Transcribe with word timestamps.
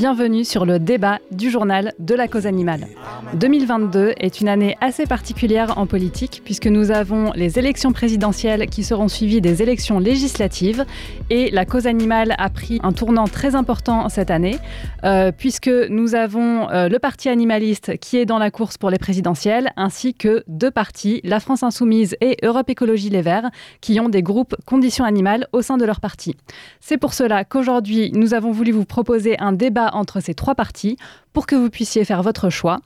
bienvenue 0.00 0.46
sur 0.46 0.64
le 0.64 0.78
débat 0.78 1.18
du 1.30 1.50
journal 1.50 1.92
de 1.98 2.14
la 2.14 2.26
cause 2.26 2.46
animale. 2.46 2.86
2022 3.34 4.14
est 4.16 4.40
une 4.40 4.48
année 4.48 4.74
assez 4.80 5.04
particulière 5.04 5.76
en 5.76 5.86
politique 5.86 6.40
puisque 6.42 6.68
nous 6.68 6.90
avons 6.90 7.32
les 7.34 7.58
élections 7.58 7.92
présidentielles 7.92 8.70
qui 8.70 8.82
seront 8.82 9.08
suivies 9.08 9.42
des 9.42 9.60
élections 9.60 9.98
législatives 9.98 10.86
et 11.28 11.50
la 11.50 11.66
cause 11.66 11.86
animale 11.86 12.34
a 12.38 12.48
pris 12.48 12.80
un 12.82 12.92
tournant 12.92 13.26
très 13.26 13.54
important 13.54 14.08
cette 14.08 14.30
année 14.30 14.56
euh, 15.04 15.32
puisque 15.36 15.68
nous 15.68 16.14
avons 16.14 16.70
euh, 16.70 16.88
le 16.88 16.98
parti 16.98 17.28
animaliste 17.28 17.98
qui 17.98 18.16
est 18.16 18.24
dans 18.24 18.38
la 18.38 18.50
course 18.50 18.78
pour 18.78 18.88
les 18.88 18.98
présidentielles 18.98 19.70
ainsi 19.76 20.14
que 20.14 20.44
deux 20.48 20.70
partis, 20.70 21.20
la 21.24 21.40
France 21.40 21.62
Insoumise 21.62 22.16
et 22.22 22.38
Europe 22.42 22.70
Écologie 22.70 23.10
Les 23.10 23.20
Verts, 23.20 23.50
qui 23.82 24.00
ont 24.00 24.08
des 24.08 24.22
groupes 24.22 24.56
conditions 24.64 25.04
animales 25.04 25.46
au 25.52 25.60
sein 25.60 25.76
de 25.76 25.84
leur 25.84 26.00
parti. 26.00 26.36
C'est 26.80 26.96
pour 26.96 27.12
cela 27.12 27.44
qu'aujourd'hui 27.44 28.12
nous 28.14 28.32
avons 28.32 28.50
voulu 28.50 28.72
vous 28.72 28.86
proposer 28.86 29.38
un 29.40 29.52
débat 29.52 29.89
entre 29.92 30.20
ces 30.20 30.34
trois 30.34 30.54
parties 30.54 30.96
pour 31.32 31.46
que 31.46 31.56
vous 31.56 31.70
puissiez 31.70 32.04
faire 32.04 32.22
votre 32.22 32.50
choix. 32.50 32.80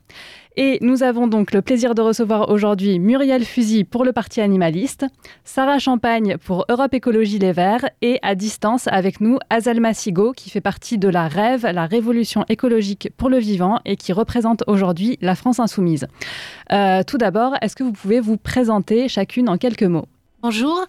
Et 0.57 0.77
nous 0.81 1.03
avons 1.03 1.27
donc 1.27 1.51
le 1.51 1.61
plaisir 1.61 1.95
de 1.95 2.01
recevoir 2.01 2.49
aujourd'hui 2.49 2.97
Muriel 2.97 3.43
Fusy 3.43 3.83
pour 3.83 4.05
le 4.05 4.13
Parti 4.13 4.39
animaliste, 4.39 5.05
Sarah 5.43 5.79
Champagne 5.79 6.37
pour 6.37 6.65
Europe 6.69 6.93
Écologie 6.93 7.39
Les 7.39 7.51
Verts 7.51 7.89
et 8.01 8.19
à 8.21 8.35
distance 8.35 8.87
avec 8.87 9.19
nous 9.19 9.37
Azalma 9.49 9.93
Sigo 9.93 10.31
qui 10.31 10.49
fait 10.49 10.61
partie 10.61 10.97
de 10.97 11.09
la 11.09 11.27
REV, 11.27 11.73
la 11.73 11.85
Révolution 11.85 12.45
écologique 12.47 13.09
pour 13.17 13.29
le 13.29 13.37
vivant 13.37 13.79
et 13.83 13.97
qui 13.97 14.13
représente 14.13 14.63
aujourd'hui 14.67 15.17
la 15.21 15.35
France 15.35 15.59
insoumise. 15.59 16.07
Euh, 16.71 17.03
tout 17.03 17.17
d'abord, 17.17 17.55
est-ce 17.61 17.75
que 17.75 17.83
vous 17.83 17.91
pouvez 17.91 18.21
vous 18.21 18.37
présenter 18.37 19.09
chacune 19.09 19.49
en 19.49 19.57
quelques 19.57 19.83
mots? 19.83 20.07
Bonjour, 20.41 20.85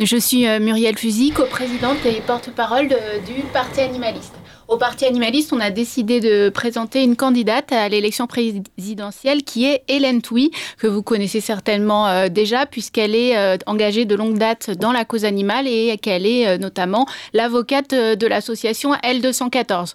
je 0.00 0.16
suis 0.16 0.46
euh, 0.46 0.58
Muriel 0.58 0.96
Fusy, 0.96 1.32
coprésidente 1.32 2.06
et 2.06 2.22
porte-parole 2.26 2.88
du 2.88 3.42
Parti 3.52 3.80
animaliste. 3.80 4.34
Au 4.68 4.76
Parti 4.76 5.04
animaliste, 5.04 5.52
on 5.52 5.60
a 5.60 5.70
décidé 5.70 6.20
de 6.20 6.48
présenter 6.48 7.02
une 7.02 7.16
candidate 7.16 7.72
à 7.72 7.88
l'élection 7.88 8.26
présidentielle 8.26 9.42
qui 9.42 9.66
est 9.66 9.82
Hélène 9.88 10.22
Touy, 10.22 10.50
que 10.78 10.86
vous 10.86 11.02
connaissez 11.02 11.40
certainement 11.40 12.06
euh, 12.06 12.28
déjà 12.28 12.64
puisqu'elle 12.66 13.14
est 13.14 13.36
euh, 13.36 13.56
engagée 13.66 14.04
de 14.04 14.14
longue 14.14 14.38
date 14.38 14.70
dans 14.70 14.92
la 14.92 15.04
cause 15.04 15.24
animale 15.24 15.66
et 15.66 15.98
qu'elle 15.98 16.26
est 16.26 16.46
euh, 16.46 16.58
notamment 16.58 17.06
l'avocate 17.32 17.90
de 17.90 18.26
l'association 18.26 18.94
L214. 18.94 19.94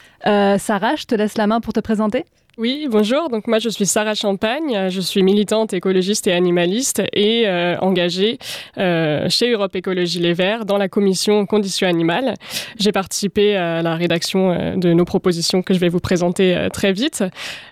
Sarah, 0.60 0.95
je 0.95 1.06
te 1.06 1.16
laisse 1.16 1.38
la 1.38 1.48
main 1.48 1.62
pour 1.62 1.73
te 1.73 1.80
présenter. 1.80 2.26
Oui, 2.60 2.88
bonjour. 2.90 3.30
Donc 3.30 3.46
moi 3.46 3.60
je 3.60 3.70
suis 3.70 3.86
Sarah 3.86 4.16
Champagne, 4.16 4.90
je 4.90 5.00
suis 5.00 5.22
militante 5.22 5.74
écologiste 5.74 6.26
et 6.26 6.34
animaliste 6.34 7.04
et 7.14 7.44
euh, 7.46 7.78
engagée 7.82 8.40
euh, 8.80 9.30
chez 9.30 9.52
Europe 9.52 9.76
Écologie 9.76 10.18
Les 10.18 10.34
Verts 10.34 10.66
dans 10.66 10.80
la 10.80 10.88
commission 10.88 11.46
conditions 11.46 11.88
animales. 11.88 12.34
J'ai 12.80 12.92
participé 12.92 13.56
à 13.56 13.84
la 13.84 13.94
rédaction 13.94 14.50
euh, 14.50 14.76
de 14.76 14.92
nos 14.92 15.06
propositions 15.06 15.62
que 15.62 15.76
je 15.76 15.80
vais 15.80 15.88
vous 15.88 16.00
présenter 16.00 16.68
très 16.74 16.94
vite. 16.94 17.24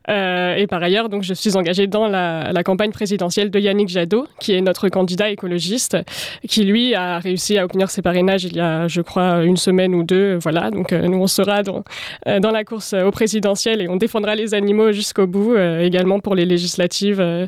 et 0.08 0.68
par 0.70 0.84
ailleurs, 0.84 1.10
donc 1.10 1.24
je 1.24 1.34
suis 1.34 1.58
engagée 1.58 1.88
dans 1.88 2.08
la, 2.08 2.52
la, 2.54 2.62
campagne 2.62 2.92
présidentielle 2.92 3.50
de 3.50 3.60
Yannick 3.60 3.90
Jadot, 3.90 4.28
qui 4.40 4.54
est 4.54 4.62
notre 4.62 4.88
candidat 4.90 5.32
écologiste, 5.32 5.98
qui 6.48 6.64
lui 6.64 6.94
a 6.94 7.18
réussi 7.18 7.58
à 7.58 7.66
obtenir 7.66 7.90
ses 7.90 8.04
parrainages 8.04 8.44
il 8.44 8.56
y 8.56 8.60
a, 8.60 8.88
je 8.88 9.02
crois, 9.02 9.44
une 9.44 9.58
semaine 9.58 9.96
ou 9.96 10.04
deux. 10.04 10.36
Voilà, 10.36 10.70
donc 10.70 10.92
nous 10.92 11.18
on 11.18 11.26
sera 11.26 11.64
dans, 11.64 11.84
dans 12.40 12.52
la 12.52 12.64
course 12.64 12.94
au 12.94 13.10
présidentiel 13.10 13.82
et 13.82 13.90
on 13.90 13.96
défendra 13.96 14.36
les 14.36 14.54
animaux 14.54 14.75
jusqu'au 14.92 15.28
bout, 15.28 15.54
euh, 15.54 15.80
également 15.80 16.20
pour 16.20 16.36
les 16.36 16.46
législatives. 16.46 17.20
Euh, 17.20 17.48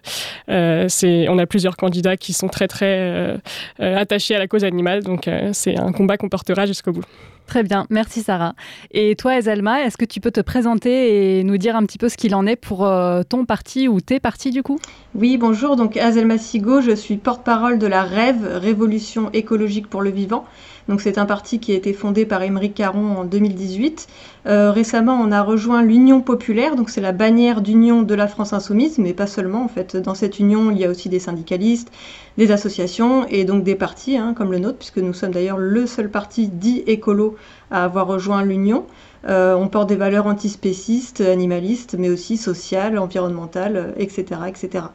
euh, 0.49 0.87
on 1.29 1.37
a 1.37 1.45
plusieurs 1.45 1.77
candidats 1.77 2.17
qui 2.17 2.33
sont 2.33 2.47
très 2.47 2.67
très 2.67 3.37
attachés 3.79 4.35
à 4.35 4.39
la 4.39 4.47
cause 4.47 4.63
animale, 4.63 5.03
donc 5.03 5.29
c'est 5.53 5.77
un 5.77 5.91
combat 5.91 6.17
qu'on 6.17 6.29
portera 6.29 6.65
jusqu'au 6.65 6.91
bout. 6.91 7.05
Très 7.47 7.63
bien, 7.63 7.87
merci 7.89 8.21
Sarah. 8.21 8.55
Et 8.91 9.15
toi, 9.15 9.37
Ezelma, 9.37 9.81
est-ce 9.83 9.97
que 9.97 10.05
tu 10.05 10.19
peux 10.19 10.31
te 10.31 10.41
présenter 10.41 11.39
et 11.39 11.43
nous 11.43 11.57
dire 11.57 11.75
un 11.75 11.85
petit 11.85 11.97
peu 11.97 12.09
ce 12.09 12.17
qu'il 12.17 12.35
en 12.35 12.45
est 12.45 12.57
pour 12.57 12.87
ton 13.29 13.45
parti 13.45 13.87
ou 13.87 14.01
tes 14.01 14.19
partis 14.19 14.51
du 14.51 14.63
coup? 14.63 14.77
Oui, 15.15 15.37
bonjour, 15.37 15.77
donc 15.77 15.97
Azelma 15.97 16.37
Sigo, 16.37 16.81
je 16.81 16.91
suis 16.91 17.17
porte-parole 17.17 17.79
de 17.79 17.87
la 17.87 18.03
REV, 18.03 18.57
Révolution 18.57 19.29
écologique 19.31 19.87
pour 19.87 20.01
le 20.01 20.09
vivant. 20.09 20.45
Donc 20.87 21.01
c'est 21.01 21.17
un 21.17 21.25
parti 21.25 21.59
qui 21.59 21.73
a 21.73 21.75
été 21.75 21.93
fondé 21.93 22.25
par 22.25 22.41
Émeric 22.43 22.73
Caron 22.73 23.17
en 23.17 23.23
2018. 23.25 24.07
Euh, 24.45 24.71
récemment, 24.71 25.19
on 25.21 25.31
a 25.31 25.41
rejoint 25.41 25.81
l'Union 25.83 26.21
populaire, 26.21 26.75
donc 26.75 26.89
c'est 26.89 27.01
la 27.01 27.11
bannière 27.11 27.61
d'union 27.61 28.03
de 28.03 28.15
la 28.15 28.27
France 28.27 28.53
insoumise, 28.53 28.97
mais 28.97 29.13
pas 29.13 29.27
seulement 29.27 29.63
en 29.63 29.67
fait. 29.67 29.97
Dans 29.97 30.15
cette 30.15 30.39
union, 30.39 30.71
il 30.71 30.77
y 30.77 30.85
a 30.85 30.89
aussi 30.89 31.09
des 31.09 31.19
syndicalistes, 31.19 31.91
des 32.37 32.51
associations 32.51 33.27
et 33.27 33.45
donc 33.45 33.63
des 33.63 33.75
partis 33.75 34.17
hein, 34.17 34.33
comme 34.35 34.51
le 34.51 34.59
nôtre, 34.59 34.77
puisque 34.77 34.97
nous 34.97 35.13
sommes 35.13 35.31
d'ailleurs 35.31 35.57
le 35.57 35.87
seul 35.87 36.09
parti 36.09 36.47
dit 36.47 36.83
écolo 36.87 37.35
à 37.71 37.83
avoir 37.83 38.07
rejoint 38.07 38.43
l'Union. 38.43 38.85
Euh, 39.27 39.55
on 39.55 39.67
porte 39.67 39.89
des 39.89 39.95
valeurs 39.95 40.27
antispécistes, 40.27 41.21
animalistes, 41.21 41.95
mais 41.97 42.09
aussi 42.09 42.37
sociales, 42.37 42.97
environnementales, 42.97 43.93
etc., 43.97 44.41
etc. 44.47 44.85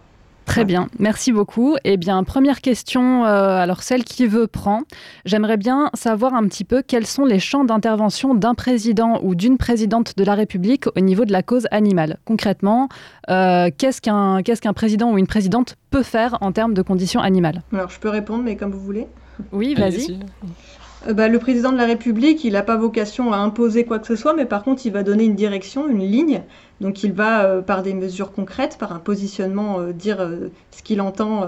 Très 0.44 0.64
bien, 0.64 0.88
merci 0.98 1.32
beaucoup. 1.32 1.76
Eh 1.84 1.96
bien, 1.96 2.22
première 2.24 2.60
question, 2.60 3.24
euh, 3.24 3.56
alors 3.58 3.82
celle 3.82 4.04
qui 4.04 4.26
veut 4.26 4.46
prend. 4.46 4.82
J'aimerais 5.24 5.56
bien 5.56 5.90
savoir 5.94 6.34
un 6.34 6.46
petit 6.46 6.64
peu 6.64 6.82
quels 6.82 7.06
sont 7.06 7.24
les 7.24 7.38
champs 7.38 7.64
d'intervention 7.64 8.34
d'un 8.34 8.54
président 8.54 9.20
ou 9.22 9.34
d'une 9.34 9.56
présidente 9.56 10.16
de 10.16 10.24
la 10.24 10.34
République 10.34 10.86
au 10.96 11.00
niveau 11.00 11.24
de 11.24 11.32
la 11.32 11.42
cause 11.42 11.66
animale. 11.70 12.18
Concrètement, 12.24 12.88
euh, 13.30 13.70
qu'est-ce 13.76 14.00
qu'un 14.00 14.42
qu'est-ce 14.42 14.60
qu'un 14.60 14.72
président 14.72 15.12
ou 15.12 15.18
une 15.18 15.26
présidente 15.26 15.76
peut 15.90 16.02
faire 16.02 16.38
en 16.40 16.52
termes 16.52 16.74
de 16.74 16.82
conditions 16.82 17.20
animales? 17.20 17.62
Alors, 17.72 17.90
je 17.90 17.98
peux 17.98 18.10
répondre, 18.10 18.42
mais 18.42 18.56
comme 18.56 18.72
vous 18.72 18.80
voulez. 18.80 19.06
Oui, 19.52 19.74
vas-y. 19.74 20.18
Euh, 21.08 21.14
bah, 21.14 21.28
le 21.28 21.38
président 21.38 21.72
de 21.72 21.76
la 21.76 21.86
République, 21.86 22.44
il 22.44 22.52
n'a 22.52 22.62
pas 22.62 22.76
vocation 22.76 23.32
à 23.32 23.36
imposer 23.36 23.84
quoi 23.84 23.98
que 23.98 24.06
ce 24.06 24.16
soit, 24.16 24.34
mais 24.34 24.46
par 24.46 24.62
contre, 24.62 24.86
il 24.86 24.92
va 24.92 25.02
donner 25.02 25.24
une 25.24 25.34
direction, 25.34 25.88
une 25.88 26.00
ligne. 26.00 26.42
Donc, 26.80 27.02
il 27.02 27.12
va, 27.12 27.44
euh, 27.44 27.62
par 27.62 27.82
des 27.82 27.94
mesures 27.94 28.32
concrètes, 28.32 28.76
par 28.78 28.92
un 28.92 28.98
positionnement, 28.98 29.80
euh, 29.80 29.92
dire 29.92 30.18
ce 30.70 30.82
qu'il 30.82 31.00
entend 31.00 31.46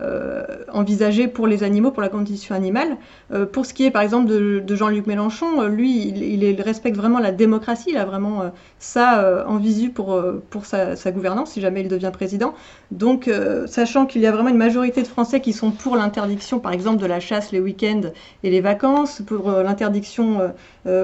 euh, 0.00 0.44
envisagé 0.72 1.26
pour 1.26 1.48
les 1.48 1.64
animaux, 1.64 1.90
pour 1.90 2.02
la 2.02 2.08
condition 2.08 2.54
animale. 2.54 2.96
Euh, 3.32 3.46
pour 3.46 3.66
ce 3.66 3.74
qui 3.74 3.84
est 3.84 3.90
par 3.90 4.02
exemple 4.02 4.26
de, 4.26 4.76
Jean-Luc 4.76 5.08
Mélenchon, 5.08 5.60
euh, 5.60 5.68
lui, 5.68 6.08
il, 6.08 6.62
respecte 6.62 6.96
vraiment 6.96 7.18
la 7.18 7.32
démocratie, 7.32 7.90
il 7.90 7.96
a 7.96 8.04
vraiment 8.04 8.52
ça 8.78 9.44
en 9.46 9.56
visu 9.56 9.90
pour, 9.90 10.20
pour 10.50 10.66
sa, 10.66 10.94
gouvernance, 11.10 11.52
si 11.52 11.60
jamais 11.60 11.80
il 11.80 11.88
devient 11.88 12.10
président. 12.12 12.54
Donc, 12.90 13.30
sachant 13.66 14.06
qu'il 14.06 14.22
y 14.22 14.26
a 14.26 14.32
vraiment 14.32 14.48
une 14.48 14.56
majorité 14.56 15.02
de 15.02 15.06
Français 15.06 15.40
qui 15.40 15.52
sont 15.52 15.70
pour 15.70 15.96
l'interdiction, 15.96 16.58
par 16.58 16.72
exemple, 16.72 16.98
de 16.98 17.06
la 17.06 17.20
chasse 17.20 17.52
les 17.52 17.60
week-ends 17.60 18.10
et 18.42 18.50
les 18.50 18.60
vacances, 18.60 19.22
pour 19.26 19.50
l'interdiction 19.50 20.52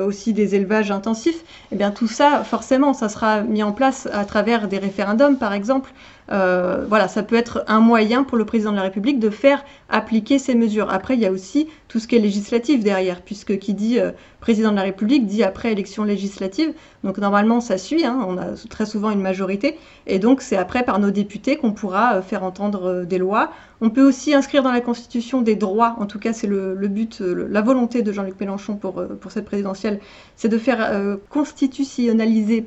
aussi 0.06 0.33
des 0.33 0.55
élevages 0.55 0.91
intensifs, 0.91 1.45
eh 1.72 1.77
bien 1.77 1.91
tout 1.91 2.09
ça, 2.09 2.43
forcément, 2.45 2.93
ça 2.95 3.09
sera 3.09 3.43
mis 3.43 3.62
en 3.62 3.72
place 3.72 4.09
à 4.12 4.25
travers 4.25 4.69
des 4.69 4.78
référendums, 4.78 5.39
par 5.39 5.53
exemple, 5.53 5.93
euh, 6.33 6.87
voilà, 6.89 7.09
ça 7.09 7.22
peut 7.22 7.37
être 7.37 7.65
un 7.69 7.81
moyen 7.81 8.25
pour 8.25 8.39
le 8.39 8.44
président 8.44 8.71
de 8.71 8.77
la 8.77 8.83
République 8.83 9.19
de 9.19 9.31
faire 9.31 9.65
appliquer 9.89 10.39
ces 10.39 10.55
mesures. 10.55 10.91
Après, 10.91 11.15
il 11.15 11.21
y 11.21 11.27
a 11.27 11.33
aussi 11.33 11.69
tout 11.94 12.00
ce 12.00 12.09
qui 12.09 12.16
est 12.16 12.19
législatif 12.19 12.82
derrière, 12.82 13.22
puisque 13.22 13.56
qui 13.60 13.72
dit 13.72 14.00
euh, 14.00 14.10
président 14.41 14.72
de 14.72 14.75
la 14.75 14.82
République 14.82 15.27
dit 15.27 15.44
après 15.44 15.71
élection 15.71 16.03
législative. 16.03 16.72
Donc 17.05 17.19
normalement, 17.19 17.60
ça 17.60 17.78
suit. 17.78 18.05
Hein, 18.05 18.19
on 18.27 18.37
a 18.37 18.47
très 18.69 18.84
souvent 18.84 19.12
une 19.12 19.21
majorité, 19.21 19.78
et 20.09 20.19
donc 20.19 20.43
c'est 20.43 20.56
après 20.56 20.82
par 20.82 20.99
nos 20.99 21.12
députés 21.12 21.55
qu'on 21.55 21.71
pourra 21.71 22.16
euh, 22.16 22.21
faire 22.21 22.43
entendre 22.43 23.05
des 23.05 23.19
lois. 23.19 23.53
On 23.81 23.91
peut 23.91 24.03
aussi 24.03 24.34
inscrire 24.34 24.65
dans 24.65 24.72
la 24.72 24.81
Constitution 24.81 25.41
des 25.41 25.55
droits. 25.55 25.94
En 26.00 26.06
tout 26.06 26.19
cas, 26.19 26.32
c'est 26.32 26.49
le, 26.49 26.75
but, 26.88 27.21
la 27.21 27.60
volonté 27.60 28.03
de 28.03 28.11
Jean-Luc 28.12 28.41
Mélenchon 28.41 28.75
pour 28.76 29.05
cette 29.28 29.44
présidentielle, 29.44 30.00
c'est 30.37 30.49
de 30.49 30.56
faire 30.59 31.19
constitutionnaliser, 31.28 32.65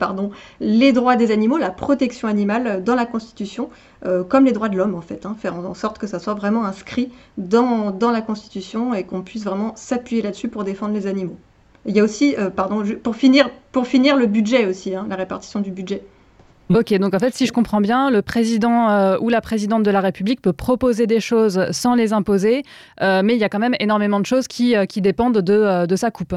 les 0.59 0.91
droits 0.91 1.15
des 1.15 1.31
animaux, 1.31 1.57
la 1.57 1.71
protection 1.71 2.27
animale 2.27 2.83
dans 2.83 2.94
la 2.94 3.07
Constitution 3.07 3.69
euh, 4.05 4.23
comme 4.23 4.45
les 4.45 4.51
droits 4.51 4.69
de 4.69 4.77
l'homme 4.77 4.95
en 4.95 5.01
fait, 5.01 5.25
hein, 5.25 5.35
faire 5.39 5.55
en 5.55 5.73
sorte 5.73 5.97
que 5.97 6.07
ça 6.07 6.19
soit 6.19 6.33
vraiment 6.33 6.65
inscrit 6.65 7.11
dans, 7.37 7.91
dans 7.91 8.11
la 8.11 8.21
Constitution 8.21 8.93
et 8.93 9.03
qu'on 9.03 9.21
puisse 9.21 9.43
vraiment 9.43 9.73
s'appuyer 9.75 10.21
là-dessus 10.21 10.49
pour 10.49 10.63
défendre 10.63 10.93
les 10.93 11.07
animaux. 11.07 11.37
Il 11.85 11.95
y 11.95 11.99
a 11.99 12.03
aussi, 12.03 12.35
euh, 12.37 12.49
pardon, 12.49 12.83
pour 13.01 13.15
finir, 13.15 13.49
pour 13.71 13.87
finir 13.87 14.17
le 14.17 14.25
budget 14.25 14.65
aussi, 14.65 14.93
hein, 14.93 15.07
la 15.09 15.15
répartition 15.15 15.61
du 15.61 15.71
budget. 15.71 16.03
Ok, 16.69 16.94
donc 16.95 17.13
en 17.13 17.19
fait, 17.19 17.33
si 17.33 17.45
je 17.45 17.53
comprends 17.53 17.79
bien, 17.79 18.09
le 18.09 18.21
président 18.21 18.89
euh, 18.89 19.17
ou 19.21 19.29
la 19.29 19.39
présidente 19.39 19.83
de 19.83 19.91
la 19.91 20.01
République 20.01 20.41
peut 20.41 20.51
proposer 20.51 21.07
des 21.07 21.21
choses 21.21 21.71
sans 21.71 21.95
les 21.95 22.11
imposer, 22.11 22.63
mais 23.00 23.35
il 23.35 23.39
y 23.39 23.43
a 23.45 23.50
quand 23.50 23.59
même 23.59 23.75
énormément 23.79 24.19
de 24.19 24.25
choses 24.25 24.50
qui, 24.50 24.75
qui 24.89 25.00
dépendent 25.00 25.38
de, 25.38 25.85
de 25.85 25.95
sa 25.95 26.11
coupe. 26.11 26.35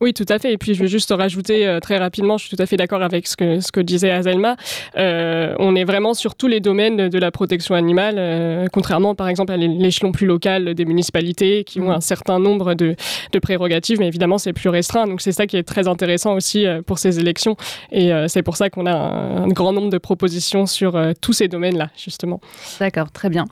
Oui, 0.00 0.14
tout 0.14 0.26
à 0.28 0.38
fait. 0.38 0.52
Et 0.52 0.58
puis, 0.58 0.74
je 0.74 0.80
vais 0.80 0.88
juste 0.88 1.12
rajouter 1.12 1.66
euh, 1.66 1.80
très 1.80 1.98
rapidement, 1.98 2.38
je 2.38 2.46
suis 2.46 2.56
tout 2.56 2.62
à 2.62 2.66
fait 2.66 2.76
d'accord 2.76 3.02
avec 3.02 3.26
ce 3.26 3.36
que, 3.36 3.60
ce 3.60 3.72
que 3.72 3.80
disait 3.80 4.12
Azelma. 4.12 4.56
Euh, 4.96 5.54
on 5.58 5.74
est 5.74 5.84
vraiment 5.84 6.14
sur 6.14 6.36
tous 6.36 6.46
les 6.46 6.60
domaines 6.60 7.08
de 7.08 7.18
la 7.18 7.32
protection 7.32 7.74
animale, 7.74 8.14
euh, 8.18 8.66
contrairement, 8.72 9.16
par 9.16 9.28
exemple, 9.28 9.52
à 9.52 9.56
l'échelon 9.56 10.12
plus 10.12 10.26
local 10.26 10.74
des 10.74 10.84
municipalités 10.84 11.64
qui 11.64 11.80
ont 11.80 11.88
mm. 11.88 11.96
un 11.96 12.00
certain 12.00 12.38
nombre 12.38 12.74
de, 12.74 12.94
de 13.32 13.38
prérogatives, 13.40 13.98
mais 13.98 14.06
évidemment, 14.06 14.38
c'est 14.38 14.52
plus 14.52 14.68
restreint. 14.68 15.06
Donc, 15.06 15.20
c'est 15.20 15.32
ça 15.32 15.48
qui 15.48 15.56
est 15.56 15.64
très 15.64 15.88
intéressant 15.88 16.34
aussi 16.34 16.64
pour 16.86 16.98
ces 16.98 17.18
élections. 17.18 17.56
Et 17.90 18.10
c'est 18.28 18.42
pour 18.42 18.56
ça 18.56 18.70
qu'on 18.70 18.86
a 18.86 18.92
un, 18.94 19.48
grand 19.48 19.72
nombre 19.72 19.90
de 19.90 19.98
propositions 19.98 20.66
sur 20.66 21.00
tous 21.20 21.32
ces 21.32 21.48
domaines-là, 21.48 21.88
justement. 21.96 22.40
D'accord, 22.78 23.10
très 23.10 23.30
bien. 23.30 23.46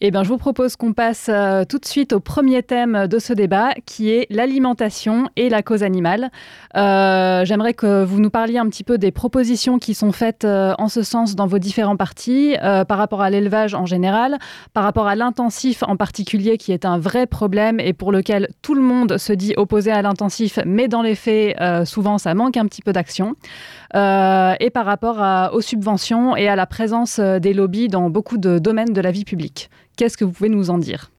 Eh 0.00 0.10
bien, 0.10 0.24
je 0.24 0.28
vous 0.28 0.38
propose 0.38 0.76
qu'on 0.76 0.92
passe 0.92 1.30
tout 1.68 1.78
de 1.78 1.86
suite 1.86 2.12
au 2.12 2.20
premier 2.20 2.62
thème 2.62 3.06
de 3.06 3.18
ce 3.18 3.32
débat, 3.32 3.70
qui 3.86 4.10
est 4.10 4.26
l'alimentation 4.30 5.28
et 5.36 5.48
la 5.48 5.62
cause 5.62 5.82
animale 5.82 5.91
animal. 5.92 6.30
J'aimerais 6.74 7.74
que 7.74 8.02
vous 8.02 8.20
nous 8.20 8.30
parliez 8.30 8.58
un 8.58 8.68
petit 8.68 8.84
peu 8.84 8.98
des 8.98 9.12
propositions 9.12 9.78
qui 9.78 9.94
sont 9.94 10.12
faites 10.12 10.44
en 10.44 10.88
ce 10.88 11.02
sens 11.02 11.36
dans 11.36 11.46
vos 11.46 11.58
différents 11.58 11.96
partis, 11.96 12.56
par 12.88 12.98
rapport 12.98 13.20
à 13.20 13.30
l'élevage 13.30 13.74
en 13.74 13.86
général, 13.86 14.38
par 14.72 14.84
rapport 14.84 15.06
à 15.06 15.14
l'intensif 15.14 15.82
en 15.86 15.96
particulier, 15.96 16.56
qui 16.56 16.72
est 16.72 16.84
un 16.84 16.98
vrai 16.98 17.26
problème 17.26 17.78
et 17.78 17.92
pour 17.92 18.10
lequel 18.12 18.48
tout 18.62 18.74
le 18.74 18.82
monde 18.82 19.18
se 19.18 19.32
dit 19.32 19.54
opposé 19.56 19.90
à 19.90 20.00
l'intensif, 20.02 20.58
mais 20.64 20.88
dans 20.88 21.02
les 21.02 21.14
faits, 21.14 21.56
souvent, 21.84 22.18
ça 22.18 22.34
manque 22.34 22.56
un 22.56 22.66
petit 22.66 22.82
peu 22.82 22.92
d'action. 22.92 23.34
et 23.94 24.70
par 24.72 24.86
rapport 24.86 25.52
aux 25.52 25.60
subventions 25.60 26.36
et 26.36 26.48
à 26.48 26.56
la 26.56 26.66
présence 26.66 27.20
des 27.20 27.52
lobbies 27.52 27.88
dans 27.88 28.10
beaucoup 28.10 28.38
de 28.38 28.58
domaines 28.58 28.92
de 28.92 29.00
la 29.00 29.10
vie 29.10 29.24
publique. 29.24 29.70
Qu'est-ce 29.96 30.16
que 30.16 30.24
vous 30.24 30.32
pouvez 30.32 30.48
nous 30.48 30.70
en 30.70 30.78
dire? 30.78 31.11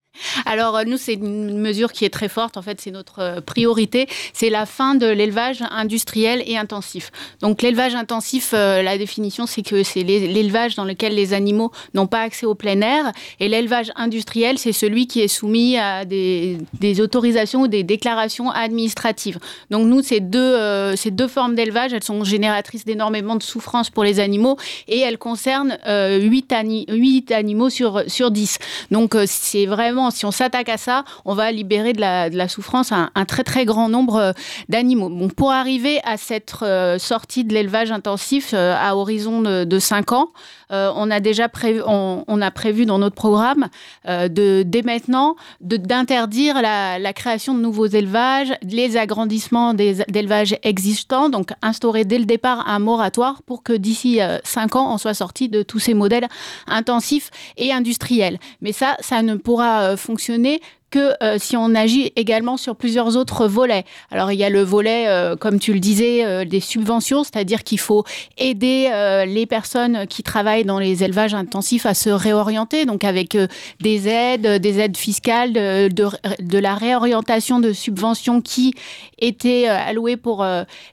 Alors 0.46 0.78
euh, 0.78 0.84
nous, 0.86 0.98
c'est 0.98 1.14
une 1.14 1.58
mesure 1.58 1.92
qui 1.92 2.06
est 2.06 2.10
très 2.10 2.30
forte. 2.30 2.58
En 2.58 2.62
fait, 2.62 2.80
c'est 2.82 2.92
notre 2.92 3.20
euh, 3.20 3.42
priorité. 3.42 4.08
C'est 4.34 4.50
la 4.50 4.66
fin 4.66 4.96
de 4.96 5.08
l'élevage 5.08 5.64
industriel 5.72 6.44
et 6.46 6.58
intensif. 6.58 7.12
Donc 7.42 7.62
l'élevage 7.62 7.96
intensif, 7.96 8.52
euh, 8.54 8.82
la 8.82 8.98
définition, 8.98 9.46
c'est 9.46 9.64
que 9.64 9.84
c'est 9.84 10.04
l'élevage 10.04 10.76
dans 10.76 10.86
lequel 10.86 11.16
les 11.16 11.34
animaux 11.34 11.72
n'ont 11.94 12.08
pas 12.08 12.22
accès 12.22 12.46
au 12.46 12.56
plein 12.56 12.82
air. 12.82 13.12
Et 13.40 13.48
l'élevage 13.48 13.92
industriel, 13.96 14.58
c'est 14.58 14.72
celui 14.72 15.08
qui 15.08 15.22
est 15.22 15.28
soumis 15.28 15.78
à 15.78 16.06
des, 16.06 16.58
autorisations 17.00 17.62
ou 17.62 17.68
des 17.68 17.84
déclarations 17.84 18.52
administratives. 18.52 19.40
Donc 19.72 19.88
nous, 19.88 20.02
ces 20.02 20.20
deux, 20.20 20.96
ces 20.96 21.12
deux 21.12 21.28
formes 21.28 21.56
d'élevage, 21.56 21.94
elles 21.94 22.04
sont 22.04 22.24
génératrices 22.24 22.86
d'énormément 22.86 23.36
de 23.36 23.44
souffrance 23.44 23.90
pour 23.90 24.04
les 24.04 24.20
animaux 24.20 24.58
et 24.88 25.00
elles 25.00 25.18
concernent 25.18 25.78
8, 25.88 26.54
8 26.90 27.32
animaux 27.32 27.70
sur, 27.70 28.04
sur 28.08 28.30
10. 28.30 28.60
Donc 28.92 29.16
c'est 29.26 29.66
vraiment 29.66 30.03
si 30.12 30.26
on 30.26 30.32
s'attaque 30.32 30.70
à 30.70 30.78
ça, 30.78 31.04
on 31.26 31.36
va 31.36 31.52
libérer 31.52 31.94
de 31.94 32.02
la, 32.02 32.48
souffrance 32.48 32.92
un, 32.92 33.10
très 33.26 33.44
très 33.44 33.66
grand 33.66 33.90
nombre 33.90 34.16
euh, 34.16 34.32
d'animaux. 34.70 35.10
Pour 35.36 35.52
arriver 35.52 36.00
à 36.04 36.18
cette 36.18 36.54
euh, 36.62 37.00
sortie 37.00 37.44
de 37.44 37.54
l'élevage 37.54 37.92
intensif 37.92 38.52
euh, 38.54 38.76
à 38.78 38.96
horizon 38.96 39.42
de, 39.42 39.80
5 39.80 40.12
ans, 40.12 40.30
on 40.70 41.12
a 41.12 41.20
déjà 41.20 41.50
prévu, 41.50 41.82
on, 41.86 42.42
a 42.42 42.50
prévu 42.50 42.88
dans 42.88 42.98
notre 42.98 43.16
programme 43.16 43.68
de 44.08 44.64
dès 44.66 44.82
maintenant 44.82 45.36
d'interdire 45.62 46.62
la, 46.62 47.14
création 47.14 47.54
de 47.54 47.60
nouveaux 47.60 47.86
élevages, 47.86 48.54
les 48.64 48.98
agrandissements 48.98 49.76
d'élevages 49.76 50.56
existants, 50.64 51.30
donc 51.30 51.52
instaurer 51.62 52.06
dès 52.06 52.18
le 52.18 52.26
départ 52.26 52.68
un 52.68 52.80
moratoire 52.80 53.44
pour 53.44 53.62
que 53.62 53.74
d'ici 53.74 54.20
5 54.44 54.76
ans 54.76 54.94
on 54.94 54.98
soit 54.98 55.14
sorti 55.14 55.48
de 55.48 55.62
tous 55.62 55.80
ces 55.80 55.94
modèles 55.94 56.28
intensifs 56.66 57.30
et 57.58 57.72
industriels. 57.72 58.40
Mais 58.62 58.72
ça, 58.72 58.98
ça 59.00 59.22
ne 59.22 59.36
pourra 59.36 59.93
fonctionner 59.98 60.60
que 60.94 61.16
euh, 61.24 61.38
si 61.40 61.58
on 61.58 61.74
agit 61.74 62.14
également 62.16 62.56
sur 62.56 62.76
plusieurs 62.76 63.18
autres 63.18 63.48
volets. 63.48 63.84
Alors 64.12 64.32
il 64.32 64.38
y 64.38 64.44
a 64.44 64.50
le 64.52 64.62
volet, 64.62 65.08
euh, 65.08 65.36
comme 65.36 65.58
tu 65.58 65.74
le 65.74 65.80
disais, 65.80 66.24
euh, 66.24 66.46
des 66.46 66.60
subventions, 66.60 67.24
c'est-à-dire 67.24 67.64
qu'il 67.64 67.80
faut 67.80 68.04
aider 68.38 68.92
les 69.26 69.46
personnes 69.48 70.06
qui 70.08 70.22
travaillent 70.22 70.66
dans 70.66 70.78
les 70.78 71.04
élevages 71.04 71.34
intensifs 71.34 71.88
à 71.88 71.96
se 71.96 72.12
réorienter, 72.12 72.86
donc 72.86 73.04
avec 73.04 73.36
des 73.82 74.08
aides, 74.08 74.62
des 74.62 74.80
aides 74.80 74.98
fiscales, 74.98 75.54
de, 75.54 76.58
la 76.58 76.76
réorientation 76.76 77.60
de 77.60 77.74
subventions 77.74 78.42
qui 78.42 78.76
étaient 79.18 79.68
allouées 79.68 80.18
pour 80.18 80.46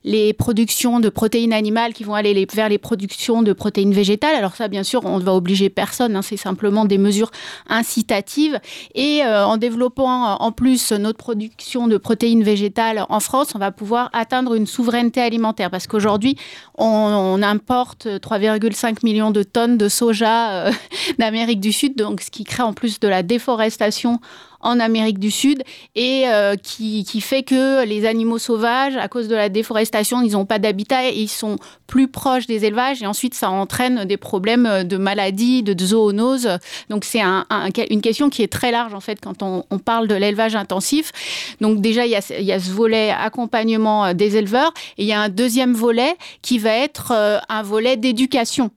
les 0.05 0.32
productions 0.32 1.00
de 1.00 1.08
protéines 1.08 1.53
animales 1.53 1.93
qui 1.93 2.05
vont 2.05 2.14
aller 2.14 2.46
vers 2.55 2.69
les 2.69 2.79
productions 2.79 3.43
de 3.43 3.53
protéines 3.53 3.93
végétales. 3.93 4.35
Alors 4.35 4.55
ça, 4.55 4.69
bien 4.69 4.82
sûr, 4.82 5.05
on 5.05 5.19
ne 5.19 5.25
va 5.25 5.35
obliger 5.35 5.69
personne, 5.69 6.17
hein, 6.17 6.23
c'est 6.23 6.37
simplement 6.37 6.85
des 6.85 6.99
mesures 6.99 7.31
incitatives. 7.69 8.58
Et 8.94 9.23
en 9.25 9.56
développant 9.56 9.90
en 9.99 10.53
plus 10.53 10.93
notre 10.93 11.19
production 11.19 11.89
de 11.89 11.97
protéines 11.97 12.43
végétales 12.43 13.05
en 13.09 13.21
France, 13.21 13.55
on 13.55 13.59
va 13.59 13.71
pouvoir 13.71 14.11
atteindre 14.13 14.55
une 14.55 14.67
souveraineté 14.67 15.21
alimentaire. 15.21 15.71
Parce 15.71 15.87
qu'aujourd'hui, 15.87 16.37
on, 16.77 17.41
importe 17.43 18.07
3,5 18.07 18.99
millions 19.03 19.31
de 19.31 19.43
tonnes 19.43 19.79
de 19.79 19.89
soja 19.89 20.67
euh, 20.67 20.73
d'Amérique 21.19 21.61
du 21.61 21.73
Sud, 21.73 21.97
donc 21.97 22.21
ce 22.21 22.31
qui 22.31 22.45
crée 22.45 22.63
en 22.63 22.73
plus 22.73 23.01
de 23.01 23.09
la 23.09 23.23
déforestation 23.23 24.21
en 24.61 24.81
Amérique 24.81 25.19
du 25.19 25.31
Sud 25.31 25.62
et 25.95 26.25
euh, 26.27 26.57
qui, 26.57 27.05
fait 27.21 27.43
que 27.43 27.85
les 27.85 28.07
animaux 28.07 28.39
sauvages, 28.39 28.97
à 28.97 29.09
cause 29.09 29.29
de 29.29 29.35
la 29.35 29.49
déforestation, 29.49 30.23
ils 30.23 30.33
n'ont 30.33 30.47
pas 30.47 30.59
d'habitat 30.59 31.09
et 31.09 31.19
ils 31.19 31.29
sont 31.29 31.57
plus 31.87 32.09
proches 32.09 32.47
des 32.47 32.65
élevages 32.65 33.03
et 33.03 33.07
ensuite 33.07 33.35
ça 33.35 33.51
entraîne 33.51 34.05
des 34.05 34.17
problèmes 34.17 34.85
de 34.85 34.97
maladies, 34.97 35.62
de 35.62 35.85
zoonoses. 35.85 36.49
Donc 36.89 37.05
c'est 37.05 37.21
une 37.21 38.01
question 38.01 38.31
qui 38.31 38.43
est 38.43 38.53
très 38.53 38.71
large 38.71 38.95
en 38.95 39.01
fait 39.01 39.19
quand 39.21 39.43
on, 39.43 39.65
parle 39.79 40.09
de 40.09 40.15
l'élevage 40.15 40.57
intensif. 40.57 41.11
Donc 41.61 41.81
déjà 41.81 42.06
il 42.06 42.13
y, 42.13 42.17
a, 42.17 42.21
il 42.39 42.45
y, 42.45 42.53
a, 42.53 42.61
ce 42.61 42.71
volet 42.71 43.11
accompagnement 43.11 44.13
des 44.15 44.37
éleveurs 44.37 44.73
et 44.99 45.03
il 45.03 45.09
y 45.09 45.13
a 45.13 45.21
un 45.21 45.29
deuxième 45.29 45.73
volet 45.73 46.17
qui 46.43 46.59
va 46.59 46.71
être 46.71 47.13
euh, 47.13 47.39
un 47.49 47.63
volet 47.63 47.97
d'éducation. 47.97 48.71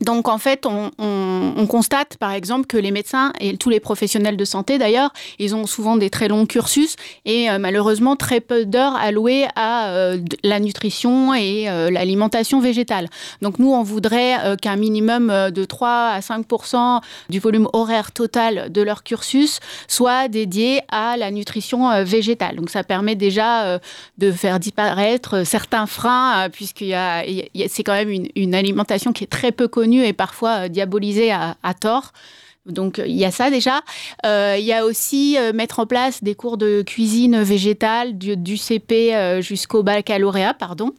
Donc 0.00 0.28
en 0.28 0.38
fait, 0.38 0.66
on, 0.66 1.66
constate 1.66 2.16
par 2.18 2.32
exemple 2.32 2.66
que 2.66 2.76
les 2.76 2.90
médecins 2.90 3.32
et 3.40 3.56
tous 3.56 3.70
les 3.70 3.80
professionnels 3.80 4.36
de 4.36 4.44
santé 4.44 4.78
d'ailleurs, 4.78 5.12
ils 5.38 5.54
ont 5.54 5.66
souvent 5.66 5.96
des 5.96 6.10
très 6.10 6.28
longs 6.28 6.46
cursus 6.46 6.94
et 7.24 7.50
euh, 7.50 7.58
malheureusement 7.58 8.14
très 8.14 8.40
peu 8.40 8.64
d'heures 8.64 8.94
allouées 8.94 9.46
à 9.56 9.88
euh, 9.88 10.18
la 10.44 10.60
nutrition 10.60 11.34
et 11.34 11.68
euh, 11.68 11.90
l'alimentation 11.90 12.60
végétale. 12.60 13.08
Donc 13.42 13.58
nous, 13.58 13.72
on 13.72 13.82
voudrait 13.82 14.56
qu'un 14.60 14.76
minimum 14.76 15.28
de 15.50 15.64
3 15.64 15.88
à 15.88 16.20
5% 16.20 17.00
du 17.30 17.40
volume 17.40 17.68
horaire 17.72 18.12
total 18.12 18.70
de 18.70 18.82
leur 18.82 19.02
cursus 19.02 19.60
soit 19.88 20.28
dédié 20.28 20.82
à 20.90 21.16
la 21.16 21.30
nutrition 21.30 22.04
végétale. 22.04 22.56
Donc 22.56 22.70
ça 22.70 22.84
permet 22.84 23.16
déjà 23.16 23.80
de 24.18 24.32
faire 24.32 24.60
disparaître 24.60 25.44
certains 25.44 25.86
freins 25.86 26.48
puisqu'il 26.50 26.96
c'est 27.68 27.82
quand 27.82 27.94
même 27.94 28.26
une 28.34 28.54
alimentation 28.54 29.12
qui 29.12 29.24
est 29.24 29.28
très 29.28 29.52
peu 29.52 29.68
connue 29.68 29.85
et 29.94 30.12
parfois 30.12 30.64
euh, 30.64 30.68
diabolisé 30.68 31.32
à, 31.32 31.56
à 31.62 31.74
tort. 31.74 32.12
Donc 32.66 33.00
il 33.04 33.16
y 33.16 33.24
a 33.24 33.30
ça 33.30 33.50
déjà. 33.50 33.82
Euh, 34.24 34.56
il 34.58 34.64
y 34.64 34.72
a 34.72 34.84
aussi 34.84 35.36
euh, 35.38 35.52
mettre 35.52 35.78
en 35.78 35.86
place 35.86 36.22
des 36.22 36.34
cours 36.34 36.56
de 36.56 36.82
cuisine 36.82 37.42
végétale 37.42 38.18
du, 38.18 38.56
CP 38.56 39.14
euh, 39.14 39.40
jusqu'au 39.40 39.82
baccalauréat, 39.82 40.54
pardon. 40.54 40.90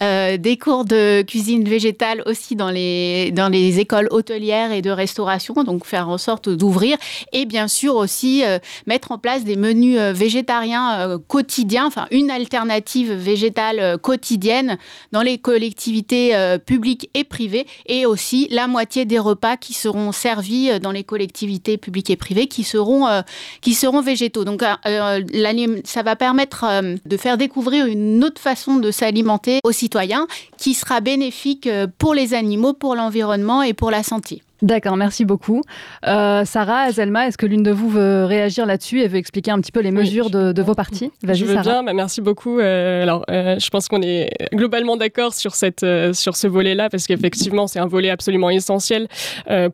des 0.00 0.58
cours 0.60 0.84
de 0.84 1.22
cuisine 1.22 1.64
végétale 1.64 2.22
aussi 2.26 2.56
dans 2.56 2.70
les, 2.70 3.32
dans 3.32 3.48
les 3.48 3.80
écoles 3.80 4.08
hôtelières 4.10 4.72
et 4.72 4.82
de 4.82 4.90
restauration, 4.90 5.54
donc 5.64 5.84
faire 5.84 6.08
en 6.08 6.18
sorte 6.18 6.48
d'ouvrir. 6.48 6.96
Et 7.32 7.44
bien 7.44 7.68
sûr 7.68 7.96
aussi 7.96 8.42
mettre 8.86 9.12
en 9.12 9.18
place 9.18 9.44
des 9.44 9.56
menus 9.56 9.98
végétariens 9.98 11.18
quotidiens, 11.26 11.86
enfin 11.86 12.06
une 12.10 12.30
alternative 12.30 13.12
végétale 13.12 13.98
quotidienne 13.98 14.78
dans 15.12 15.22
les 15.22 15.38
collectivités 15.38 16.34
publiques 16.64 17.10
et 17.14 17.24
privées. 17.24 17.66
Et 17.86 18.06
aussi 18.06 18.48
la 18.50 18.66
moitié 18.66 19.04
des 19.04 19.18
repas 19.18 19.56
qui 19.56 19.74
seront 19.74 20.12
servis 20.12 20.80
dans 20.80 20.92
les 20.92 20.99
collectivités 21.04 21.78
publiques 21.78 22.10
et 22.10 22.16
privées 22.16 22.46
qui 22.46 22.64
seront, 22.64 23.06
euh, 23.06 23.22
qui 23.60 23.74
seront 23.74 24.00
végétaux. 24.00 24.44
Donc, 24.44 24.62
euh, 24.62 24.74
euh, 24.86 25.80
ça 25.84 26.02
va 26.02 26.16
permettre 26.16 26.64
de 27.04 27.16
faire 27.16 27.36
découvrir 27.36 27.86
une 27.86 28.22
autre 28.24 28.40
façon 28.40 28.76
de 28.76 28.90
s'alimenter 28.90 29.60
aux 29.64 29.72
citoyens 29.72 30.26
qui 30.56 30.74
sera 30.74 31.00
bénéfique 31.00 31.68
pour 31.98 32.14
les 32.14 32.34
animaux, 32.34 32.72
pour 32.72 32.94
l'environnement 32.94 33.62
et 33.62 33.74
pour 33.74 33.90
la 33.90 34.02
santé. 34.02 34.42
D'accord, 34.62 34.96
merci 34.96 35.24
beaucoup. 35.24 35.62
Euh, 36.06 36.44
Sarah, 36.44 36.82
Azelma, 36.82 37.26
est-ce 37.26 37.38
que 37.38 37.46
l'une 37.46 37.62
de 37.62 37.70
vous 37.70 37.88
veut 37.88 38.24
réagir 38.24 38.66
là-dessus 38.66 39.00
et 39.00 39.08
veut 39.08 39.16
expliquer 39.16 39.50
un 39.50 39.60
petit 39.60 39.72
peu 39.72 39.80
les 39.80 39.90
mesures 39.90 40.28
de, 40.30 40.62
vos 40.62 40.74
partis 40.74 41.10
Je 41.22 41.44
veux 41.46 41.60
bien, 41.60 41.82
bah, 41.82 41.94
merci 41.94 42.20
beaucoup. 42.20 42.58
Euh, 42.58 43.02
alors, 43.02 43.24
euh, 43.30 43.58
je 43.58 43.70
pense 43.70 43.88
qu'on 43.88 44.02
est 44.02 44.30
globalement 44.52 44.98
d'accord 44.98 45.32
sur, 45.32 45.54
cette, 45.54 45.86
sur 46.12 46.36
ce 46.36 46.46
volet-là, 46.46 46.90
parce 46.90 47.06
qu'effectivement, 47.06 47.66
c'est 47.66 47.78
un 47.78 47.86
volet 47.86 48.10
absolument 48.10 48.50
essentiel 48.50 49.08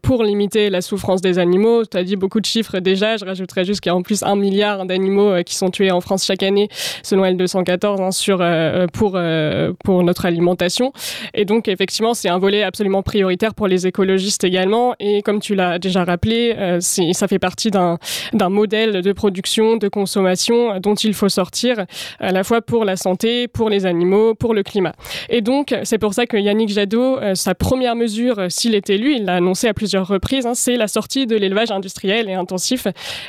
pour 0.02 0.22
limiter 0.22 0.70
la 0.70 0.80
souffrance 0.80 1.20
des 1.20 1.38
animaux. 1.38 1.84
Tu 1.84 1.96
as 1.96 2.04
dit 2.04 2.16
beaucoup 2.16 2.40
de 2.40 2.46
chiffres 2.46 2.78
déjà, 2.78 3.16
je 3.16 3.24
rajouterais 3.24 3.64
juste 3.64 3.80
qu'il 3.80 3.90
y 3.90 3.92
a 3.92 3.96
en 3.96 4.02
plus 4.02 4.22
un 4.22 4.36
milliard 4.36 4.86
d'animaux 4.86 5.42
qui 5.44 5.56
sont 5.56 5.70
tués 5.70 5.90
en 5.90 6.00
France 6.00 6.24
chaque 6.24 6.42
année, 6.42 6.68
selon 7.02 7.24
L214, 7.24 8.00
hein, 8.00 8.10
sur, 8.12 8.38
pour, 8.92 9.18
pour 9.84 10.02
notre 10.04 10.26
alimentation. 10.26 10.92
Et 11.34 11.44
donc, 11.44 11.66
effectivement, 11.66 12.14
c'est 12.14 12.28
un 12.28 12.38
volet 12.38 12.62
absolument 12.62 13.02
prioritaire 13.02 13.54
pour 13.54 13.66
les 13.66 13.86
écologistes 13.86 14.44
également 14.44 14.75
et 14.98 15.22
comme 15.22 15.40
tu 15.40 15.54
l'as 15.54 15.78
déjà 15.78 16.04
rappelé, 16.04 16.54
euh, 16.56 16.80
ça 16.80 17.28
fait 17.28 17.38
partie 17.38 17.70
d'un 17.70 17.98
modèle 18.48 19.02
de 19.02 19.12
production, 19.12 19.76
de 19.76 19.88
consommation 19.88 20.78
dont 20.80 20.94
il 20.94 21.14
faut 21.14 21.28
sortir 21.28 21.86
à 22.20 22.32
la 22.32 22.44
fois 22.44 22.62
pour 22.62 22.84
la 22.84 22.96
santé, 22.96 23.48
pour 23.48 23.70
les 23.70 23.86
animaux, 23.86 24.34
pour 24.34 24.54
le 24.54 24.62
climat. 24.62 24.92
Et 25.28 25.40
donc, 25.40 25.74
c'est 25.84 25.98
pour 25.98 26.14
ça 26.14 26.26
que 26.26 26.36
Yannick 26.36 26.68
Jadot, 26.68 27.18
euh, 27.18 27.34
sa 27.34 27.54
première 27.54 27.96
mesure, 27.96 28.38
euh, 28.38 28.46
s'il 28.48 28.74
est 28.74 28.90
élu, 28.90 29.14
il 29.14 29.24
l'a 29.24 29.36
annoncé 29.36 29.68
à 29.68 29.74
plusieurs 29.74 30.06
reprises, 30.06 30.46
hein, 30.46 30.54
c'est 30.54 30.76
la 30.76 30.88
sortie 30.88 31.26
de 31.26 31.36
l'élevage 31.36 31.70
industriel 31.70 32.28
et 32.28 32.34
intensif. 32.34 32.86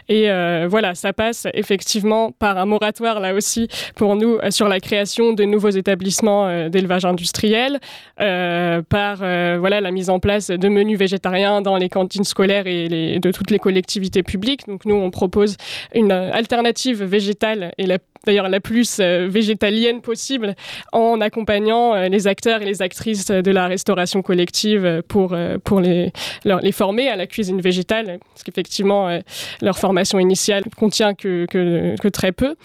Et 0.09 0.27
voilà, 0.67 0.95
ça 0.95 1.13
passe 1.13 1.47
effectivement 1.53 2.31
par 2.31 2.57
un 2.57 2.65
moratoire 2.65 3.19
là 3.19 3.33
aussi 3.33 3.67
pour 3.95 4.15
nous 4.15 4.37
sur 4.49 4.67
la 4.67 4.79
création 4.79 5.33
de 5.33 5.43
nouveaux 5.43 5.69
établissements 5.69 6.69
d'élevage 6.69 7.05
industriel, 7.05 7.79
par 8.17 9.17
voilà 9.17 9.81
la 9.81 9.91
mise 9.91 10.09
en 10.09 10.19
place 10.19 10.47
de 10.49 10.69
menus 10.69 10.97
végétariens 10.97 11.36
dans 11.61 11.77
les 11.77 11.89
cantines 11.89 12.23
scolaires 12.23 12.67
et 12.67 13.19
de 13.19 13.31
toutes 13.31 13.51
les 13.51 13.59
collectivités 13.59 14.23
publiques. 14.23 14.67
Donc 14.67 14.85
nous, 14.85 14.95
on 14.95 15.11
propose 15.11 15.57
une 15.93 16.11
alternative 16.11 17.03
végétale 17.03 17.73
et 17.77 17.85
la 17.85 17.97
d'ailleurs 18.27 18.49
la 18.49 18.59
plus 18.59 18.99
végétalienne 18.99 20.01
possible, 20.01 20.55
en 20.91 21.19
accompagnant 21.21 21.95
les 22.07 22.27
acteurs 22.27 22.61
et 22.61 22.65
les 22.65 22.81
actrices 22.81 23.27
de 23.27 23.51
la 23.51 23.67
restauration 23.67 24.21
collective 24.21 25.01
pour, 25.07 25.35
pour 25.63 25.79
les, 25.79 26.11
les 26.43 26.71
former 26.71 27.07
à 27.09 27.15
la 27.15 27.25
cuisine 27.25 27.61
végétale, 27.61 28.19
parce 28.33 28.43
qu'effectivement, 28.43 29.19
leur 29.61 29.79
formation 29.79 30.19
initiale 30.19 30.63
contient 30.77 31.13
que, 31.13 31.45
que, 31.45 31.95
que 31.99 32.07
très 32.07 32.31
peu. 32.33 32.55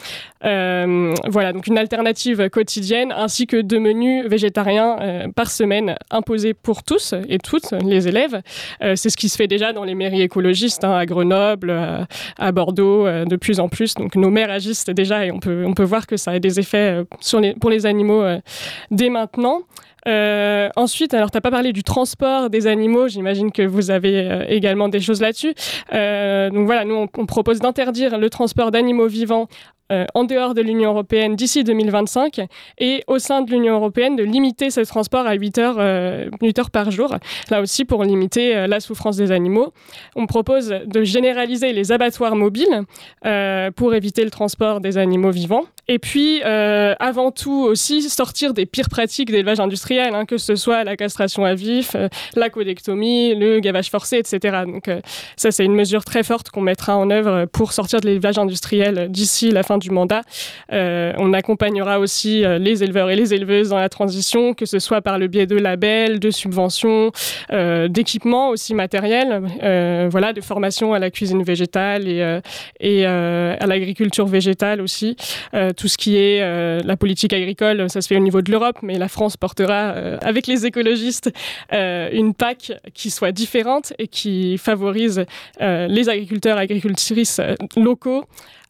voilà, 0.42 1.52
donc 1.52 1.66
une 1.68 1.78
alternative 1.78 2.50
quotidienne 2.50 3.12
ainsi 3.16 3.46
que 3.46 3.60
deux 3.60 3.78
menus 3.78 4.26
végétariens 4.26 5.30
par 5.36 5.50
semaine 5.50 5.96
imposés 6.10 6.54
pour 6.54 6.82
tous 6.82 7.14
et 7.28 7.38
toutes 7.38 7.72
les 7.84 8.08
élèves. 8.08 8.42
C'est 8.80 9.10
ce 9.10 9.16
qui 9.16 9.28
se 9.28 9.36
fait 9.36 9.46
déjà 9.46 9.72
dans 9.72 9.84
les 9.84 9.94
mairies 9.94 10.22
écologistes, 10.22 10.84
hein, 10.84 10.94
à 10.94 11.06
Grenoble, 11.06 11.70
à, 12.38 12.52
Bordeaux, 12.52 13.06
de 13.06 13.36
plus 13.36 13.60
en 13.60 13.68
plus. 13.68 13.94
Donc 13.94 14.16
nos 14.16 14.30
maires 14.30 14.50
agissent 14.50 14.86
déjà 14.86 15.24
et 15.26 15.30
on 15.30 15.38
peut, 15.38 15.51
on 15.66 15.74
peut 15.74 15.82
voir 15.82 16.06
que 16.06 16.16
ça 16.16 16.32
a 16.32 16.38
des 16.38 16.58
effets 16.60 17.02
les, 17.40 17.54
pour 17.54 17.70
les 17.70 17.86
animaux 17.86 18.24
dès 18.90 19.10
maintenant. 19.10 19.62
Euh, 20.08 20.68
ensuite, 20.76 21.14
alors 21.14 21.30
tu 21.30 21.36
n'as 21.36 21.40
pas 21.40 21.50
parlé 21.50 21.72
du 21.72 21.84
transport 21.84 22.50
des 22.50 22.66
animaux, 22.66 23.08
j'imagine 23.08 23.52
que 23.52 23.62
vous 23.62 23.90
avez 23.90 24.20
euh, 24.20 24.44
également 24.48 24.88
des 24.88 25.00
choses 25.00 25.20
là-dessus. 25.20 25.54
Euh, 25.92 26.50
donc 26.50 26.66
voilà, 26.66 26.84
nous 26.84 27.06
on 27.16 27.26
propose 27.26 27.60
d'interdire 27.60 28.18
le 28.18 28.30
transport 28.30 28.70
d'animaux 28.70 29.06
vivants 29.06 29.48
en 30.14 30.24
dehors 30.24 30.54
de 30.54 30.62
l'Union 30.62 30.88
européenne 30.88 31.36
d'ici 31.36 31.64
2025 31.64 32.40
et 32.78 33.04
au 33.08 33.18
sein 33.18 33.42
de 33.42 33.50
l'Union 33.50 33.74
européenne 33.74 34.16
de 34.16 34.22
limiter 34.22 34.70
ce 34.70 34.80
transport 34.80 35.26
à 35.26 35.34
8 35.34 35.58
heures, 35.58 35.76
euh, 35.78 36.30
heures 36.58 36.70
par 36.70 36.90
jour, 36.90 37.14
là 37.50 37.60
aussi 37.60 37.84
pour 37.84 38.02
limiter 38.02 38.66
la 38.66 38.80
souffrance 38.80 39.18
des 39.18 39.32
animaux. 39.32 39.74
On 40.16 40.24
propose 40.24 40.68
de 40.86 41.02
généraliser 41.02 41.74
les 41.74 41.92
abattoirs 41.92 42.36
mobiles 42.36 42.84
pour 43.76 43.94
éviter 43.94 44.24
le 44.24 44.30
transport 44.30 44.80
des 44.80 44.96
animaux 44.96 45.30
vivants. 45.30 45.64
Et 45.88 45.98
puis, 45.98 46.40
avant 46.42 47.30
tout 47.30 47.66
aussi, 47.68 48.08
sortir 48.08 48.54
des 48.54 48.64
pires 48.64 48.88
pratiques 48.88 49.30
d'élevage 49.30 49.60
industriel, 49.60 49.91
hein, 50.00 50.24
que 50.24 50.38
ce 50.38 50.56
soit 50.56 50.84
la 50.84 50.96
castration 50.96 51.44
à 51.44 51.54
vif, 51.54 51.96
la 52.36 52.50
codectomie, 52.50 53.34
le 53.34 53.60
gavage 53.60 53.90
forcé, 53.90 54.18
etc. 54.18 54.62
Donc 54.66 54.90
ça, 55.36 55.50
c'est 55.50 55.64
une 55.64 55.74
mesure 55.74 56.04
très 56.04 56.22
forte 56.22 56.50
qu'on 56.50 56.60
mettra 56.60 56.96
en 56.96 57.10
œuvre 57.10 57.46
pour 57.46 57.72
sortir 57.72 58.00
de 58.00 58.06
l'élevage 58.06 58.38
industriel 58.38 59.08
d'ici 59.10 59.50
la 59.50 59.62
fin 59.62 59.78
du 59.78 59.90
mandat. 59.90 60.22
Euh, 60.72 61.12
on 61.18 61.32
accompagnera 61.32 61.98
aussi 61.98 62.44
euh, 62.44 62.58
les 62.58 62.82
éleveurs 62.82 63.10
et 63.10 63.16
les 63.16 63.34
éleveuses 63.34 63.70
dans 63.70 63.78
la 63.78 63.88
transition, 63.88 64.54
que 64.54 64.66
ce 64.66 64.78
soit 64.78 65.00
par 65.00 65.18
le 65.18 65.26
biais 65.26 65.46
de 65.46 65.56
labels, 65.56 66.18
de 66.18 66.30
subventions, 66.30 67.12
euh, 67.52 67.88
d'équipements 67.88 68.48
aussi 68.50 68.74
matériels, 68.74 69.42
voilà, 70.10 70.32
de 70.32 70.40
formation 70.40 70.94
à 70.94 70.98
la 70.98 71.10
cuisine 71.10 71.42
végétale 71.42 72.08
et 72.80 73.04
à 73.04 73.66
l'agriculture 73.66 74.26
végétale 74.26 74.80
aussi. 74.80 75.16
tout 75.76 75.88
ce 75.88 75.96
qui 75.96 76.16
est 76.16 76.40
la 76.84 76.96
politique 76.96 77.32
agricole, 77.32 77.88
ça 77.88 78.00
se 78.00 78.08
fait 78.08 78.16
au 78.16 78.20
niveau 78.20 78.42
de 78.42 78.50
l'Europe, 78.50 78.78
mais 78.82 78.98
la 78.98 79.08
France 79.08 79.36
portera 79.36 79.81
avec 80.20 80.46
les 80.46 80.66
écologistes 80.66 81.30
une 81.70 82.34
PAC 82.34 82.72
qui 82.94 83.10
soit 83.10 83.32
différente 83.32 83.92
et 83.98 84.08
qui 84.08 84.58
favorise 84.58 85.24
les 85.60 86.08
agriculteurs 86.08 86.58
et 86.58 86.62
agricultrices 86.62 87.40
locaux. 87.76 88.24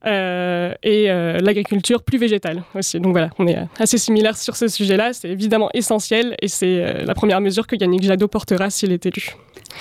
Euh, 0.04 0.74
et 0.82 1.10
euh, 1.10 1.38
l'agriculture 1.38 2.02
plus 2.02 2.18
végétale 2.18 2.64
aussi. 2.74 2.98
Donc 2.98 3.12
voilà, 3.12 3.30
on 3.38 3.46
est 3.46 3.56
assez 3.78 3.98
similaires 3.98 4.36
sur 4.36 4.56
ce 4.56 4.66
sujet-là. 4.66 5.12
C'est 5.12 5.28
évidemment 5.28 5.70
essentiel 5.74 6.34
et 6.42 6.48
c'est 6.48 6.82
euh, 6.82 7.04
la 7.04 7.14
première 7.14 7.40
mesure 7.40 7.66
que 7.66 7.76
Yannick 7.76 8.02
Jadot 8.02 8.28
portera 8.28 8.68
s'il 8.70 8.90
est 8.92 9.06
élu. 9.06 9.36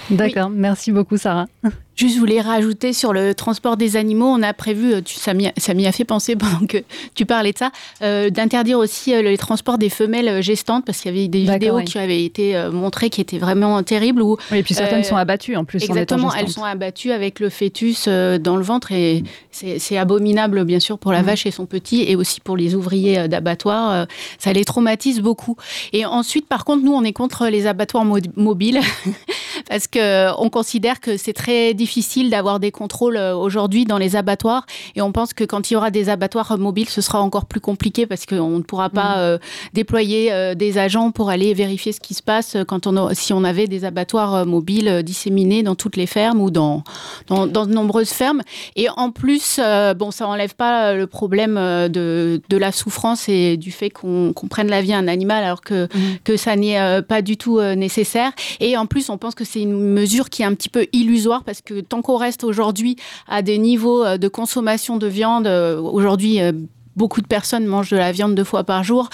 D'accord, 0.10 0.50
merci 0.50 0.91
beaucoup 0.91 1.17
Sarah. 1.17 1.48
Juste, 2.01 2.15
je 2.15 2.19
voulais 2.19 2.39
rajouter 2.39 2.93
sur 2.93 3.12
le 3.12 3.36
transport 3.36 3.75
des 3.75 3.98
animaux, 3.98 4.25
on 4.25 4.41
a 4.41 4.53
prévu, 4.53 4.93
euh, 4.93 5.01
tu, 5.01 5.15
ça 5.15 5.33
m'y 5.33 5.48
a, 5.48 5.91
fait 5.91 6.05
penser 6.05 6.36
pendant 6.38 6.65
que 6.65 6.77
tu 7.15 7.25
parlais 7.25 7.51
de 7.51 7.57
ça, 7.57 7.71
euh, 8.01 8.29
d'interdire 8.29 8.79
aussi 8.79 9.13
euh, 9.13 9.21
les 9.21 9.38
transports 9.38 9.77
des 9.77 9.89
femelles 9.89 10.41
gestantes, 10.41 10.86
parce 10.86 11.01
qu'il 11.01 11.13
y 11.13 11.19
avait 11.19 11.27
des 11.27 11.43
vidéos 11.43 11.81
qui 11.81 12.00
avaient 12.00 12.24
été 12.24 12.69
montrées 12.71 13.10
qui 13.10 13.21
étaient 13.21 13.38
vraiment 13.38 13.83
terribles. 13.83 14.21
Où, 14.21 14.38
oui, 14.51 14.60
et 14.60 14.63
puis 14.63 14.74
certaines 14.74 15.03
sont 15.03 15.17
abattues 15.17 15.55
en 15.55 15.65
plus. 15.65 15.83
Exactement, 15.83 16.33
elles 16.33 16.50
sont 16.50 16.63
abattues 16.63 17.12
avec 17.12 17.39
le 17.39 17.50
fœtus 17.50 18.07
dans 18.07 18.55
le 18.55 18.63
ventre, 18.63 18.91
et 18.91 19.24
c'est 19.51 19.98
abominable 19.98 20.63
bien 20.63 20.79
sûr 20.79 20.98
pour 20.98 21.12
la 21.12 21.21
mmh. 21.21 21.25
vache 21.25 21.45
et 21.45 21.51
son 21.51 21.65
petit, 21.65 22.03
et 22.07 22.15
aussi 22.15 22.39
pour 22.39 22.55
les 22.55 22.74
ouvriers 22.74 23.27
d'abattoirs. 23.27 24.07
ça 24.39 24.53
les 24.53 24.65
traumatise 24.65 25.19
beaucoup. 25.19 25.57
Et 25.93 26.05
ensuite, 26.05 26.48
par 26.48 26.65
contre, 26.65 26.83
nous, 26.83 26.93
on 26.93 27.03
est 27.03 27.13
contre 27.13 27.48
les 27.48 27.67
abattoirs 27.67 28.05
mobiles, 28.05 28.79
parce 29.69 29.81
qu'on 29.88 30.50
considère 30.50 31.00
que 31.00 31.18
c'est 31.18 31.34
très 31.34 31.74
difficile 31.74 32.30
d'avoir 32.30 32.60
des 32.60 32.72
contrôles 32.72 33.18
euh, 33.18 33.36
aujourd'hui 33.36 33.86
dans 33.86 33.98
les 33.98 34.16
abattoirs. 34.16 34.66
Et 34.96 35.02
on 35.02 35.12
pense 35.12 35.34
que 35.34 35.44
quand 35.44 35.70
il 35.70 35.76
y 35.76 35.78
aura 35.78 35.92
des 35.92 36.10
abattoirs 36.10 36.58
mobiles, 36.58 36.90
ce 36.90 37.02
sera 37.02 37.22
encore 37.22 37.46
plus 37.46 37.60
compliqué 37.60 38.06
parce 38.06 38.26
qu'on 38.26 38.58
ne 38.58 38.62
pourra 38.62 38.90
pas 38.90 39.16
mm. 39.16 39.20
euh, 39.20 39.38
déployer 39.74 40.32
euh, 40.32 40.56
des 40.56 40.78
agents 40.78 41.12
pour 41.12 41.30
aller 41.30 41.54
vérifier 41.54 41.92
ce 41.92 42.00
qui 42.00 42.14
se 42.14 42.24
passe 42.24 42.58
quand 42.68 42.88
on 42.88 43.14
si 43.14 43.34
on 43.34 43.44
avait 43.44 43.68
des 43.68 43.86
abattoirs 43.86 44.46
mobiles 44.46 45.02
disséminés 45.04 45.64
dans 45.64 45.76
toutes 45.76 45.96
les 45.96 46.06
fermes 46.06 46.42
ou 46.42 46.52
dans, 46.52 46.84
dans, 47.28 47.48
de 47.48 47.74
nombreuses 47.74 48.10
fermes. 48.10 48.42
Et 48.76 48.88
en 48.90 49.12
plus, 49.12 49.60
bon, 49.98 50.12
ça 50.12 50.28
enlève 50.28 50.56
pas 50.56 50.94
le 50.94 51.08
problème 51.08 51.56
de, 51.56 52.42
de 52.50 52.58
la 52.58 52.72
souffrance 52.72 53.30
et 53.30 53.58
du 53.58 53.72
fait 53.72 53.90
qu'on 53.90 54.34
prenne 54.50 54.70
la 54.70 54.82
vie 54.82 54.94
à 54.94 54.98
un 54.98 55.08
animal 55.08 55.44
alors 55.44 55.62
que, 55.62 55.86
mm. 55.86 56.18
que 56.24 56.38
ça 56.38 56.56
n'est 56.56 57.02
pas 57.04 57.22
du 57.22 57.38
tout 57.38 57.62
nécessaire. 57.62 58.32
Et 58.60 58.76
en 58.76 58.86
plus, 58.86 59.10
on 59.10 59.18
pense 59.18 59.36
que 59.36 59.46
c'est 59.46 59.62
une 59.62 59.71
mesure 59.72 60.30
qui 60.30 60.42
est 60.42 60.46
un 60.46 60.54
petit 60.54 60.70
peu 60.70 60.88
illusoire 60.94 61.44
parce 61.44 61.62
que 61.62 61.82
tant 61.82 62.01
qu'on 62.01 62.18
reste 62.18 62.44
aujourd'hui 62.44 62.96
à 63.28 63.42
des 63.42 63.58
niveaux 63.58 64.04
euh, 64.04 64.18
de 64.18 64.28
consommation 64.28 64.98
de 64.98 65.08
viande, 65.08 65.48
euh, 65.48 65.80
aujourd'hui 65.80 66.42
euh, 66.42 66.51
beaucoup 66.96 67.22
de 67.22 67.28
personnes 67.28 67.66
mangent 67.66 67.90
de 67.90 67.98
la 67.98 68.12
viande 68.12 68.36
deux 68.36 68.44
fois 68.44 68.63
par 68.63 68.84
jour, 68.84 69.10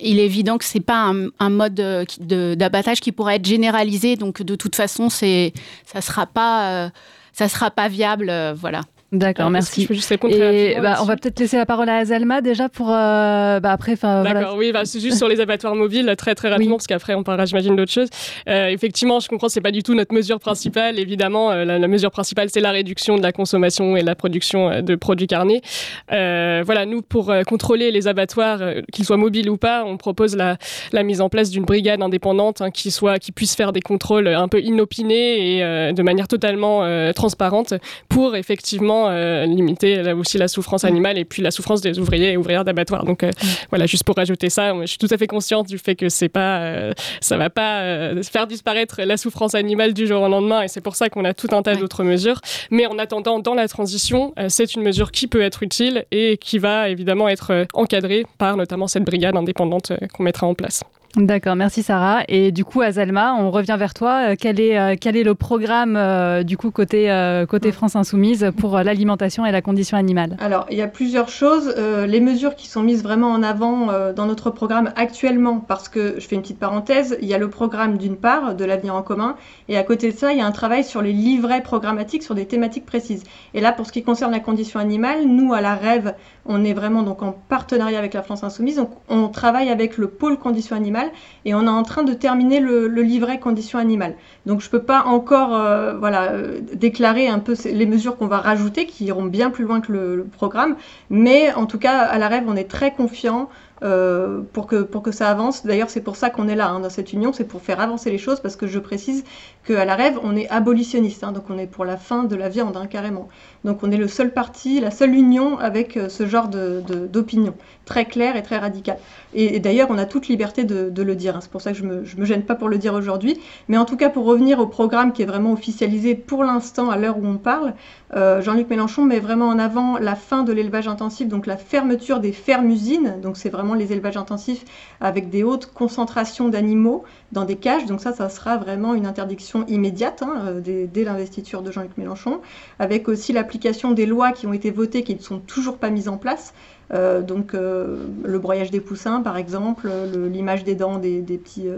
il 0.00 0.18
est 0.18 0.26
évident 0.26 0.58
que 0.58 0.64
c'est 0.64 0.80
pas 0.80 1.12
un, 1.38 1.50
mode 1.50 1.74
d'abattage 2.20 3.00
qui 3.00 3.12
pourrait 3.12 3.36
être 3.36 3.46
généralisé. 3.46 4.16
Donc 4.16 4.42
de 4.42 4.54
toute 4.56 4.76
façon, 4.76 5.08
ça 5.08 6.00
sera 6.00 6.26
pas 6.26 6.90
sera 7.34 7.70
pas 7.70 7.88
viable, 7.88 8.30
voilà. 8.56 8.82
D'accord, 9.14 9.48
merci. 9.48 9.82
Je 9.82 9.88
peux 9.88 9.94
juste 9.94 10.08
répondre 10.08 10.34
Et 10.34 10.76
bah, 10.80 10.98
on 11.00 11.04
va 11.04 11.16
peut-être 11.16 11.38
laisser 11.38 11.56
la 11.56 11.66
parole 11.66 11.88
à 11.88 11.98
Azalma 11.98 12.40
déjà 12.40 12.68
pour 12.68 12.90
euh, 12.90 13.60
bah, 13.60 13.70
après. 13.70 13.94
D'accord, 13.94 14.56
oui, 14.56 14.72
bah, 14.72 14.84
c'est 14.84 15.00
juste 15.00 15.18
sur 15.18 15.28
les 15.28 15.40
abattoirs 15.40 15.76
mobiles 15.76 16.14
très 16.18 16.34
très 16.34 16.48
rapidement 16.48 16.76
parce 16.76 16.88
qu'après 16.88 17.14
on 17.14 17.22
parlera, 17.22 17.46
j'imagine, 17.46 17.76
d'autres 17.76 17.92
choses. 17.92 18.08
Euh, 18.48 18.66
effectivement, 18.66 19.20
je 19.20 19.28
comprends, 19.28 19.48
c'est 19.48 19.60
pas 19.60 19.70
du 19.70 19.82
tout 19.82 19.94
notre 19.94 20.12
mesure 20.12 20.40
principale. 20.40 20.98
Évidemment, 20.98 21.52
euh, 21.52 21.64
la, 21.64 21.88
mesure 21.88 22.10
principale 22.10 22.48
c'est 22.50 22.60
la 22.60 22.72
réduction 22.72 23.16
de 23.16 23.22
la 23.22 23.30
consommation 23.30 23.96
et 23.96 24.02
la 24.02 24.16
production 24.16 24.82
de 24.82 24.94
produits 24.96 25.28
carnés. 25.28 25.62
voilà, 26.08 26.86
nous 26.86 27.02
pour 27.02 27.32
contrôler 27.46 27.92
les 27.92 28.08
abattoirs, 28.08 28.60
qu'ils 28.92 29.04
soient 29.04 29.16
mobiles 29.16 29.48
ou 29.48 29.56
pas, 29.56 29.84
on 29.84 29.96
propose 29.96 30.36
la, 30.36 30.56
la 30.92 31.02
mise 31.04 31.20
en 31.20 31.28
place 31.28 31.50
d'une 31.50 31.64
brigade 31.64 32.02
indépendante 32.02 32.60
hein, 32.60 32.70
qui 32.70 32.90
soit, 32.90 33.18
qui 33.18 33.30
puisse 33.30 33.54
faire 33.54 33.72
des 33.72 33.80
contrôles 33.80 34.28
un 34.28 34.48
peu 34.48 34.60
inopinés 34.60 35.58
et 35.58 35.92
de 35.92 36.02
manière 36.02 36.26
totalement 36.26 36.82
transparente 37.12 37.74
pour 38.08 38.34
effectivement 38.34 39.03
euh, 39.08 39.46
limiter 39.46 40.02
là 40.02 40.14
aussi 40.14 40.38
la 40.38 40.48
souffrance 40.48 40.84
animale 40.84 41.18
et 41.18 41.24
puis 41.24 41.42
la 41.42 41.50
souffrance 41.50 41.80
des 41.80 41.98
ouvriers 41.98 42.32
et 42.32 42.36
ouvrières 42.36 42.64
d'abattoirs. 42.64 43.04
Donc 43.04 43.22
euh, 43.22 43.30
voilà, 43.70 43.86
juste 43.86 44.04
pour 44.04 44.16
rajouter 44.16 44.50
ça, 44.50 44.72
je 44.80 44.86
suis 44.86 44.98
tout 44.98 45.08
à 45.10 45.16
fait 45.16 45.26
consciente 45.26 45.68
du 45.68 45.78
fait 45.78 45.94
que 45.94 46.08
c'est 46.08 46.28
pas, 46.28 46.58
euh, 46.60 46.92
ça 47.20 47.36
va 47.36 47.50
pas 47.50 48.14
faire 48.22 48.46
disparaître 48.46 49.00
la 49.02 49.16
souffrance 49.16 49.54
animale 49.54 49.94
du 49.94 50.06
jour 50.06 50.22
au 50.22 50.28
lendemain 50.28 50.62
et 50.62 50.68
c'est 50.68 50.80
pour 50.80 50.96
ça 50.96 51.08
qu'on 51.08 51.24
a 51.24 51.34
tout 51.34 51.48
un 51.52 51.62
tas 51.62 51.76
d'autres 51.76 52.04
mesures. 52.04 52.40
Mais 52.70 52.86
en 52.86 52.98
attendant, 52.98 53.38
dans 53.38 53.54
la 53.54 53.68
transition, 53.68 54.34
c'est 54.48 54.74
une 54.74 54.82
mesure 54.82 55.10
qui 55.10 55.26
peut 55.26 55.42
être 55.42 55.62
utile 55.62 56.04
et 56.10 56.36
qui 56.36 56.58
va 56.58 56.88
évidemment 56.88 57.28
être 57.28 57.66
encadrée 57.74 58.24
par 58.38 58.56
notamment 58.56 58.86
cette 58.86 59.04
brigade 59.04 59.36
indépendante 59.36 59.92
qu'on 60.12 60.22
mettra 60.22 60.46
en 60.46 60.54
place. 60.54 60.82
D'accord, 61.16 61.54
merci 61.54 61.84
Sarah. 61.84 62.22
Et 62.26 62.50
du 62.50 62.64
coup, 62.64 62.80
Azalma, 62.80 63.34
on 63.34 63.52
revient 63.52 63.76
vers 63.78 63.94
toi. 63.94 64.30
Euh, 64.30 64.34
quel 64.38 64.58
est, 64.58 64.76
euh, 64.76 64.96
quel 65.00 65.16
est 65.16 65.22
le 65.22 65.36
programme 65.36 65.94
euh, 65.96 66.42
du 66.42 66.56
coup 66.56 66.72
côté, 66.72 67.08
côté 67.48 67.70
France 67.70 67.94
Insoumise 67.94 68.50
pour 68.56 68.78
l'alimentation 68.78 69.46
et 69.46 69.52
la 69.52 69.62
condition 69.62 69.96
animale? 69.96 70.36
Alors, 70.40 70.66
il 70.70 70.76
y 70.76 70.82
a 70.82 70.88
plusieurs 70.88 71.28
choses. 71.28 71.74
les 71.76 72.20
mesures 72.20 72.56
qui 72.56 72.66
sont 72.66 72.82
mises 72.82 73.02
vraiment 73.02 73.30
en 73.30 73.42
avant 73.42 73.88
dans 74.12 74.26
notre 74.26 74.50
programme 74.50 74.92
actuellement, 74.96 75.58
parce 75.58 75.88
que 75.88 76.16
je 76.18 76.26
fais 76.26 76.34
une 76.34 76.42
petite 76.42 76.58
parenthèse, 76.58 77.16
il 77.20 77.28
y 77.28 77.34
a 77.34 77.38
le 77.38 77.48
programme 77.48 77.98
d'une 77.98 78.16
part 78.16 78.54
de 78.54 78.64
l'avenir 78.64 78.94
en 78.94 79.02
commun, 79.02 79.36
et 79.68 79.76
à 79.76 79.82
côté 79.82 80.10
de 80.10 80.16
ça, 80.16 80.32
il 80.32 80.38
y 80.38 80.42
a 80.42 80.46
un 80.46 80.52
travail 80.52 80.84
sur 80.84 81.02
les 81.02 81.12
livrets 81.12 81.62
programmatiques 81.62 82.22
sur 82.22 82.34
des 82.34 82.46
thématiques 82.46 82.86
précises. 82.86 83.22
Et 83.54 83.60
là, 83.60 83.72
pour 83.72 83.86
ce 83.86 83.92
qui 83.92 84.02
concerne 84.02 84.32
la 84.32 84.40
condition 84.40 84.80
animale, 84.80 85.24
nous 85.26 85.52
à 85.52 85.60
la 85.60 85.74
Rêve, 85.74 86.14
on 86.46 86.64
est 86.64 86.72
vraiment 86.72 87.02
donc 87.02 87.22
en 87.22 87.32
partenariat 87.32 87.98
avec 87.98 88.14
la 88.14 88.22
France 88.22 88.44
Insoumise. 88.44 88.76
Donc, 88.76 88.90
on 89.08 89.28
travaille 89.28 89.70
avec 89.70 89.96
le 89.96 90.08
pôle 90.08 90.38
condition 90.38 90.76
animale 90.76 91.10
et 91.44 91.54
on 91.54 91.62
est 91.62 91.68
en 91.68 91.82
train 91.82 92.02
de 92.02 92.12
terminer 92.12 92.60
le, 92.60 92.86
livret 92.86 93.38
conditions 93.38 93.78
animales. 93.78 94.14
Donc 94.46 94.60
je 94.60 94.66
ne 94.66 94.70
peux 94.70 94.82
pas 94.82 95.04
encore 95.04 95.54
euh, 95.54 95.94
voilà, 95.98 96.32
euh, 96.32 96.60
déclarer 96.72 97.28
un 97.28 97.38
peu 97.38 97.54
les 97.64 97.86
mesures 97.86 98.16
qu'on 98.16 98.26
va 98.26 98.38
rajouter 98.38 98.86
qui 98.86 99.04
iront 99.04 99.24
bien 99.24 99.50
plus 99.50 99.64
loin 99.64 99.80
que 99.80 99.92
le, 99.92 100.26
programme, 100.32 100.76
mais 101.10 101.52
en 101.52 101.66
tout 101.66 101.78
cas 101.78 101.98
à 101.98 102.18
la 102.18 102.28
rêve 102.28 102.44
on 102.46 102.56
est 102.56 102.70
très 102.70 102.92
confiant 102.92 103.48
euh, 103.82 104.40
pour, 104.52 104.66
que, 104.66 104.82
pour 104.82 105.02
que 105.02 105.10
ça 105.10 105.28
avance. 105.28 105.66
D'ailleurs, 105.66 105.90
c'est 105.90 106.00
pour 106.00 106.16
ça 106.16 106.30
qu'on 106.30 106.48
est 106.48 106.54
là 106.54 106.70
hein, 106.70 106.80
dans 106.80 106.88
cette 106.88 107.12
union, 107.12 107.34
c'est 107.34 107.44
pour 107.44 107.60
faire 107.60 107.80
avancer 107.80 108.10
les 108.10 108.18
choses, 108.18 108.40
parce 108.40 108.56
que 108.56 108.66
je 108.66 108.78
précise 108.78 109.24
qu'à 109.66 109.84
la 109.84 109.94
Rêve, 109.94 110.18
on 110.22 110.36
est 110.36 110.48
abolitionniste, 110.48 111.22
hein, 111.22 111.32
donc 111.32 111.50
on 111.50 111.58
est 111.58 111.66
pour 111.66 111.84
la 111.84 111.98
fin 111.98 112.24
de 112.24 112.34
la 112.34 112.48
viande, 112.48 112.78
hein, 112.78 112.86
carrément. 112.86 113.28
Donc 113.64 113.78
on 113.82 113.90
est 113.90 113.96
le 113.96 114.08
seul 114.08 114.30
parti, 114.32 114.78
la 114.78 114.90
seule 114.90 115.14
union 115.14 115.58
avec 115.58 115.96
euh, 115.96 116.08
ce 116.08 116.26
genre 116.26 116.48
d'opinion, 116.48 117.52
de, 117.52 117.56
très 117.86 118.04
claire 118.04 118.36
et 118.36 118.42
très 118.42 118.58
radicale. 118.58 118.98
Et, 119.34 119.58
d'ailleurs, 119.58 119.88
on 119.90 119.98
a 119.98 120.04
toute 120.04 120.28
liberté 120.28 120.64
de, 120.64 121.02
le 121.02 121.16
dire, 121.16 121.38
c'est 121.40 121.50
pour 121.50 121.60
ça 121.60 121.72
que 121.72 121.78
je 121.78 121.84
ne 121.84 122.02
me 122.02 122.24
gêne 122.24 122.42
pas 122.42 122.54
pour 122.54 122.68
le 122.68 122.78
dire 122.78 122.94
aujourd'hui. 122.94 123.38
Mais 123.68 123.76
en 123.76 123.84
tout 123.84 123.96
cas, 123.96 124.10
pour 124.10 124.26
revenir 124.26 124.60
au 124.60 124.66
programme 124.66 125.12
qui 125.12 125.22
est 125.22 125.26
vraiment 125.26 125.52
officialisé 125.52 126.14
pour 126.14 126.44
l'instant, 126.44 126.90
à 126.90 126.96
l'heure 126.96 127.18
où 127.18 127.26
on 127.26 127.36
parle, 127.36 127.74
euh, 128.14 128.40
Jean-Luc 128.42 128.70
Mélenchon 128.70 129.04
met 129.04 129.18
vraiment 129.18 129.48
en 129.48 129.58
avant 129.58 129.98
la 129.98 130.14
fin 130.14 130.44
de 130.44 130.52
l'élevage 130.52 130.86
intensif, 130.86 131.28
donc 131.28 131.46
la 131.46 131.56
fermeture 131.56 132.20
des 132.20 132.32
fermes-usines, 132.32 133.16
donc 133.20 133.36
c'est 133.36 133.50
vraiment 133.50 133.74
les 133.74 133.92
élevages 133.92 134.16
intensifs 134.16 134.64
avec 135.00 135.30
des 135.30 135.42
hautes 135.42 135.66
concentrations 135.66 136.48
d'animaux 136.48 137.04
dans 137.34 137.44
des 137.44 137.56
cages, 137.56 137.84
donc 137.84 138.00
ça, 138.00 138.14
ça 138.14 138.30
sera 138.30 138.56
vraiment 138.56 138.94
une 138.94 139.04
interdiction 139.04 139.66
immédiate 139.66 140.22
hein, 140.22 140.44
euh, 140.46 140.86
dès, 140.86 141.04
l'investiture 141.04 141.62
de 141.62 141.70
Jean-Luc 141.70 141.98
Mélenchon, 141.98 142.40
avec 142.78 143.08
aussi 143.08 143.32
l'application 143.32 143.90
des 143.90 144.06
lois 144.06 144.32
qui 144.32 144.46
ont 144.46 144.52
été 144.52 144.70
votées 144.70 145.02
qui 145.02 145.14
ne 145.14 145.20
sont 145.20 145.40
toujours 145.40 145.76
pas 145.76 145.90
mises 145.90 146.08
en 146.08 146.16
place, 146.16 146.54
euh, 146.92 147.22
donc 147.22 147.52
le 147.54 148.38
broyage 148.38 148.70
des 148.70 148.80
poussins 148.80 149.20
par 149.20 149.36
exemple, 149.36 149.88
l'image 150.30 150.64
des 150.64 150.74
dents 150.74 150.98
des, 150.98 151.22
petits 151.22 151.68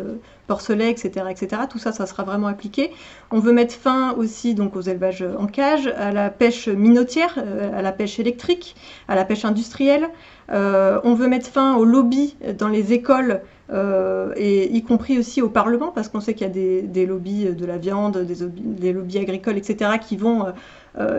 porcelets, 0.46 0.90
etc., 0.90 1.26
etc. 1.30 1.62
Tout 1.68 1.78
ça, 1.78 1.92
ça 1.92 2.06
sera 2.06 2.22
vraiment 2.22 2.46
appliqué. 2.46 2.90
On 3.30 3.40
veut 3.40 3.52
mettre 3.52 3.75
fin 3.75 4.12
aussi 4.12 4.54
donc 4.54 4.76
aux 4.76 4.80
élevages 4.80 5.25
en 5.38 5.46
cage, 5.46 5.88
à 5.96 6.12
la 6.12 6.30
pêche 6.30 6.68
minotière, 6.68 7.34
euh, 7.38 7.76
à 7.76 7.82
la 7.82 7.92
pêche 7.92 8.18
électrique, 8.18 8.76
à 9.08 9.14
la 9.14 9.25
pêche 9.25 9.44
industrielle. 9.44 10.08
Euh, 10.52 11.00
on 11.04 11.14
veut 11.14 11.28
mettre 11.28 11.48
fin 11.48 11.76
aux 11.76 11.84
lobbies 11.84 12.36
dans 12.56 12.68
les 12.68 12.92
écoles 12.92 13.40
euh, 13.72 14.32
et 14.36 14.72
y 14.72 14.82
compris 14.84 15.18
aussi 15.18 15.42
au 15.42 15.48
Parlement, 15.48 15.90
parce 15.92 16.08
qu'on 16.08 16.20
sait 16.20 16.34
qu'il 16.34 16.46
y 16.46 16.50
a 16.50 16.82
des, 16.82 17.06
lobbies 17.06 17.46
de 17.46 17.66
la 17.66 17.78
viande, 17.78 18.18
des, 18.18 18.92
lobbies 18.92 19.18
agricoles, 19.18 19.58
etc., 19.58 19.90
qui 20.00 20.16
vont 20.16 20.46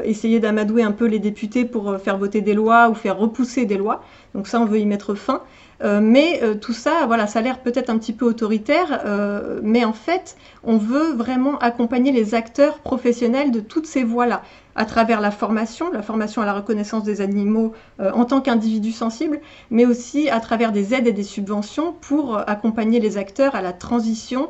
essayer 0.03 0.39
d'amadouer 0.39 0.84
un 0.84 0.91
peu 0.91 1.05
les 1.05 1.19
députés 1.19 1.65
pour 1.65 1.98
faire 1.98 2.17
voter 2.17 2.41
des 2.41 2.53
lois 2.53 2.89
ou 2.89 2.96
faire 2.96 3.17
repousser 3.17 3.65
des 3.65 3.77
lois. 3.77 4.01
Donc 4.34 4.48
ça, 4.48 4.60
on 4.60 4.65
veut 4.65 4.79
y 4.79 4.86
mettre 4.86 5.13
fin. 5.13 5.41
Euh, 5.84 6.00
mais 6.01 6.39
euh, 6.41 6.55
tout 6.55 6.74
ça, 6.74 7.05
voilà, 7.05 7.27
ça 7.27 7.39
a 7.39 7.41
l'air 7.41 7.60
peut-être 7.60 7.89
un 7.89 7.98
petit 7.98 8.13
peu 8.13 8.25
autoritaire, 8.25 9.01
euh, 9.05 9.60
mais 9.62 9.86
en 9.86 9.93
fait, 9.93 10.36
on 10.63 10.77
veut 10.77 11.13
vraiment 11.13 11.57
accompagner 11.60 12.12
les 12.12 12.34
acteurs 12.34 12.79
professionnels 12.79 13.51
de 13.51 13.60
toutes 13.60 13.86
ces 13.86 14.03
voies-là, 14.03 14.41
à 14.75 14.86
travers 14.86 15.22
la 15.22 15.29
formation, 15.31 15.91
la 15.91 16.01
formation 16.01 16.41
à 16.41 16.46
la 16.46 16.53
reconnaissance 16.53 17.03
des 17.03 17.22
animaux 17.22 17.74
en 18.00 18.25
tant 18.25 18.41
qu'individus 18.41 18.91
sensibles, 18.91 19.39
mais 19.72 19.88
aussi 19.88 20.29
à 20.29 20.39
travers 20.39 20.72
des 20.72 20.93
aides 20.93 21.07
et 21.07 21.13
des 21.13 21.24
subventions 21.24 21.93
pour 22.00 22.38
accompagner 22.48 23.00
les 23.00 23.17
acteurs 23.17 23.55
à 23.55 23.63
la 23.63 23.74
transition 23.74 24.50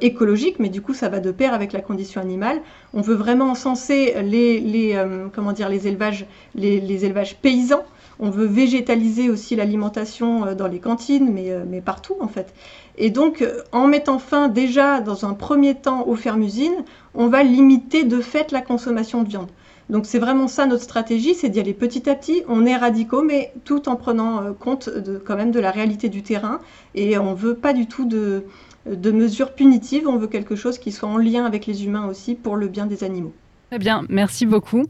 écologique, 0.00 0.60
mais 0.60 0.68
du 0.68 0.80
coup 0.82 0.94
ça 0.94 1.08
va 1.08 1.18
de 1.20 1.32
pair 1.32 1.52
avec 1.52 1.72
la 1.72 1.80
condition 1.80 2.20
animale. 2.20 2.60
On 2.92 3.00
veut 3.00 3.14
vraiment 3.14 3.50
encenser 3.50 4.14
les, 4.22 4.60
les 4.60 4.96
comment 5.34 5.52
dire, 5.52 5.68
les 5.68 5.88
élevages, 5.88 6.26
les 6.54 7.04
élevages 7.04 7.36
paysans 7.36 7.84
on 8.18 8.30
veut 8.30 8.46
végétaliser 8.46 9.30
aussi 9.30 9.56
l'alimentation 9.56 10.46
euh, 10.46 10.54
dans 10.54 10.68
les 10.68 10.78
cantines, 10.78 11.30
mais, 11.32 11.50
euh, 11.50 11.64
partout 11.84 12.16
en 12.20 12.28
fait. 12.28 12.54
Et 12.96 13.10
donc, 13.10 13.42
euh, 13.42 13.62
en 13.72 13.86
mettant 13.86 14.18
fin 14.18 14.48
déjà 14.48 15.00
dans 15.00 15.24
un 15.24 15.34
premier 15.34 15.74
temps 15.74 16.06
aux 16.06 16.16
fermes-usines, 16.16 16.84
on 17.14 17.28
va 17.28 17.42
limiter 17.42 18.04
de 18.04 18.20
fait 18.20 18.52
la 18.52 18.60
consommation 18.60 19.22
de 19.22 19.28
viande. 19.28 19.50
Donc 19.90 20.06
c'est 20.06 20.18
vraiment 20.18 20.48
ça 20.48 20.64
notre 20.64 20.82
stratégie, 20.82 21.34
c'est 21.34 21.50
d'y 21.50 21.60
aller 21.60 21.74
petit 21.74 22.08
à 22.08 22.14
petit. 22.14 22.42
On 22.48 22.64
est 22.64 22.76
radicaux, 22.76 23.22
mais 23.22 23.52
tout 23.64 23.88
en 23.90 23.96
prenant 23.96 24.54
compte 24.54 24.88
quand 25.26 25.36
même 25.36 25.50
de 25.50 25.60
la 25.60 25.70
réalité 25.70 26.08
du 26.08 26.22
terrain. 26.22 26.60
Et 26.94 27.18
on 27.18 27.34
veut 27.34 27.54
pas 27.54 27.74
du 27.74 27.86
tout 27.86 28.06
de, 28.06 28.44
de 28.86 29.10
mesures 29.10 29.52
punitives, 29.52 30.06
on 30.08 30.18
veut 30.18 30.26
quelque 30.26 30.56
chose 30.56 30.78
qui 30.78 30.92
soit 30.92 31.08
en 31.08 31.18
lien 31.18 31.44
avec 31.44 31.66
les 31.66 31.84
humains 31.84 32.06
aussi 32.06 32.34
pour 32.34 32.56
le 32.56 32.68
bien 32.68 32.86
des 32.86 33.04
animaux. 33.04 33.32
Très 33.74 33.80
bien, 33.80 34.04
merci 34.08 34.46
beaucoup. 34.46 34.84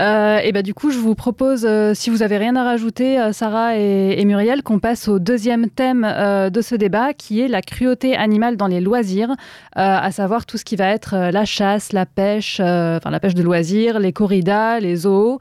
Euh, 0.00 0.38
et 0.38 0.50
bah, 0.50 0.62
du 0.62 0.74
coup, 0.74 0.90
je 0.90 0.98
vous 0.98 1.14
propose, 1.14 1.64
euh, 1.64 1.92
si 1.94 2.10
vous 2.10 2.22
avez 2.22 2.36
rien 2.36 2.56
à 2.56 2.64
rajouter, 2.64 3.20
euh, 3.20 3.32
Sarah 3.32 3.76
et, 3.76 4.24
Muriel, 4.24 4.64
qu'on 4.64 4.80
passe 4.80 5.06
au 5.06 5.20
deuxième 5.20 5.70
thème 5.70 6.02
de 6.02 6.60
ce 6.60 6.74
débat, 6.74 7.12
qui 7.12 7.40
est 7.40 7.46
la 7.46 7.62
cruauté 7.62 8.16
animale 8.16 8.56
dans 8.56 8.66
les 8.66 8.80
loisirs, 8.80 9.36
à 9.76 10.10
savoir 10.10 10.46
tout 10.46 10.58
ce 10.58 10.64
qui 10.64 10.74
va 10.74 10.88
être 10.88 11.14
la 11.30 11.44
chasse, 11.44 11.92
la 11.92 12.06
pêche, 12.06 12.58
enfin 12.58 13.10
la 13.10 13.20
pêche 13.20 13.34
de 13.34 13.42
loisirs, 13.42 14.00
les 14.00 14.12
corridas, 14.12 14.80
les 14.80 14.96
zoos. 14.96 15.38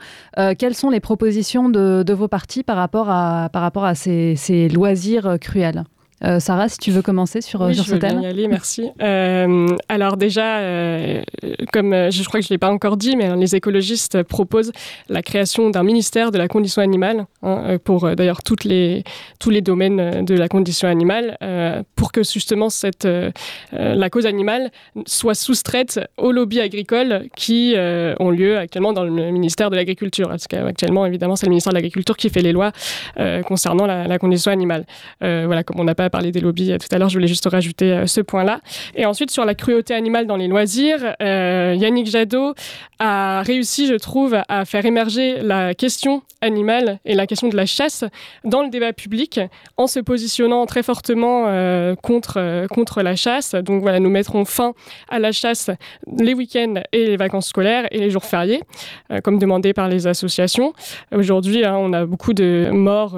quelles 0.60 0.76
sont 0.76 0.90
les 0.90 1.00
propositions 1.00 1.70
de, 1.70 2.14
vos 2.14 2.28
partis 2.28 2.62
par 2.64 2.76
rapport 2.76 3.10
à 3.10 3.96
ces 3.96 4.70
loisirs 4.70 5.38
cruels? 5.40 5.86
Euh, 6.26 6.40
Sarah, 6.40 6.70
si 6.70 6.78
tu 6.78 6.92
veux 6.92 7.02
commencer 7.02 7.42
sur, 7.42 7.62
oui, 7.62 7.76
sur 7.76 7.84
je 7.84 7.92
veux 7.92 8.00
Bien 8.00 8.22
y 8.22 8.26
aller, 8.26 8.48
merci. 8.48 8.90
Euh, 9.02 9.68
alors 9.90 10.18
déjà, 10.18 10.60
euh, 10.60 11.22
comme 11.72 11.92
je 11.92 12.24
crois 12.24 12.40
que 12.40 12.46
je 12.46 12.52
ne 12.52 12.56
l'ai 12.56 12.60
pas 12.60 12.70
encore 12.70 12.98
dit, 12.98 13.16
mais 13.16 13.36
les 13.36 13.56
écologistes 13.56 14.24
proposent 14.24 14.72
la 15.10 15.22
création 15.22 15.70
d'un 15.70 15.84
ministère 15.84 16.32
de 16.32 16.38
la 16.38 16.48
condition 16.48 16.82
animale, 16.82 17.26
hein, 17.42 17.78
pour 17.84 18.16
d'ailleurs 18.16 18.40
les, 18.64 19.04
tous 19.40 19.50
les 19.50 19.62
domaines 19.62 20.24
de 20.24 20.36
la 20.36 20.48
condition 20.48 20.88
animale, 20.88 21.38
pour 21.96 22.12
que 22.12 22.24
justement 22.24 22.70
cette, 22.70 23.08
la 23.72 24.10
cause 24.10 24.26
animale 24.26 24.72
soit 25.06 25.36
soustraite 25.36 26.00
aux 26.18 26.32
lobbies 26.32 26.62
agricoles 26.62 27.28
qui 27.36 27.76
ont 27.78 28.30
lieu 28.30 28.58
actuellement 28.58 28.94
dans 28.94 29.04
le 29.04 29.32
ministère 29.32 29.70
de 29.70 29.76
l'Agriculture. 29.76 30.30
Parce 30.30 30.48
qu'actuellement, 30.48 31.06
évidemment, 31.06 31.36
c'est 31.36 31.48
le 31.48 31.52
ministère 31.52 31.72
de 31.74 31.78
l'Agriculture 31.78 32.18
qui 32.18 32.30
fait 32.30 32.42
les 32.42 32.54
lois 32.54 32.72
concernant 33.46 33.86
la, 33.86 34.08
la, 34.08 34.20
condition 34.20 34.52
animale. 34.52 34.86
voilà, 35.22 35.64
comme 35.64 35.80
on 35.80 35.84
n'a 35.84 35.96
pas 35.96 36.10
parler 36.14 36.32
des 36.32 36.42
lobbies 36.42 36.72
euh, 36.72 36.78
tout 36.78 36.88
à 36.92 37.00
l'heure, 37.00 37.10
je 37.10 37.16
voulais 37.16 37.28
juste 37.28 37.48
rajouter 37.48 37.92
euh, 37.92 38.06
ce 38.06 38.22
point-là. 38.22 38.60
Et 38.96 39.08
ensuite, 39.08 39.32
sur 39.32 39.46
la 39.46 39.56
cruauté 39.56 39.96
animale 39.96 40.28
dans 40.28 40.38
les 40.38 40.48
loisirs, 40.48 41.16
euh, 41.22 41.76
Yannick 41.76 42.06
Jadot 42.06 42.54
a 43.00 43.42
réussi, 43.42 43.88
je 43.88 43.96
trouve, 43.96 44.38
à 44.48 44.64
faire 44.66 44.86
émerger 44.86 45.42
la 45.42 45.74
question 45.74 46.22
animale 46.42 47.00
et 47.04 47.16
la 47.16 47.26
question 47.26 47.50
de 47.50 47.56
la 47.56 47.66
chasse 47.66 48.04
dans 48.44 48.62
le 48.62 48.70
débat 48.70 48.94
public 48.94 49.40
en 49.78 49.88
se 49.88 50.00
positionnant 50.00 50.66
très 50.66 50.84
fortement 50.84 51.46
contre, 52.02 52.68
contre 52.68 53.02
la 53.02 53.16
chasse. 53.16 53.56
Donc 53.56 53.82
voilà, 53.82 54.00
nous 54.00 54.10
mettrons 54.10 54.46
fin 54.46 54.74
à 55.10 55.20
la 55.20 55.32
chasse 55.32 55.70
les 56.18 56.34
week-ends 56.34 56.76
et 56.92 57.06
les 57.08 57.18
vacances 57.18 57.48
scolaires 57.48 57.88
et 57.92 58.00
les 58.00 58.10
jours 58.10 58.26
fériés, 58.26 58.62
comme 59.24 59.40
demandé 59.40 59.74
par 59.74 59.88
les 59.90 60.08
associations. 60.08 60.74
Aujourd'hui, 61.14 61.66
hein, 61.66 61.76
on 61.78 61.92
a 61.94 62.06
beaucoup 62.06 62.34
de 62.34 62.70
morts 62.72 63.18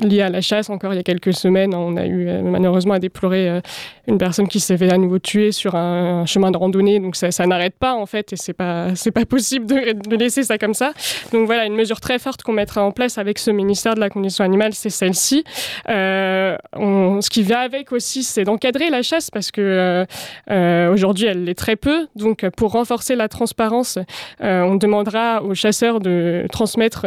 liées 0.00 0.22
à 0.22 0.30
la 0.30 0.40
chasse. 0.40 0.68
Encore 0.70 0.92
il 0.92 0.96
y 0.96 1.00
a 1.00 1.04
quelques 1.04 1.34
semaines, 1.34 1.74
on 1.74 1.96
a 1.96 2.06
eu 2.06 2.23
malheureusement 2.42 2.94
à 2.94 2.98
déplorer 2.98 3.48
euh, 3.48 3.60
une 4.06 4.18
personne 4.18 4.48
qui 4.48 4.60
s'est 4.60 4.76
fait 4.76 4.92
à 4.92 4.98
nouveau 4.98 5.18
tuer 5.18 5.52
sur 5.52 5.74
un, 5.74 6.26
chemin 6.26 6.50
de 6.50 6.56
randonnée. 6.56 7.00
Donc 7.00 7.16
ça, 7.16 7.28
n'arrête 7.46 7.74
pas 7.78 7.94
en 7.94 8.06
fait 8.06 8.32
et 8.32 8.36
c'est 8.36 8.52
pas 8.52 8.94
c'est 8.94 9.10
pas 9.10 9.24
possible 9.24 9.66
de, 9.66 10.16
laisser 10.16 10.42
ça 10.42 10.58
comme 10.58 10.74
ça. 10.74 10.92
Donc 11.32 11.46
voilà, 11.46 11.66
une 11.66 11.74
mesure 11.74 12.00
très 12.00 12.18
forte 12.18 12.42
qu'on 12.42 12.52
mettra 12.52 12.82
en 12.82 12.92
place 12.92 13.18
avec 13.18 13.38
ce 13.38 13.50
ministère 13.50 13.94
de 13.94 14.00
la 14.00 14.10
condition 14.10 14.44
animale, 14.44 14.74
c'est 14.74 14.90
celle-ci. 14.90 15.44
Euh, 15.88 16.56
ce 16.76 17.30
qui 17.30 17.42
vient 17.42 17.60
avec 17.60 17.92
aussi, 17.92 18.22
c'est 18.22 18.44
d'encadrer 18.44 18.90
la 18.90 19.02
chasse 19.02 19.30
parce 19.30 19.50
que 19.50 20.04
euh, 20.50 20.92
aujourd'hui 20.92 21.26
elle 21.26 21.44
l'est 21.44 21.54
très 21.54 21.76
peu. 21.76 22.06
Donc 22.16 22.48
pour 22.56 22.72
renforcer 22.72 23.16
la 23.16 23.28
transparence, 23.28 23.98
on 24.40 24.76
demandera 24.76 25.42
aux 25.42 25.54
chasseurs 25.54 26.00
de 26.00 26.46
transmettre 26.52 27.06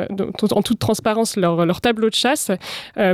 en 0.51 0.61
toute 0.61 0.79
transparence 0.79 1.37
leur, 1.37 1.65
leur 1.65 1.81
tableau 1.81 2.09
de 2.09 2.15
chasse 2.15 2.51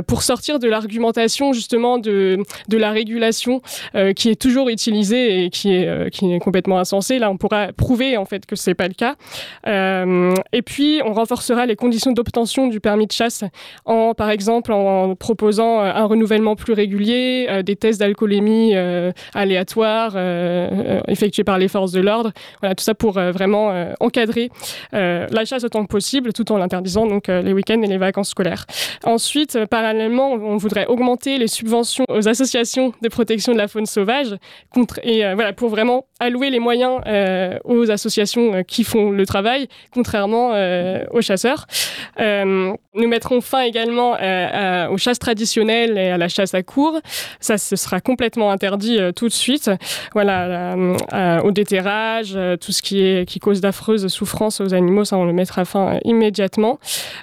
pour 0.06 0.22
sortir 0.22 0.58
de 0.58 0.68
l'argumentation 0.68 1.52
justement 1.52 1.93
de, 1.98 2.42
la 2.70 2.90
régulation 2.90 3.62
euh, 3.94 4.12
qui 4.12 4.28
est 4.30 4.40
toujours 4.40 4.68
utilisée 4.68 5.44
et 5.44 5.50
qui 5.50 5.74
est, 5.74 5.86
euh, 5.86 6.08
qui 6.08 6.32
est 6.32 6.38
complètement 6.40 6.78
insensée. 6.78 7.18
Là, 7.18 7.30
on 7.30 7.36
pourra 7.36 7.72
prouver 7.72 8.16
en 8.16 8.24
fait 8.24 8.46
que 8.46 8.56
c'est 8.56 8.74
pas 8.74 8.88
le 8.88 8.94
cas. 8.94 9.14
Euh, 9.66 10.34
et 10.52 10.62
puis, 10.62 11.00
on 11.04 11.12
renforcera 11.12 11.66
les 11.66 11.76
conditions 11.76 12.12
d'obtention 12.12 12.66
du 12.66 12.80
permis 12.80 13.06
de 13.06 13.12
chasse 13.12 13.44
en, 13.84 14.14
par 14.14 14.30
exemple, 14.30 14.72
en 14.72 15.14
proposant 15.14 15.80
un 15.80 16.04
renouvellement 16.04 16.56
plus 16.56 16.72
régulier, 16.72 17.62
des 17.64 17.76
tests 17.76 18.00
d'alcoolémie 18.00 18.74
aléatoires 19.34 20.16
effectués 21.08 21.44
par 21.44 21.58
les 21.58 21.68
forces 21.68 21.92
de 21.92 22.00
l'ordre. 22.00 22.32
Voilà, 22.60 22.74
tout 22.74 22.84
ça 22.84 22.94
pour 22.94 23.12
vraiment 23.12 23.92
encadrer 24.00 24.50
la 24.92 25.44
chasse 25.44 25.64
autant 25.64 25.84
que 25.84 25.90
possible, 25.90 26.32
tout 26.32 26.50
en 26.52 26.58
l'interdisant 26.58 27.06
donc 27.06 27.28
les 27.28 27.52
week-ends 27.52 27.82
et 27.82 27.86
les 27.86 27.98
vacances 27.98 28.30
scolaires. 28.30 28.66
Ensuite, 29.04 29.58
parallèlement, 29.66 30.32
on 30.32 30.56
voudrait 30.56 30.86
augmenter 30.86 31.38
les 31.38 31.48
subventions 31.48 31.83
aux 32.08 32.28
associations 32.28 32.92
de 33.02 33.08
protection 33.08 33.52
de 33.52 33.58
la 33.58 33.68
faune 33.68 33.86
sauvage 33.86 34.36
contre, 34.70 35.00
et 35.02 35.24
euh, 35.24 35.34
voilà, 35.34 35.52
pour 35.52 35.68
vraiment 35.68 36.06
allouer 36.24 36.50
les 36.50 36.60
moyens 36.60 37.00
aux 37.64 37.90
associations 37.90 38.62
qui 38.64 38.84
font 38.84 39.10
le 39.10 39.26
travail, 39.26 39.68
contrairement 39.92 40.52
aux 41.10 41.20
chasseurs. 41.20 41.66
nous 42.18 43.08
mettrons 43.08 43.40
fin 43.40 43.62
également 43.62 44.12
aux 44.90 44.98
chasses 44.98 45.18
traditionnelles 45.18 45.98
et 45.98 46.10
à 46.10 46.18
la 46.18 46.28
chasse 46.28 46.54
à 46.54 46.62
cours. 46.62 47.00
Ça, 47.40 47.58
ce 47.58 47.76
sera 47.76 48.00
complètement 48.00 48.50
interdit 48.50 48.98
tout 49.14 49.28
de 49.28 49.32
suite. 49.32 49.70
Voilà, 50.12 50.76
au 51.42 51.50
déterrage, 51.50 52.38
tout 52.60 52.72
ce 52.72 52.82
qui, 52.82 53.00
est, 53.00 53.28
qui 53.28 53.38
cause 53.38 53.60
d'affreuses 53.60 54.06
souffrances 54.08 54.60
aux 54.60 54.74
animaux, 54.74 55.04
ça, 55.04 55.16
on 55.16 55.24
le 55.24 55.32
mettra 55.32 55.64
fin 55.64 55.98
immédiatement. 56.04 56.78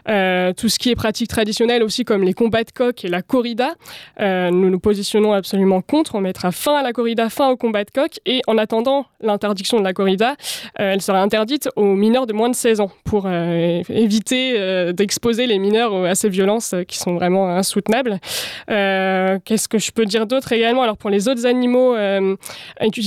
tout 0.06 0.70
ce 0.70 0.80
qui 0.80 0.90
est 0.92 0.96
pratique 0.96 1.30
traditionnelle 1.30 1.84
aussi, 1.84 2.06
comme 2.06 2.24
les 2.24 2.34
combats 2.34 2.64
de 2.64 2.72
coq 2.72 3.06
et 3.06 3.08
la 3.08 3.22
corrida, 3.22 3.76
nous 4.20 4.70
nous 4.70 4.80
positionnons 4.80 5.34
absolument 5.34 5.82
contre. 5.82 6.16
On 6.16 6.22
mettra 6.22 6.52
fin 6.52 6.76
à 6.76 6.84
la 6.84 6.94
corrida, 6.94 7.30
fin 7.30 7.50
au 7.50 7.58
combat 7.58 7.84
de 7.84 7.92
coq. 7.92 8.20
Et 8.26 8.42
en 8.48 8.58
attendant 8.58 8.91
l'interdiction 9.22 9.80
de 9.80 9.84
la 9.84 9.94
corrida, 9.94 10.36
euh, 10.80 10.94
elle 10.94 11.02
sera 11.02 11.22
interdite 11.22 11.70
aux 11.76 11.94
mineurs 11.94 12.28
de 12.28 12.34
moins 12.34 12.50
de 12.50 12.56
16 12.56 12.82
ans 12.82 12.92
pour 13.04 13.26
euh, 13.26 13.82
éviter 13.90 14.54
euh, 14.58 14.94
d'exposer 14.94 15.48
les 15.48 15.60
mineurs 15.60 16.06
à 16.06 16.16
ces 16.16 16.30
violences 16.30 16.76
qui 16.88 16.98
sont 16.98 17.16
vraiment 17.16 17.50
insoutenables. 17.50 18.20
Qu'est-ce 18.68 19.68
que 19.68 19.78
je 19.80 19.92
peux 19.92 20.06
dire 20.06 20.26
d'autre 20.26 20.52
également? 20.54 20.84
Alors 20.84 20.98
pour 20.98 21.10
les 21.10 21.28
autres 21.28 21.46
animaux 21.46 21.96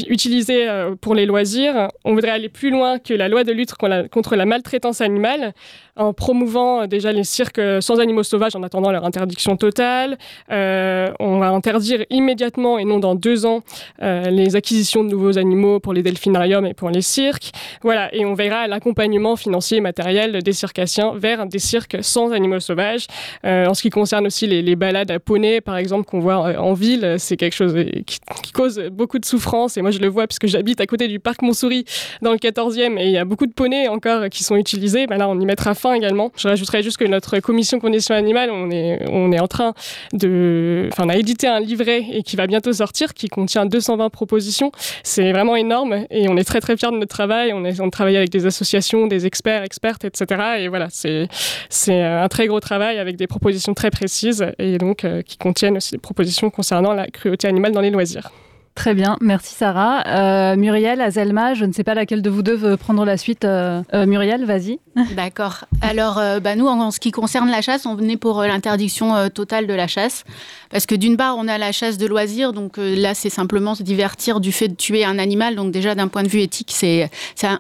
utilisés 0.09 0.67
pour 1.01 1.15
les 1.15 1.27
loisirs, 1.27 1.89
on 2.05 2.15
voudrait 2.15 2.31
aller 2.31 2.49
plus 2.49 2.71
loin 2.71 2.99
que 2.99 3.15
la 3.15 3.29
loi 3.29 3.45
de 3.45 3.53
lutte 3.53 3.75
contre 3.75 4.37
la 4.37 4.47
maltraitance 4.47 5.01
animale 5.01 5.55
en 5.97 6.13
promouvant 6.13 6.87
déjà 6.87 7.13
les 7.13 7.25
cirques 7.25 7.61
sans 7.81 8.01
animaux 8.01 8.23
sauvages 8.23 8.57
en 8.57 8.63
attendant 8.63 8.91
leur 8.91 9.05
interdiction 9.05 9.57
totale. 9.57 10.19
on 10.51 11.39
va 11.39 11.49
interdire 11.49 12.05
immédiatement 12.11 12.79
et 12.79 12.85
non 12.85 12.99
dans 12.99 13.15
deux 13.15 13.47
ans 13.47 13.61
les 14.01 14.57
acquisitions 14.57 15.05
de 15.05 15.11
nouveaux 15.11 15.39
animaux 15.39 15.64
pour 15.83 15.93
les 15.93 16.03
delphinariums 16.03 16.67
et 16.67 16.75
pour 16.75 16.91
les 16.91 17.03
cirques. 17.03 17.51
Voilà, 17.83 18.15
et 18.15 18.25
on 18.25 18.35
verra 18.35 18.67
l'accompagnement 18.67 19.37
financier 19.37 19.79
et 19.79 19.81
matériel 19.81 20.43
des 20.43 20.53
circassiens 20.53 21.13
vers 21.15 21.47
des 21.47 21.59
cirques 21.59 21.99
sans 22.03 22.33
animaux 22.33 22.61
sauvages. 22.61 23.07
Euh, 23.45 23.67
en 23.67 23.75
ce 23.75 23.83
qui 23.83 23.91
concerne 23.91 24.27
aussi 24.27 24.47
les, 24.47 24.77
balades 24.77 25.11
à 25.11 25.21
poney, 25.21 25.61
par 25.61 25.77
exemple, 25.77 26.05
qu'on 26.05 26.21
voit 26.21 26.49
euh, 26.49 26.57
en 26.57 26.73
ville, 26.73 27.17
c'est 27.19 27.37
quelque 27.37 27.55
chose 27.55 27.75
qui, 28.07 28.19
cause 28.53 28.81
beaucoup 28.93 29.19
de 29.19 29.25
souffrance. 29.25 29.77
Et 29.77 29.83
moi, 29.83 29.91
je 29.91 29.99
le 29.99 30.09
vois 30.09 30.27
puisque 30.27 30.47
j'habite 30.47 30.81
à 30.81 30.87
côté 30.87 31.09
du 31.09 31.19
parc 31.19 31.43
Montsouris 31.43 31.85
dans 32.23 32.33
le 32.33 32.39
14e 32.39 32.99
et 32.99 33.07
il 33.07 33.11
y 33.11 33.19
a 33.19 33.25
beaucoup 33.25 33.47
de 33.47 33.53
poneys 33.53 33.89
encore 33.89 34.29
qui 34.31 34.45
sont 34.45 34.57
utilisés. 34.57 35.07
Ben 35.07 35.17
là, 35.17 35.29
on 35.29 35.39
y 35.41 35.47
mettra 35.47 35.75
fin 35.75 35.95
également. 35.95 36.31
Je 36.37 36.49
rajouterais 36.49 36.83
juste 36.83 36.97
que 36.97 37.05
notre 37.05 37.39
commission 37.41 37.79
conditions 37.79 38.15
animales, 38.15 38.51
on 38.51 38.71
est, 38.71 39.05
on 39.11 39.33
est 39.33 39.41
en 39.41 39.47
train 39.47 39.75
de. 40.13 40.89
Enfin, 40.93 41.05
on 41.07 41.09
a 41.09 41.17
édité 41.17 41.47
un 41.47 41.61
livret 41.61 42.05
et 42.11 42.23
qui 42.23 42.37
va 42.37 42.47
bientôt 42.47 42.73
sortir 42.73 43.15
qui 43.15 43.29
contient 43.29 43.67
220 43.67 44.11
propositions. 44.11 44.73
C'est 45.03 45.33
vraiment 45.33 45.54
énorme 45.57 46.07
et 46.11 46.29
on 46.29 46.37
est 46.37 46.45
très 46.45 46.61
très 46.61 46.77
fiers 46.77 46.91
de 46.91 46.97
notre 46.97 47.15
travail. 47.15 47.53
On, 47.53 47.65
est, 47.65 47.81
on 47.81 47.91
travaille 47.91 48.17
avec 48.17 48.31
des 48.31 48.47
associations, 48.47 49.07
des 49.07 49.27
experts, 49.27 49.63
expertes, 49.63 50.05
etc. 50.05 50.43
Et 50.59 50.69
voilà, 50.69 50.89
c'est 50.91 52.03
un 52.03 52.29
très 52.29 52.47
gros 52.47 52.61
travail 52.61 52.99
avec 52.99 53.17
des 53.17 53.27
propositions 53.27 53.75
très 53.75 53.91
précises 53.91 54.47
et 54.59 54.79
donc 54.79 55.05
euh, 55.05 55.23
qui 55.23 55.37
contiennent 55.37 55.77
aussi 55.77 55.93
des 55.93 55.99
propositions 55.99 56.51
concernant 56.51 56.93
la 56.93 57.07
cruauté 57.07 57.49
animale 57.49 57.73
dans 57.73 57.81
les 57.81 57.91
loisirs. 57.91 58.31
Très 58.75 58.93
bien, 58.93 59.17
merci 59.21 59.55
Sarah. 59.55 60.03
Euh, 60.09 60.57
Muriel, 60.57 61.01
Azelma, 61.01 61.55
je 61.55 61.65
ne 61.65 61.73
sais 61.73 61.85
pas 61.85 61.95
laquelle 61.95 62.23
de 62.23 62.31
vous 62.31 62.43
deux 62.43 62.57
veut 62.57 62.77
prendre 62.77 63.05
la 63.05 63.17
suite. 63.17 63.45
Euh, 63.45 63.83
euh, 63.95 64.05
Muriel, 64.05 64.45
vas-y. 64.45 64.81
D'accord. 65.15 65.65
Alors, 65.81 66.21
bah, 66.43 66.57
nous, 66.57 66.67
en, 66.67 66.91
ce 66.91 66.99
qui 66.99 67.13
concerne 67.13 67.51
la 67.51 67.63
chasse, 67.63 67.87
on 67.87 67.95
venait 67.95 68.17
pour 68.17 68.43
l'interdiction 68.43 69.29
totale 69.29 69.69
de 69.69 69.75
la 69.75 69.87
chasse. 69.87 70.25
Parce 70.71 70.87
que 70.87 70.95
d'une 70.97 71.17
part, 71.17 71.37
on 71.39 71.47
a 71.47 71.57
la 71.57 71.71
chasse 71.71 71.99
de 71.99 72.07
loisirs, 72.07 72.53
donc 72.53 72.75
là, 72.79 73.15
c'est 73.15 73.31
simplement 73.31 73.75
se 73.77 73.85
divertir 73.85 74.41
du 74.41 74.51
fait 74.51 74.69
de 74.69 74.75
tuer 74.75 75.05
un 75.05 75.19
animal. 75.19 75.55
Donc 75.55 75.71
déjà, 75.71 75.95
d'un 75.95 76.09
point 76.09 76.23
de 76.23 76.29
vue 76.29 76.41
éthique, 76.41 76.73
c'est 76.73 77.11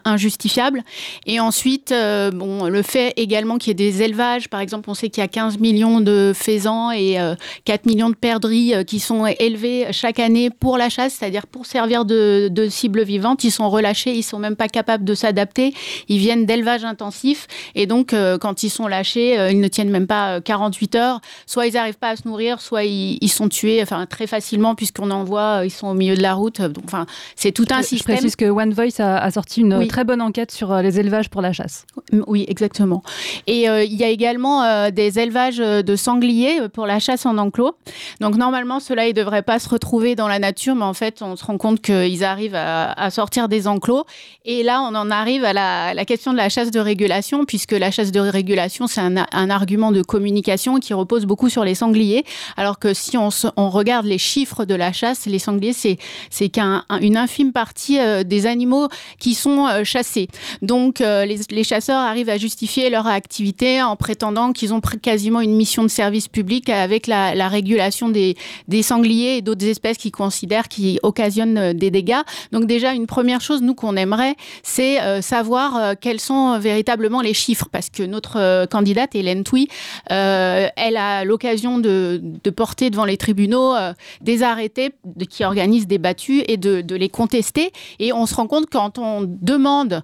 injustifiable. 0.05 0.83
Et 1.27 1.38
ensuite, 1.38 1.94
bon, 2.33 2.64
le 2.66 2.83
fait 2.83 3.12
également 3.16 3.59
qu'il 3.59 3.68
y 3.68 3.72
ait 3.72 3.90
des 3.90 4.03
élevages, 4.03 4.48
par 4.48 4.61
exemple, 4.61 4.90
on 4.90 4.94
sait 4.94 5.11
qu'il 5.11 5.20
y 5.20 5.24
a 5.24 5.29
15 5.29 5.59
millions 5.59 6.00
de 6.00 6.33
faisans 6.35 6.90
et 6.90 7.18
4 7.64 7.87
millions 7.87 8.11
de 8.11 8.16
perdrix 8.16 8.74
qui 8.87 9.00
sont 9.00 9.27
élevés 9.27 9.88
chaque 9.92 10.18
année 10.18 10.50
pour 10.50 10.79
la 10.79 10.88
chasse 10.88 11.03
c'est-à-dire 11.08 11.46
pour 11.46 11.66
servir 11.66 12.04
de, 12.04 12.48
de, 12.50 12.68
cible 12.68 13.02
vivante, 13.02 13.44
ils 13.44 13.50
sont 13.50 13.68
relâchés, 13.70 14.12
ils 14.12 14.22
sont 14.22 14.38
même 14.38 14.56
pas 14.56 14.68
capables 14.68 15.04
de 15.04 15.14
s'adapter, 15.14 15.74
ils 16.08 16.18
viennent 16.18 16.46
d'élevage 16.46 16.84
intensif 16.84 17.46
et 17.74 17.86
donc 17.86 18.12
euh, 18.12 18.38
quand 18.38 18.62
ils 18.62 18.70
sont 18.70 18.86
lâchés, 18.86 19.38
euh, 19.38 19.50
ils 19.50 19.60
ne 19.60 19.68
tiennent 19.68 19.90
même 19.90 20.06
pas 20.06 20.40
48 20.40 20.94
euh, 20.94 20.98
heures, 20.98 21.20
soit 21.46 21.66
ils 21.66 21.74
n'arrivent 21.74 21.98
pas 21.98 22.10
à 22.10 22.16
se 22.16 22.26
nourrir, 22.26 22.60
soit 22.60 22.84
ils, 22.84 23.28
sont 23.28 23.48
tués 23.48 23.82
enfin 23.82 24.06
très 24.06 24.26
facilement 24.26 24.74
puisqu'on 24.74 25.10
en 25.10 25.24
voit, 25.24 25.62
ils 25.64 25.70
sont 25.70 25.88
au 25.88 25.94
milieu 25.94 26.16
de 26.16 26.22
la 26.22 26.34
route. 26.34 26.60
Donc 26.60 26.84
enfin, 26.84 27.06
c'est 27.36 27.52
tout 27.52 27.66
un 27.70 27.82
système. 27.82 28.16
Je 28.16 28.20
précise 28.20 28.36
que 28.36 28.44
One 28.44 28.72
Voice 28.72 29.00
a, 29.00 29.30
sorti 29.30 29.62
une 29.62 29.86
très 29.88 30.04
bonne 30.04 30.22
enquête 30.22 30.52
sur 30.52 30.74
les 30.76 31.00
élevages 31.00 31.30
pour 31.30 31.42
la 31.42 31.52
chasse. 31.52 31.86
Oui, 32.26 32.44
exactement. 32.48 33.02
Et 33.46 33.64
il 33.64 33.94
y 33.94 34.04
a 34.04 34.08
également 34.08 34.90
des 34.90 35.18
élevages 35.18 35.58
de 35.58 35.96
sangliers 35.96 36.68
pour 36.72 36.86
la 36.86 37.00
chasse 37.00 37.26
en 37.26 37.38
enclos. 37.38 37.76
Donc 38.20 38.36
normalement, 38.36 38.80
cela 38.80 39.08
ils 39.08 39.14
devraient 39.14 39.42
pas 39.42 39.58
se 39.58 39.68
retrouver 39.68 40.14
dans 40.14 40.28
la 40.28 40.38
nature, 40.38 40.74
mais 40.74 40.84
en 40.84 40.93
en 40.94 40.96
fait, 40.96 41.22
on 41.22 41.35
se 41.35 41.44
rend 41.44 41.59
compte 41.59 41.80
qu'ils 41.80 42.22
arrivent 42.22 42.54
à, 42.54 43.11
sortir 43.11 43.48
des 43.48 43.66
enclos. 43.66 44.04
Et 44.44 44.62
là, 44.62 44.80
on 44.80 44.94
en 44.94 45.11
arrive 45.11 45.44
à 45.44 45.52
la, 45.52 46.04
question 46.04 46.30
de 46.30 46.37
la 46.37 46.48
chasse 46.48 46.70
de 46.70 46.78
régulation, 46.78 47.44
puisque 47.44 47.72
la 47.72 47.90
chasse 47.90 48.12
de 48.12 48.20
régulation, 48.20 48.87
c'est 48.87 49.00
un, 49.00 49.50
argument 49.50 49.90
de 49.90 50.02
communication 50.02 50.78
qui 50.78 50.94
repose 50.94 51.26
beaucoup 51.26 51.48
sur 51.48 51.64
les 51.64 51.74
sangliers. 51.74 52.24
Alors 52.57 52.78
que 52.78 52.94
si 52.94 53.16
on, 53.18 53.30
regarde 53.70 54.07
les 54.07 54.18
chiffres 54.18 54.64
de 54.64 54.76
la 54.76 54.92
chasse, 54.92 55.26
les 55.26 55.40
sangliers, 55.40 55.72
c'est 55.72 56.48
qu'une 56.48 57.16
infime 57.16 57.52
partie 57.52 57.98
euh, 57.98 58.22
des 58.22 58.46
animaux 58.46 58.87
qui 59.18 59.35
sont 59.35 59.66
euh, 59.66 59.83
chassés. 59.83 60.28
Donc, 60.62 61.00
euh, 61.00 61.24
les, 61.24 61.64
chasseurs 61.64 61.98
arrivent 61.98 62.30
à 62.30 62.38
justifier 62.38 62.88
leur 62.88 63.09
activité 63.09 63.83
en 63.83 63.96
prétendant 63.96 64.52
qu'ils 64.52 64.72
ont 64.72 64.80
quasiment 64.80 65.40
une 65.40 65.57
mission 65.57 65.83
de 65.83 65.88
service 65.88 66.28
public 66.28 66.68
avec 66.68 67.09
la, 67.09 67.48
régulation 67.48 68.09
des, 68.11 68.37
sangliers 68.83 69.38
et 69.38 69.42
d'autres 69.42 69.66
espèces 69.66 69.98
qu'ils 69.98 70.12
considèrent 70.12 70.68
qui 70.68 70.83
occasionne 71.02 71.58
euh, 71.58 71.72
des 71.72 71.90
dégâts. 71.90 72.22
Donc 72.52 72.66
déjà, 72.66 72.92
une 72.92 73.06
première 73.06 73.40
chose, 73.40 73.62
nous, 73.62 73.74
qu'on 73.74 73.96
aimerait, 73.96 74.36
c'est 74.62 75.00
euh, 75.00 75.20
savoir 75.20 75.76
euh, 75.76 75.94
quels 76.00 76.20
sont 76.20 76.58
véritablement 76.58 77.20
les 77.20 77.34
chiffres, 77.34 77.68
parce 77.70 77.90
que 77.90 78.02
notre 78.02 78.66
candidate, 78.66 79.14
Hélène 79.14 79.44
Touy, 79.44 79.68
elle 80.08 80.96
a 80.96 81.24
l'occasion 81.24 81.78
de, 81.78 82.20
porter 82.54 82.90
devant 82.90 83.04
les 83.04 83.16
tribunaux 83.16 83.74
des 84.20 84.42
arrêtés 84.42 84.90
qui 85.28 85.44
organisent 85.44 85.86
des 85.86 85.98
battues 85.98 86.42
et 86.46 86.56
de 86.56 86.94
les 86.94 87.08
contester. 87.08 87.72
Et 87.98 88.12
on 88.12 88.26
se 88.26 88.34
rend 88.34 88.46
compte 88.46 88.66
quand 88.70 88.98
on 88.98 89.22
demande 89.22 90.02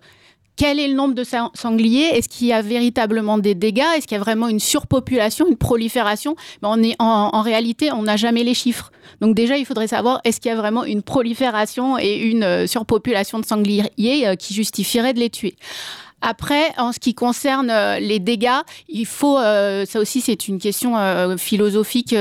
quel 0.61 0.79
est 0.79 0.89
le 0.89 0.95
nombre 0.95 1.15
de 1.15 1.25
sangliers? 1.25 2.11
Est-ce 2.13 2.29
qu'il 2.29 2.49
y 2.49 2.53
a 2.53 2.61
véritablement 2.61 3.39
des 3.39 3.55
dégâts? 3.55 3.87
Est-ce 3.97 4.07
qu'il 4.07 4.19
y 4.19 4.21
a 4.21 4.23
vraiment 4.23 4.47
une 4.47 4.61
surpopulation, 4.61 5.49
une 5.49 5.57
prolifération? 5.57 6.37
Ben, 6.61 6.69
on 6.71 6.83
est, 6.83 6.97
en, 6.99 7.41
réalité, 7.41 7.91
on 7.93 8.03
n'a 8.03 8.19
jamais 8.19 8.45
les 8.45 8.53
chiffres. 8.53 8.93
Donc 9.23 9.35
déjà, 9.35 9.57
il 9.57 9.65
faudrait 9.65 9.87
savoir 9.87 10.21
est-ce 10.25 10.39
qu'il 10.39 10.51
y 10.51 10.53
a 10.53 10.59
vraiment 10.59 10.85
une 10.85 11.01
prolifération 11.01 11.99
et 11.99 12.19
une 12.19 12.43
euh, 12.43 12.67
surpopulation 12.67 13.39
de 13.39 13.47
sangliers 13.47 13.89
euh, 14.27 14.35
qui 14.35 14.53
justifierait 14.53 15.15
de 15.15 15.21
les 15.21 15.31
tuer? 15.31 15.57
Après, 16.21 16.75
en 16.77 16.93
ce 16.93 16.99
qui 16.99 17.15
concerne 17.15 17.71
euh, 17.71 17.99
les 17.99 18.19
dégâts, 18.19 18.61
il 18.91 19.07
faut, 19.07 19.39
ça 19.39 19.99
aussi 19.99 20.21
c'est 20.21 20.47
une 20.47 20.59
question 20.59 20.95
philosophique 21.39 22.15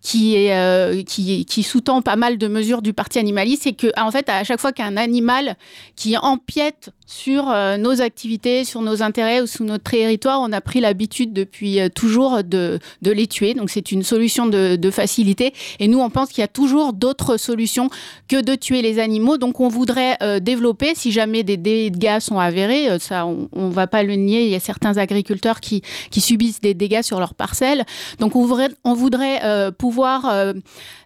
qui, 0.00 0.34
est, 0.36 1.04
qui, 1.04 1.62
sous-tend 1.62 2.02
pas 2.02 2.16
mal 2.16 2.38
de 2.38 2.48
mesures 2.48 2.82
du 2.82 2.92
parti 2.92 3.18
animaliste, 3.18 3.64
c'est 3.64 3.72
que 3.72 3.88
en 3.98 4.10
fait, 4.10 4.28
à 4.28 4.44
chaque 4.44 4.60
fois 4.60 4.72
qu'un 4.72 4.96
animal 4.96 5.56
qui 5.96 6.16
empiète 6.16 6.90
sur 7.10 7.50
euh, 7.50 7.76
nos 7.76 8.00
activités, 8.00 8.64
sur 8.64 8.82
nos 8.82 9.02
intérêts 9.02 9.40
ou 9.40 9.46
sur 9.46 9.64
notre 9.64 9.90
territoire. 9.90 10.40
On 10.40 10.52
a 10.52 10.60
pris 10.60 10.80
l'habitude 10.80 11.32
depuis 11.32 11.80
euh, 11.80 11.88
toujours 11.88 12.44
de, 12.44 12.78
les 13.02 13.26
tuer. 13.26 13.54
Donc 13.54 13.68
c'est 13.68 13.90
une 13.90 14.04
solution 14.04 14.46
de, 14.46 14.90
facilité. 14.92 15.52
Et 15.80 15.88
nous, 15.88 15.98
on 15.98 16.10
pense 16.10 16.28
qu'il 16.28 16.40
y 16.40 16.44
a 16.44 16.48
toujours 16.48 16.92
d'autres 16.92 17.36
solutions 17.36 17.90
que 18.28 18.40
de 18.40 18.54
tuer 18.54 18.80
les 18.80 18.98
animaux. 19.00 19.38
Donc 19.38 19.60
on 19.60 19.68
voudrait 19.68 20.16
euh, 20.22 20.38
développer, 20.38 20.94
si 20.94 21.10
jamais 21.10 21.42
des 21.42 21.56
dégâts 21.56 22.20
sont 22.20 22.38
avérés, 22.38 22.98
ça 23.00 23.26
on 23.26 23.48
ne 23.54 23.72
va 23.72 23.86
pas 23.86 24.02
le 24.02 24.14
nier, 24.14 24.44
il 24.44 24.50
y 24.50 24.54
a 24.54 24.60
certains 24.60 24.96
agriculteurs 24.96 25.60
qui, 25.60 25.82
qui 26.10 26.20
subissent 26.20 26.60
des 26.60 26.74
dégâts 26.74 27.02
sur 27.02 27.18
leurs 27.18 27.34
parcelles. 27.34 27.84
Donc 28.18 28.36
on 28.36 28.44
voudrait, 28.44 28.68
on 28.84 28.94
voudrait 28.94 29.40
pouvoir 29.72 29.89
pouvoir 29.90 30.24
euh, 30.26 30.52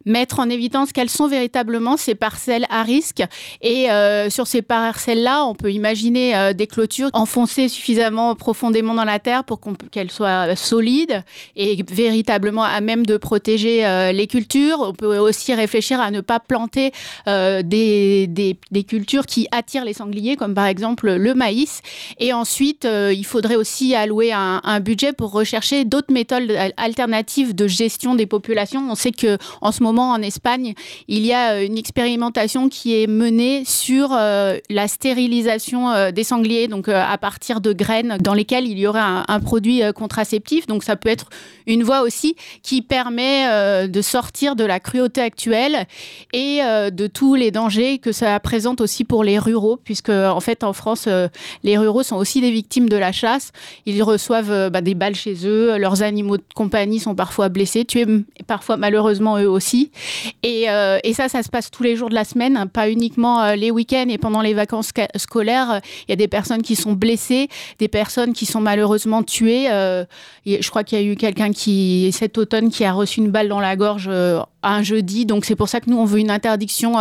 mettre 0.05 0.41
en 0.41 0.49
évidence 0.49 0.93
quelles 0.93 1.11
sont 1.11 1.29
véritablement 1.29 1.97
ces 1.97 2.15
parcelles 2.15 2.67
à 2.71 2.83
risque. 2.83 3.23
Et 3.63 3.91
euh, 3.91 4.31
sur 4.31 4.47
ces 4.47 4.63
parcelles-là, 4.63 5.45
on 5.47 5.55
peut 5.55 5.73
imaginer 5.73 6.37
euh, 6.37 6.53
des 6.53 6.67
clôtures 6.67 7.11
enfoncées 7.13 7.69
suffisamment 7.69 8.35
profondément 8.35 8.95
dans 8.95 9.05
la 9.05 9.19
terre 9.19 9.45
pour 9.45 9.61
qu'elles 9.91 10.11
soient 10.11 10.57
solides 10.57 11.23
et 11.57 11.83
véritablement 11.91 12.65
à 12.65 12.81
même 12.81 13.07
de 13.07 13.17
protéger 13.17 13.87
euh, 13.87 14.13
les 14.13 14.27
cultures. 14.27 14.79
On 14.81 14.93
peut 14.93 15.19
aussi 15.19 15.55
réfléchir 15.55 16.01
à 16.01 16.11
ne 16.11 16.21
pas 16.21 16.41
planter 16.41 16.93
des, 17.27 18.27
des, 18.27 18.85
cultures 18.85 19.27
qui 19.27 19.47
attirent 19.51 19.85
les 19.85 19.93
sangliers, 19.93 20.37
comme 20.37 20.55
par 20.55 20.67
exemple 20.67 21.13
le 21.13 21.35
maïs. 21.35 21.81
Et 22.19 22.33
ensuite, 22.33 22.87
il 22.87 23.25
faudrait 23.25 23.57
aussi 23.57 23.95
allouer 23.95 24.33
un, 24.33 24.61
un 24.63 24.81
budget 24.81 25.13
pour 25.13 25.33
rechercher 25.33 25.85
d'autres 25.85 26.13
méthodes 26.13 26.53
alternatives 26.77 27.55
de 27.55 27.67
gestion 27.67 28.15
des 28.15 28.27
populations. 28.27 28.87
On 28.91 28.95
sait 28.95 29.13
que 29.13 29.39
ce 29.75 29.83
moment 29.83 29.94
en 30.03 30.23
Espagne, 30.23 30.75
il 31.09 31.25
y 31.25 31.33
a 31.33 31.63
une 31.63 31.79
expérimentation 31.79 32.69
qui 32.69 33.01
est 33.01 33.07
menée 33.07 33.65
sur 33.65 34.11
la 34.11 34.89
stérilisation 34.89 36.11
des 36.11 36.25
sangliers, 36.25 36.69
donc 36.69 36.89
à 36.89 37.17
partir 37.19 37.61
de 37.61 37.73
graines 37.73 38.19
dans 38.21 38.35
lesquelles 38.35 38.67
il 38.67 38.79
y 38.79 38.87
aurait 38.87 39.01
un, 39.01 39.25
un 39.29 39.41
produit 39.41 39.83
contraceptif. 39.95 40.67
Donc 40.67 40.85
ça 40.85 40.97
peut 40.97 41.09
être 41.09 41.29
une 41.67 41.83
voie 41.83 42.03
aussi 42.03 42.37
qui 42.63 42.83
permet 42.83 43.89
de 43.89 44.03
sortir 44.03 44.57
de 44.57 44.65
la 44.65 44.81
cruauté 44.81 45.21
actuelle 45.21 45.87
et 46.33 46.61
de 46.93 47.07
tous 47.07 47.35
les 47.35 47.51
dangers 47.51 47.99
que 47.99 48.13
ça 48.13 48.39
présente 48.41 48.81
aussi 48.81 49.05
pour 49.05 49.25
les 49.25 49.39
ruraux, 49.39 49.79
puisque 49.83 50.11
en 50.11 50.41
fait 50.41 50.65
en 50.65 50.73
France, 50.73 51.09
les 51.63 51.79
ruraux 51.79 52.03
sont 52.03 52.17
aussi 52.17 52.41
des 52.41 52.51
victimes 52.51 52.89
de 52.89 52.97
la 52.97 53.13
chasse. 53.13 53.53
Ils 53.87 54.03
reçoivent 54.03 54.71
bah, 54.71 54.81
des 54.81 54.95
balles 54.95 55.15
chez 55.15 55.47
eux, 55.47 55.77
leurs 55.79 56.03
animaux 56.03 56.37
de 56.37 56.45
compagnie 56.55 57.01
sont 57.01 57.15
parfois 57.15 57.49
blessés, 57.49 57.85
tués, 57.85 58.07
parfois 58.47 58.77
malheureusement 58.77 59.39
eux 59.39 59.49
aussi. 59.49 59.84
Et, 60.43 60.69
euh, 60.69 60.99
et, 61.05 61.13
ça, 61.15 61.29
ça 61.29 61.43
se 61.43 61.49
passe 61.49 61.71
tous 61.71 61.83
les 61.83 61.97
jours 61.97 62.09
de 62.09 62.15
la 62.15 62.25
semaine, 62.25 62.57
hein, 62.57 62.67
pas 62.67 62.91
uniquement 62.91 63.43
euh, 63.43 63.55
les 63.57 63.71
week-ends 63.71 64.07
et 64.09 64.19
pendant 64.19 64.43
les 64.43 64.55
vacances 64.55 64.91
scolaires. 65.17 65.81
Il 66.07 66.11
y 66.11 66.13
a 66.13 66.17
des 66.17 66.29
personnes 66.29 66.63
qui 66.63 66.77
sont 66.77 66.93
blessées, 66.93 67.49
des 67.79 67.89
personnes 67.89 68.33
qui 68.33 68.47
sont 68.47 68.61
malheureusement 68.61 69.23
tuées. 69.23 69.71
Euh, 69.71 70.05
je 70.47 70.69
crois 70.69 70.85
qu'il 70.85 70.99
y 71.01 71.03
a 71.03 71.05
eu 71.05 71.17
quelqu'un 71.17 71.53
qui, 71.53 72.11
cet 72.13 72.39
automne, 72.39 72.71
qui 72.71 72.85
a 72.85 72.93
reçu 72.93 73.21
une 73.21 73.31
balle 73.31 73.49
dans 73.49 73.61
la 73.61 73.77
gorge 73.77 74.11
un 74.63 74.83
jeudi. 74.83 75.27
Donc 75.27 75.45
c'est 75.45 75.57
pour 75.57 75.69
ça 75.69 75.81
que 75.81 75.91
nous, 75.91 75.99
on 75.99 76.05
veut 76.05 76.21
une 76.21 76.31
interdiction 76.31 76.97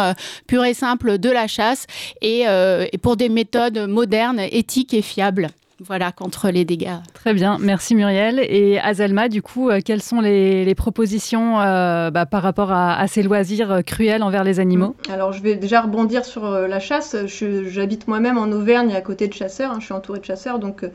pure 0.47 0.65
et 0.65 0.73
simple 0.73 1.17
de 1.17 1.29
la 1.29 1.47
chasse 1.47 1.85
et, 2.21 2.41
et 2.43 2.97
pour 2.97 3.17
des 3.17 3.29
méthodes 3.29 3.87
modernes, 3.87 4.39
éthiques 4.39 4.93
et 4.93 5.01
fiables 5.01 5.49
voilà, 5.79 6.11
contre 6.11 6.49
les 6.49 6.65
dégâts. 6.65 6.97
Très 7.13 7.33
bien, 7.33 7.57
merci 7.59 7.95
Muriel. 7.95 8.39
Et 8.47 8.79
Azelma, 8.79 9.27
du 9.27 9.41
coup, 9.41 9.69
euh, 9.69 9.79
quelles 9.83 10.03
sont 10.03 10.21
les, 10.21 10.73
propositions 10.75 11.59
euh, 11.59 12.11
bah, 12.11 12.25
par 12.25 12.43
rapport 12.43 12.71
à, 12.71 13.05
ces 13.07 13.23
loisirs 13.23 13.71
euh, 13.71 13.81
cruels 13.81 14.21
envers 14.21 14.43
les 14.43 14.59
animaux? 14.59 14.95
Alors, 15.09 15.33
je 15.33 15.41
vais 15.41 15.55
déjà 15.55 15.81
rebondir 15.81 16.25
sur 16.25 16.49
la 16.49 16.79
chasse. 16.79 17.15
J'habite 17.25 18.07
moi-même 18.07 18.37
en 18.37 18.51
Auvergne, 18.51 18.93
à 18.93 19.01
côté 19.01 19.27
de 19.27 19.33
chasseurs. 19.33 19.71
Hein. 19.71 19.77
je 19.79 19.85
suis 19.85 19.93
entourée 19.93 20.19
de 20.19 20.25
chasseurs, 20.25 20.59
donc 20.59 20.85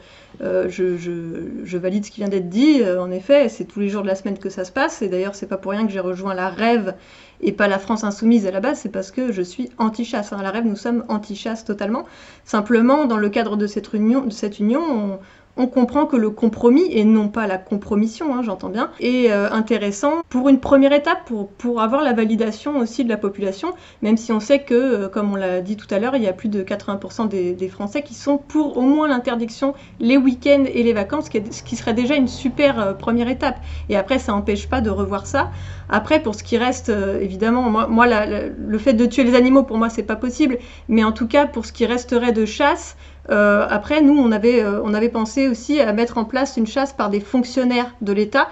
je, 0.41 1.77
valide 1.77 2.05
ce 2.05 2.11
qui 2.11 2.21
vient 2.21 2.29
d'être 2.29 2.49
dit. 2.49 2.83
en 2.85 3.11
effet, 3.11 3.49
c'est 3.49 3.65
tous 3.65 3.81
les 3.81 3.89
jours 3.89 4.03
de 4.03 4.09
la 4.09 4.15
semaine 4.15 4.39
que 4.39 4.51
ça 4.51 4.65
se 4.65 4.73
passe. 4.73 5.03
Et 5.03 5.09
d'ailleurs, 5.09 5.35
c'est 5.35 5.49
pas 5.49 5.59
pour 5.59 5.73
rien 5.73 5.87
que 5.87 5.93
j'ai 5.93 6.01
rejoint 6.01 6.35
la 6.35 6.49
rêve 6.49 6.95
et 7.41 7.53
pas 7.53 7.69
la 7.69 7.79
France 7.79 8.05
insoumise 8.05 8.47
à 8.47 8.51
la 8.51 8.61
base, 8.61 8.81
c'est 8.81 8.89
parce 8.89 9.11
que 9.11 9.33
je 9.33 9.43
suis 9.43 9.71
anti-chasse. 9.79 10.33
À 10.33 10.43
la 10.43 10.51
rêve, 10.51 10.67
nous 10.67 10.77
sommes 10.77 11.05
anti-chasse 11.09 11.65
totalement. 11.65 12.05
Simplement, 12.45 13.07
dans 13.07 13.17
le 13.17 13.29
cadre 13.29 13.57
de 13.57 13.67
cette 13.67 13.93
union, 13.93 14.25
de 14.25 14.33
cette 14.33 14.59
union 14.59 14.81
on, 14.81 15.19
on 15.59 15.67
comprend 15.67 16.07
que 16.07 16.17
le 16.17 16.31
compromis, 16.31 16.87
et 16.91 17.05
non 17.05 17.29
pas 17.29 17.47
la 17.47 17.59
compromission, 17.59 18.35
hein, 18.35 18.43
j'entends 18.43 18.69
bien, 18.69 18.91
est 19.01 19.31
euh, 19.31 19.51
intéressant 19.51 20.23
pour 20.29 20.49
une 20.49 20.61
première 20.61 20.93
étape, 20.93 21.31
pour, 21.59 21.81
avoir 21.81 22.03
la 22.03 22.13
validation 22.13 22.79
aussi 22.79 23.05
de 23.05 23.09
la 23.09 23.17
population, 23.17 23.73
même 24.01 24.17
si 24.17 24.33
on 24.33 24.41
sait 24.41 24.61
que, 24.61 24.75
euh, 24.75 25.09
comme 25.09 25.33
on 25.33 25.37
l'a 25.37 25.61
dit 25.61 25.77
tout 25.77 25.93
à 25.93 25.99
l'heure, 25.99 26.17
il 26.17 26.23
y 26.23 26.29
a 26.29 26.33
plus 26.33 26.49
de 26.49 26.63
80% 26.63 27.29
des, 27.29 27.69
Français 27.69 28.03
qui 28.03 28.15
sont 28.15 28.39
pour 28.39 28.79
au 28.79 28.81
moins 28.81 29.09
l'interdiction 29.09 29.75
les 30.01 30.17
week-ends 30.17 30.65
et 30.73 30.83
les 30.83 30.95
vacances, 30.95 31.27
ce 31.27 31.63
qui, 31.63 31.77
serait 31.77 31.93
déjà 31.93 32.15
une 32.15 32.29
super 32.29 32.81
euh, 32.81 32.93
première 32.95 33.29
étape. 33.29 33.57
Et 33.91 33.97
après, 33.97 34.19
ça 34.19 34.33
n'empêche 34.33 34.69
pas 34.69 34.81
de 34.81 34.89
revoir 34.89 35.27
ça. 35.27 35.51
Après, 35.91 36.23
pour 36.23 36.35
ce 36.35 36.43
qui 36.43 36.57
reste, 36.57 36.91
évidemment, 37.21 37.89
moi 37.89 38.07
le 38.07 38.79
fait 38.79 38.93
de 38.93 39.07
tuer 39.07 39.25
les 39.25 39.35
animaux, 39.35 39.63
pour 39.63 39.79
moi, 39.79 39.89
c'est 39.89 40.03
pas 40.03 40.17
possible, 40.17 40.59
mais 40.89 41.03
en 41.03 41.13
tout 41.13 41.27
cas, 41.27 41.47
pour 41.47 41.65
ce 41.65 41.73
qui 41.73 41.87
resterait 41.87 42.33
de 42.33 42.45
chasse, 42.45 42.97
euh, 43.31 43.67
après, 43.69 44.01
nous, 44.01 44.19
on 44.19 44.33
avait, 44.33 44.63
euh, 44.63 44.81
on 44.83 44.95
avait 44.95 45.09
pensé 45.09 45.49
aussi 45.49 45.81
à 45.81 45.93
mettre 45.93 46.19
en 46.19 46.25
place 46.25 46.57
une 46.57 46.67
chasse 46.67 46.93
par 46.93 47.11
des 47.11 47.21
fonctionnaires 47.21 47.95
de 48.01 48.13
l'État 48.13 48.49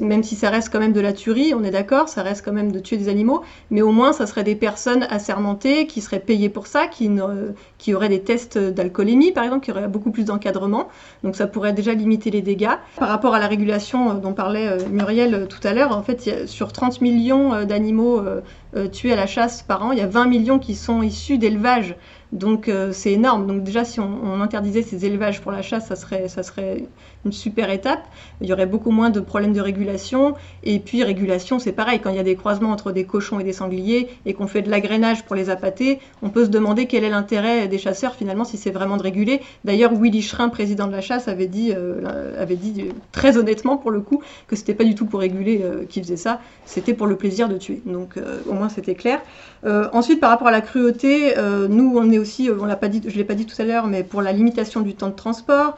même 0.00 0.22
si 0.22 0.36
ça 0.36 0.50
reste 0.50 0.70
quand 0.70 0.78
même 0.78 0.92
de 0.92 1.00
la 1.00 1.12
tuerie, 1.12 1.54
on 1.54 1.64
est 1.64 1.70
d'accord, 1.70 2.08
ça 2.08 2.22
reste 2.22 2.44
quand 2.44 2.52
même 2.52 2.72
de 2.72 2.78
tuer 2.78 2.96
des 2.96 3.08
animaux, 3.08 3.42
mais 3.70 3.82
au 3.82 3.92
moins 3.92 4.12
ça 4.12 4.26
serait 4.26 4.44
des 4.44 4.54
personnes 4.54 5.06
assermentées 5.10 5.86
qui 5.86 6.00
seraient 6.00 6.20
payées 6.20 6.48
pour 6.48 6.66
ça, 6.66 6.86
qui, 6.86 7.10
qui 7.78 7.94
auraient 7.94 8.08
des 8.08 8.22
tests 8.22 8.58
d'alcoolémie 8.58 9.32
par 9.32 9.44
exemple, 9.44 9.64
qui 9.64 9.70
auraient 9.70 9.88
beaucoup 9.88 10.10
plus 10.10 10.24
d'encadrement, 10.24 10.88
donc 11.22 11.36
ça 11.36 11.46
pourrait 11.46 11.72
déjà 11.72 11.94
limiter 11.94 12.30
les 12.30 12.42
dégâts. 12.42 12.76
Par 12.96 13.08
rapport 13.08 13.34
à 13.34 13.38
la 13.38 13.46
régulation 13.46 14.10
euh, 14.10 14.14
dont 14.14 14.32
parlait 14.32 14.78
Muriel 14.90 15.46
tout 15.48 15.66
à 15.66 15.72
l'heure, 15.72 15.96
en 15.96 16.02
fait, 16.02 16.46
sur 16.46 16.72
30 16.72 17.00
millions 17.00 17.64
d'animaux 17.64 18.22
tués 18.92 19.12
à 19.12 19.16
la 19.16 19.26
chasse 19.26 19.62
par 19.62 19.84
an, 19.84 19.92
il 19.92 19.98
y 19.98 20.02
a 20.02 20.06
20 20.06 20.26
millions 20.26 20.58
qui 20.58 20.74
sont 20.74 21.02
issus 21.02 21.38
d'élevage. 21.38 21.96
Donc 22.32 22.70
c'est 22.92 23.12
énorme. 23.12 23.46
Donc 23.46 23.62
déjà 23.62 23.84
si 23.84 24.00
on, 24.00 24.24
on, 24.24 24.40
interdisait 24.40 24.82
ces 24.82 25.04
élevages 25.06 25.40
pour 25.40 25.52
la 25.52 25.62
chasse, 25.62 25.86
ça 25.86 25.96
serait, 25.96 26.28
ça 26.28 26.42
serait 26.42 26.88
super 27.32 27.70
étape. 27.70 28.06
Il 28.40 28.48
y 28.48 28.52
aurait 28.52 28.66
beaucoup 28.66 28.90
moins 28.90 29.10
de 29.10 29.20
problèmes 29.20 29.52
de 29.52 29.60
régulation. 29.60 30.34
Et 30.64 30.78
puis, 30.78 31.04
régulation, 31.04 31.58
c'est 31.58 31.72
pareil. 31.72 32.00
Quand 32.00 32.10
il 32.10 32.16
y 32.16 32.20
a 32.20 32.24
des 32.24 32.36
croisements 32.36 32.70
entre 32.70 32.92
des 32.92 33.04
cochons 33.04 33.40
et 33.40 33.44
des 33.44 33.52
sangliers 33.52 34.08
et 34.26 34.34
qu'on 34.34 34.46
fait 34.46 34.62
de 34.62 34.70
l'agrénage 34.70 35.24
pour 35.24 35.36
les 35.36 35.50
appâter, 35.50 36.00
on 36.22 36.30
peut 36.30 36.44
se 36.44 36.50
demander 36.50 36.86
quel 36.86 37.04
est 37.04 37.10
l'intérêt 37.10 37.68
des 37.68 37.78
chasseurs 37.78 38.14
finalement 38.14 38.44
si 38.44 38.56
c'est 38.56 38.70
vraiment 38.70 38.96
de 38.96 39.02
réguler. 39.02 39.40
D'ailleurs, 39.64 39.92
Willy 39.94 40.22
Schrein, 40.22 40.48
président 40.48 40.86
de 40.86 40.92
la 40.92 41.00
chasse, 41.00 41.28
avait 41.28 41.46
dit, 41.46 41.72
euh, 41.74 42.40
avait 42.40 42.56
dit 42.56 42.82
euh, 42.82 42.92
très 43.12 43.36
honnêtement 43.36 43.76
pour 43.76 43.90
le 43.90 44.00
coup 44.00 44.22
que 44.48 44.56
c'était 44.56 44.74
pas 44.74 44.84
du 44.84 44.94
tout 44.94 45.06
pour 45.06 45.20
réguler 45.20 45.60
euh, 45.62 45.84
qu'ils 45.84 46.02
faisaient 46.02 46.16
ça, 46.16 46.40
c'était 46.64 46.94
pour 46.94 47.06
le 47.06 47.16
plaisir 47.16 47.48
de 47.48 47.56
tuer. 47.56 47.82
Donc 47.86 48.18
au 48.48 48.52
moins 48.52 48.68
c'était 48.68 48.94
clair. 48.94 49.20
ensuite, 49.92 50.20
par 50.20 50.30
rapport 50.30 50.48
à 50.48 50.50
la 50.50 50.60
cruauté, 50.60 51.34
nous 51.68 51.94
on 51.96 52.10
est 52.10 52.18
aussi, 52.18 52.50
on 52.50 52.64
l'a 52.64 52.76
pas 52.76 52.88
dit, 52.88 53.02
je 53.06 53.16
l'ai 53.16 53.24
pas 53.24 53.34
dit 53.34 53.46
tout 53.46 53.60
à 53.60 53.64
l'heure, 53.64 53.86
mais 53.86 54.02
pour 54.02 54.22
la 54.22 54.32
limitation 54.32 54.80
du 54.80 54.94
temps 54.94 55.08
de 55.08 55.14
transport, 55.14 55.76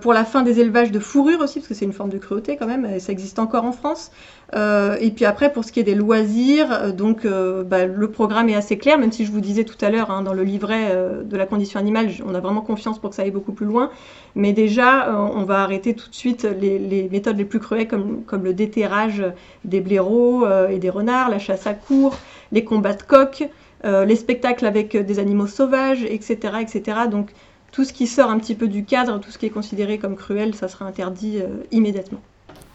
pour 0.00 0.12
la 0.12 0.24
fin 0.24 0.42
des 0.42 0.60
élevages 0.60 0.71
de 0.72 0.98
fourrure 0.98 1.40
aussi, 1.40 1.60
parce 1.60 1.68
que 1.68 1.74
c'est 1.74 1.84
une 1.84 1.92
forme 1.92 2.10
de 2.10 2.18
cruauté 2.18 2.56
quand 2.56 2.66
même, 2.66 2.86
et 2.86 2.98
ça 2.98 3.12
existe 3.12 3.38
encore 3.38 3.64
en 3.64 3.72
France. 3.72 4.10
Euh, 4.54 4.96
et 5.00 5.10
puis 5.10 5.24
après, 5.24 5.52
pour 5.52 5.64
ce 5.64 5.72
qui 5.72 5.80
est 5.80 5.84
des 5.84 5.94
loisirs, 5.94 6.72
euh, 6.72 6.92
donc 6.92 7.26
bah, 7.26 7.86
le 7.86 8.10
programme 8.10 8.48
est 8.48 8.54
assez 8.54 8.78
clair, 8.78 8.98
même 8.98 9.12
si 9.12 9.24
je 9.24 9.32
vous 9.32 9.40
disais 9.40 9.64
tout 9.64 9.82
à 9.84 9.90
l'heure 9.90 10.10
hein, 10.10 10.22
dans 10.22 10.32
le 10.32 10.42
livret 10.42 10.96
de 11.24 11.36
la 11.36 11.46
condition 11.46 11.78
animale, 11.78 12.10
on 12.26 12.34
a 12.34 12.40
vraiment 12.40 12.62
confiance 12.62 12.98
pour 12.98 13.10
que 13.10 13.16
ça 13.16 13.22
aille 13.22 13.30
beaucoup 13.30 13.52
plus 13.52 13.66
loin. 13.66 13.90
Mais 14.34 14.52
déjà, 14.52 15.14
on 15.34 15.44
va 15.44 15.62
arrêter 15.62 15.94
tout 15.94 16.08
de 16.08 16.14
suite 16.14 16.46
les, 16.60 17.08
méthodes 17.10 17.36
les 17.36 17.44
plus 17.44 17.60
cruelles 17.60 17.88
comme, 17.88 18.22
comme 18.24 18.44
le 18.44 18.54
déterrage 18.54 19.22
des 19.64 19.80
blaireaux 19.80 20.46
et 20.68 20.78
des 20.78 20.90
renards, 20.90 21.28
la 21.28 21.38
chasse 21.38 21.66
à 21.66 21.74
cours, 21.74 22.16
les 22.50 22.64
combats 22.64 22.94
de 22.94 23.02
coqs, 23.02 23.44
les 23.84 24.16
spectacles 24.16 24.66
avec 24.66 24.96
des 24.96 25.18
animaux 25.18 25.46
sauvages, 25.46 26.04
etc., 26.04 26.54
etc. 26.60 27.00
Donc 27.10 27.30
tout 27.72 27.84
ce 27.84 27.92
qui 27.92 28.06
sort 28.06 28.30
un 28.30 28.38
petit 28.38 28.54
peu 28.54 28.68
du 28.68 28.84
cadre, 28.84 29.18
tout 29.18 29.30
ce 29.30 29.38
qui 29.38 29.46
est 29.46 29.50
considéré 29.50 29.98
comme 29.98 30.14
cruel, 30.14 30.54
ça 30.54 30.68
sera 30.68 30.84
interdit 30.84 31.38
euh, 31.38 31.64
immédiatement. 31.72 32.20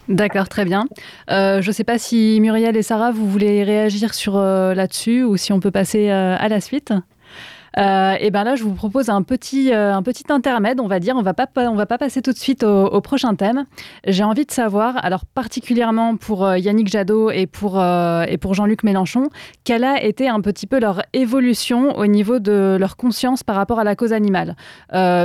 D'accord, 0.08 0.48
très 0.48 0.64
bien. 0.64 0.86
Euh, 1.30 1.62
je 1.62 1.68
ne 1.68 1.72
sais 1.72 1.84
pas 1.84 1.98
si 1.98 2.38
Muriel 2.40 2.76
et 2.76 2.82
Sarah, 2.82 3.12
vous 3.12 3.30
voulez 3.30 3.62
réagir 3.62 4.14
sur 4.14 4.36
euh, 4.36 4.74
là-dessus 4.74 5.22
ou 5.22 5.36
si 5.36 5.52
on 5.52 5.60
peut 5.60 5.70
passer 5.70 6.10
à 6.10 6.48
la 6.48 6.60
suite. 6.60 6.92
Euh, 7.78 8.16
et 8.18 8.30
ben 8.30 8.44
là, 8.44 8.56
je 8.56 8.64
vous 8.64 8.74
propose 8.74 9.08
un 9.08 9.22
petit, 9.22 9.72
euh, 9.72 9.94
un 9.94 10.02
petit 10.02 10.24
intermède, 10.30 10.80
on 10.80 10.88
va 10.88 10.98
dire. 10.98 11.14
On 11.16 11.22
va 11.22 11.34
pas, 11.34 11.46
on 11.56 11.74
va 11.74 11.86
pas 11.86 11.98
passer 11.98 12.22
tout 12.22 12.32
de 12.32 12.38
suite 12.38 12.64
au, 12.64 13.00
prochain 13.00 13.34
thème. 13.34 13.64
J'ai 14.06 14.24
envie 14.24 14.44
de 14.44 14.50
savoir, 14.50 15.02
alors 15.04 15.24
particulièrement 15.24 16.16
pour 16.16 16.44
euh, 16.44 16.58
Yannick 16.58 16.88
Jadot 16.88 17.30
et 17.30 17.46
pour, 17.46 17.80
et 17.80 18.38
pour 18.38 18.54
Jean-Luc 18.54 18.82
Mélenchon, 18.82 19.28
quelle 19.64 19.84
a 19.84 20.02
été 20.02 20.28
un 20.28 20.40
petit 20.40 20.66
peu 20.66 20.80
leur 20.80 21.02
évolution 21.12 21.96
au 21.96 22.06
niveau 22.06 22.38
de 22.38 22.76
leur 22.78 22.96
conscience 22.96 23.42
par 23.42 23.56
rapport 23.56 23.78
à 23.78 23.84
la 23.84 23.94
cause 23.94 24.12
animale? 24.12 24.56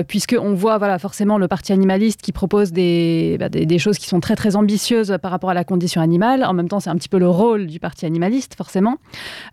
Puisqu'on 0.08 0.54
voit 0.54 0.78
voilà, 0.78 1.00
forcément 1.00 1.38
le 1.38 1.48
parti 1.48 1.74
animaliste 1.74 2.22
qui 2.22 2.32
propose 2.32 2.72
des, 2.72 3.38
bah, 3.40 3.50
des, 3.50 3.80
choses 3.80 3.98
qui 3.98 4.08
sont 4.08 4.20
très 4.20 4.36
très 4.36 4.56
ambitieuses 4.56 5.18
par 5.22 5.32
rapport 5.32 5.50
à 5.50 5.54
la 5.54 5.64
condition 5.64 6.02
animale. 6.02 6.44
En 6.44 6.54
même 6.54 6.68
temps, 6.68 6.80
c'est 6.80 6.90
un 6.90 6.96
petit 6.96 7.10
peu 7.10 7.18
le 7.18 7.30
rôle 7.30 7.68
du 7.68 7.80
parti 7.80 8.06
animaliste, 8.06 8.56
forcément. 8.56 8.98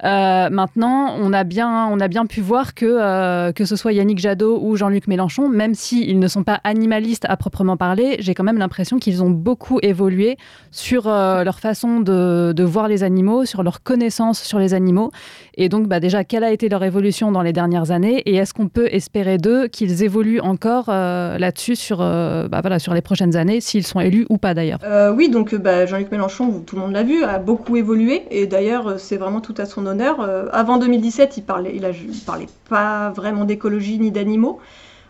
maintenant, 0.02 1.14
on 1.18 1.32
a, 1.32 1.44
bien, 1.44 1.86
on 1.86 2.00
a 2.00 2.08
bien 2.08 2.26
pu 2.26 2.40
voir 2.40 2.74
que 2.74 2.89
euh, 2.98 3.53
que 3.53 3.64
ce 3.64 3.76
soit 3.76 3.92
Yannick 3.92 4.18
Jadot 4.18 4.59
ou 4.62 4.76
Jean-Luc 4.76 5.07
Mélenchon, 5.07 5.48
même 5.48 5.74
s'ils 5.74 6.18
ne 6.18 6.29
sont 6.29 6.42
pas 6.42 6.61
animalistes 6.64 7.26
à 7.29 7.37
proprement 7.37 7.76
parler, 7.76 8.16
j'ai 8.20 8.35
quand 8.35 8.44
même 8.44 8.59
l'impression 8.59 8.98
qu'ils 8.98 9.22
ont 9.22 9.31
beaucoup 9.31 9.79
évolué 9.83 10.37
sur 10.70 11.07
euh, 11.07 11.44
leur 11.44 11.61
façon 11.61 12.00
de, 12.00 12.62
voir 12.62 12.88
les 12.88 13.03
animaux, 13.03 13.44
sur 13.44 13.62
leur 13.62 13.83
connaissance 13.83 14.42
sur 14.42 14.59
les 14.59 14.74
animaux. 14.74 15.11
Et 15.55 15.68
donc, 15.68 15.88
bah, 15.88 16.00
déjà, 16.00 16.24
quelle 16.24 16.44
a 16.44 16.53
été 16.53 16.68
leur 16.68 16.85
évolution 16.85 17.33
dans 17.33 17.42
les 17.42 17.53
dernières 17.53 17.90
années 17.90 18.22
Et 18.26 18.37
est-ce 18.37 18.55
qu'on 18.55 18.68
peut 18.68 18.88
espérer 18.90 19.38
d'eux 19.38 19.66
qu'ils 19.66 20.03
évoluent 20.03 20.40
encore 20.40 20.87
euh, 20.88 21.38
là-dessus 21.38 21.76
sur, 21.76 21.98
bah, 21.98 22.79
sur 22.79 22.94
les 22.94 23.03
prochaines 23.03 23.37
années, 23.37 23.61
s'ils 23.61 23.87
sont 23.87 24.00
élus 24.00 24.26
ou 24.29 24.38
pas 24.38 24.55
d'ailleurs? 24.55 24.79
Oui, 25.14 25.29
donc 25.29 25.55
bah, 25.55 25.87
Jean-Luc 25.87 26.11
Mélenchon, 26.11 26.62
tout 26.66 26.76
le 26.76 26.83
monde 26.83 26.92
l'a 26.92 27.03
vu, 27.03 27.24
a 27.24 27.38
beaucoup 27.38 27.76
évolué. 27.76 28.22
Et 28.31 28.46
d'ailleurs, 28.46 28.98
c'est 28.98 29.16
vraiment 29.16 29.40
tout 29.40 29.55
à 29.59 29.66
son 29.66 29.87
honneur. 29.87 30.20
avant 30.53 30.79
2017, 30.79 31.37
il 31.37 31.42
parlait, 31.42 31.72
il 31.74 31.85
a, 31.85 31.90
il 31.90 32.20
parlait 32.24 32.46
pas 32.70 33.11
vraiment 33.11 33.44
d'écologie 33.44 33.98
ni 33.98 34.11
d'animaux. 34.11 34.61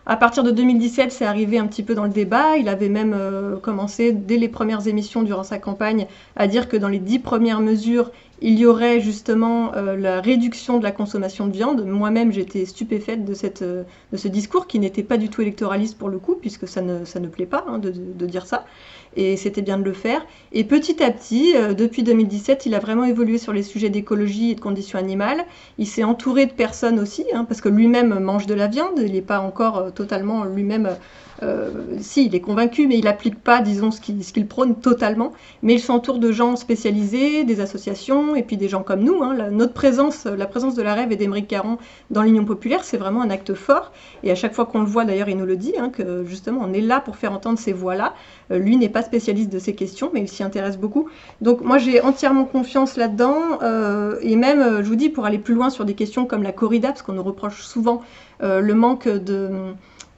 À 0.07 0.17
partir 0.17 0.43
de 0.43 0.49
2017, 0.49 1.11
c'est 1.11 1.25
arrivé 1.25 1.59
un 1.59 1.67
petit 1.67 1.83
peu 1.83 1.93
dans 1.93 2.05
le 2.05 2.09
débat. 2.09 2.57
Il 2.57 2.67
avait 2.69 2.89
même 2.89 3.13
euh, 3.15 3.57
commencé, 3.57 4.11
dès 4.11 4.37
les 4.37 4.49
premières 4.49 4.87
émissions 4.87 5.21
durant 5.21 5.43
sa 5.43 5.59
campagne, 5.59 6.07
à 6.35 6.47
dire 6.47 6.67
que 6.67 6.75
dans 6.75 6.87
les 6.87 6.97
dix 6.97 7.19
premières 7.19 7.59
mesures, 7.59 8.11
il 8.41 8.57
y 8.57 8.65
aurait 8.65 8.99
justement 8.99 9.75
euh, 9.75 9.95
la 9.95 10.19
réduction 10.19 10.79
de 10.79 10.83
la 10.83 10.91
consommation 10.91 11.45
de 11.45 11.51
viande. 11.51 11.85
Moi-même, 11.85 12.31
j'étais 12.31 12.65
stupéfaite 12.65 13.23
de, 13.23 13.35
cette, 13.35 13.61
euh, 13.61 13.83
de 14.11 14.17
ce 14.17 14.27
discours 14.27 14.65
qui 14.65 14.79
n'était 14.79 15.03
pas 15.03 15.17
du 15.17 15.29
tout 15.29 15.43
électoraliste 15.43 15.95
pour 15.99 16.09
le 16.09 16.17
coup, 16.17 16.33
puisque 16.33 16.67
ça 16.67 16.81
ne, 16.81 17.05
ça 17.05 17.19
ne 17.19 17.27
plaît 17.27 17.45
pas 17.45 17.63
hein, 17.67 17.77
de, 17.77 17.91
de, 17.91 18.25
dire 18.25 18.47
ça. 18.47 18.65
Et 19.15 19.37
c'était 19.37 19.61
bien 19.61 19.77
de 19.77 19.83
le 19.83 19.93
faire. 19.93 20.25
Et 20.51 20.63
petit 20.63 21.03
à 21.03 21.11
petit, 21.11 21.53
depuis 21.77 22.03
2017, 22.03 22.65
il 22.65 22.75
a 22.75 22.79
vraiment 22.79 23.03
évolué 23.03 23.37
sur 23.37 23.53
les 23.53 23.63
sujets 23.63 23.89
d'écologie 23.89 24.51
et 24.51 24.55
de 24.55 24.61
conditions 24.61 24.99
animales. 24.99 25.43
Il 25.77 25.87
s'est 25.87 26.03
entouré 26.03 26.45
de 26.45 26.53
personnes 26.53 26.99
aussi, 26.99 27.25
hein, 27.33 27.45
parce 27.45 27.61
que 27.61 27.69
lui-même 27.69 28.19
mange 28.19 28.45
de 28.45 28.53
la 28.53 28.67
viande, 28.67 28.97
il 28.97 29.13
n'est 29.13 29.21
pas 29.21 29.39
encore 29.39 29.93
totalement 29.93 30.45
lui-même 30.45 30.89
euh, 31.43 31.69
si, 31.99 32.25
il 32.25 32.35
est 32.35 32.39
convaincu, 32.39 32.87
mais 32.87 32.97
il 32.97 33.05
n'applique 33.05 33.39
pas, 33.39 33.61
disons, 33.61 33.89
ce 33.91 33.99
qu'il 33.99 34.47
prône 34.47 34.75
totalement. 34.75 35.33
Mais 35.63 35.73
il 35.73 35.79
s'entoure 35.79 36.19
de 36.19 36.31
gens 36.31 36.55
spécialisés, 36.55 37.43
des 37.43 37.61
associations, 37.61 38.35
et 38.35 38.43
puis 38.43 38.57
des 38.57 38.69
gens 38.69 38.83
comme 38.83 39.01
nous. 39.01 39.23
Hein. 39.23 39.49
notre 39.51 39.73
présence, 39.73 40.25
la 40.25 40.45
présence 40.45 40.75
de 40.75 40.81
la 40.81 40.93
Rêve 40.93 41.11
et 41.11 41.15
d'Émeric 41.15 41.47
Caron 41.47 41.77
dans 42.09 42.21
l'Union 42.21 42.45
populaire, 42.45 42.83
c'est 42.83 42.97
vraiment 42.97 43.21
un 43.21 43.29
acte 43.29 43.53
fort. 43.53 43.91
Et 44.23 44.31
à 44.31 44.35
chaque 44.35 44.53
fois 44.53 44.65
qu'on 44.65 44.79
le 44.79 44.85
voit, 44.85 45.05
d'ailleurs, 45.05 45.29
il 45.29 45.37
nous 45.37 45.45
le 45.45 45.57
dit, 45.57 45.73
hein, 45.79 45.89
que 45.89 46.23
justement, 46.25 46.61
on 46.63 46.73
est 46.73 46.81
là 46.81 46.99
pour 46.99 47.15
faire 47.15 47.33
entendre 47.33 47.57
ces 47.57 47.73
voix-là. 47.73 48.13
Euh, 48.51 48.59
lui 48.59 48.77
n'est 48.77 48.89
pas 48.89 49.01
spécialiste 49.01 49.51
de 49.51 49.59
ces 49.59 49.73
questions, 49.73 50.11
mais 50.13 50.21
il 50.21 50.27
s'y 50.27 50.43
intéresse 50.43 50.77
beaucoup. 50.77 51.09
Donc 51.41 51.61
moi, 51.61 51.79
j'ai 51.79 52.01
entièrement 52.01 52.45
confiance 52.45 52.97
là-dedans. 52.97 53.59
Euh, 53.63 54.17
et 54.21 54.35
même, 54.35 54.83
je 54.83 54.87
vous 54.87 54.95
dis, 54.95 55.09
pour 55.09 55.25
aller 55.25 55.39
plus 55.39 55.55
loin 55.55 55.69
sur 55.69 55.85
des 55.85 55.95
questions 55.95 56.25
comme 56.25 56.43
la 56.43 56.51
corrida, 56.51 56.89
parce 56.89 57.01
qu'on 57.01 57.13
nous 57.13 57.23
reproche 57.23 57.61
souvent 57.61 58.01
le 58.43 58.73
manque 58.73 59.07
de 59.07 59.75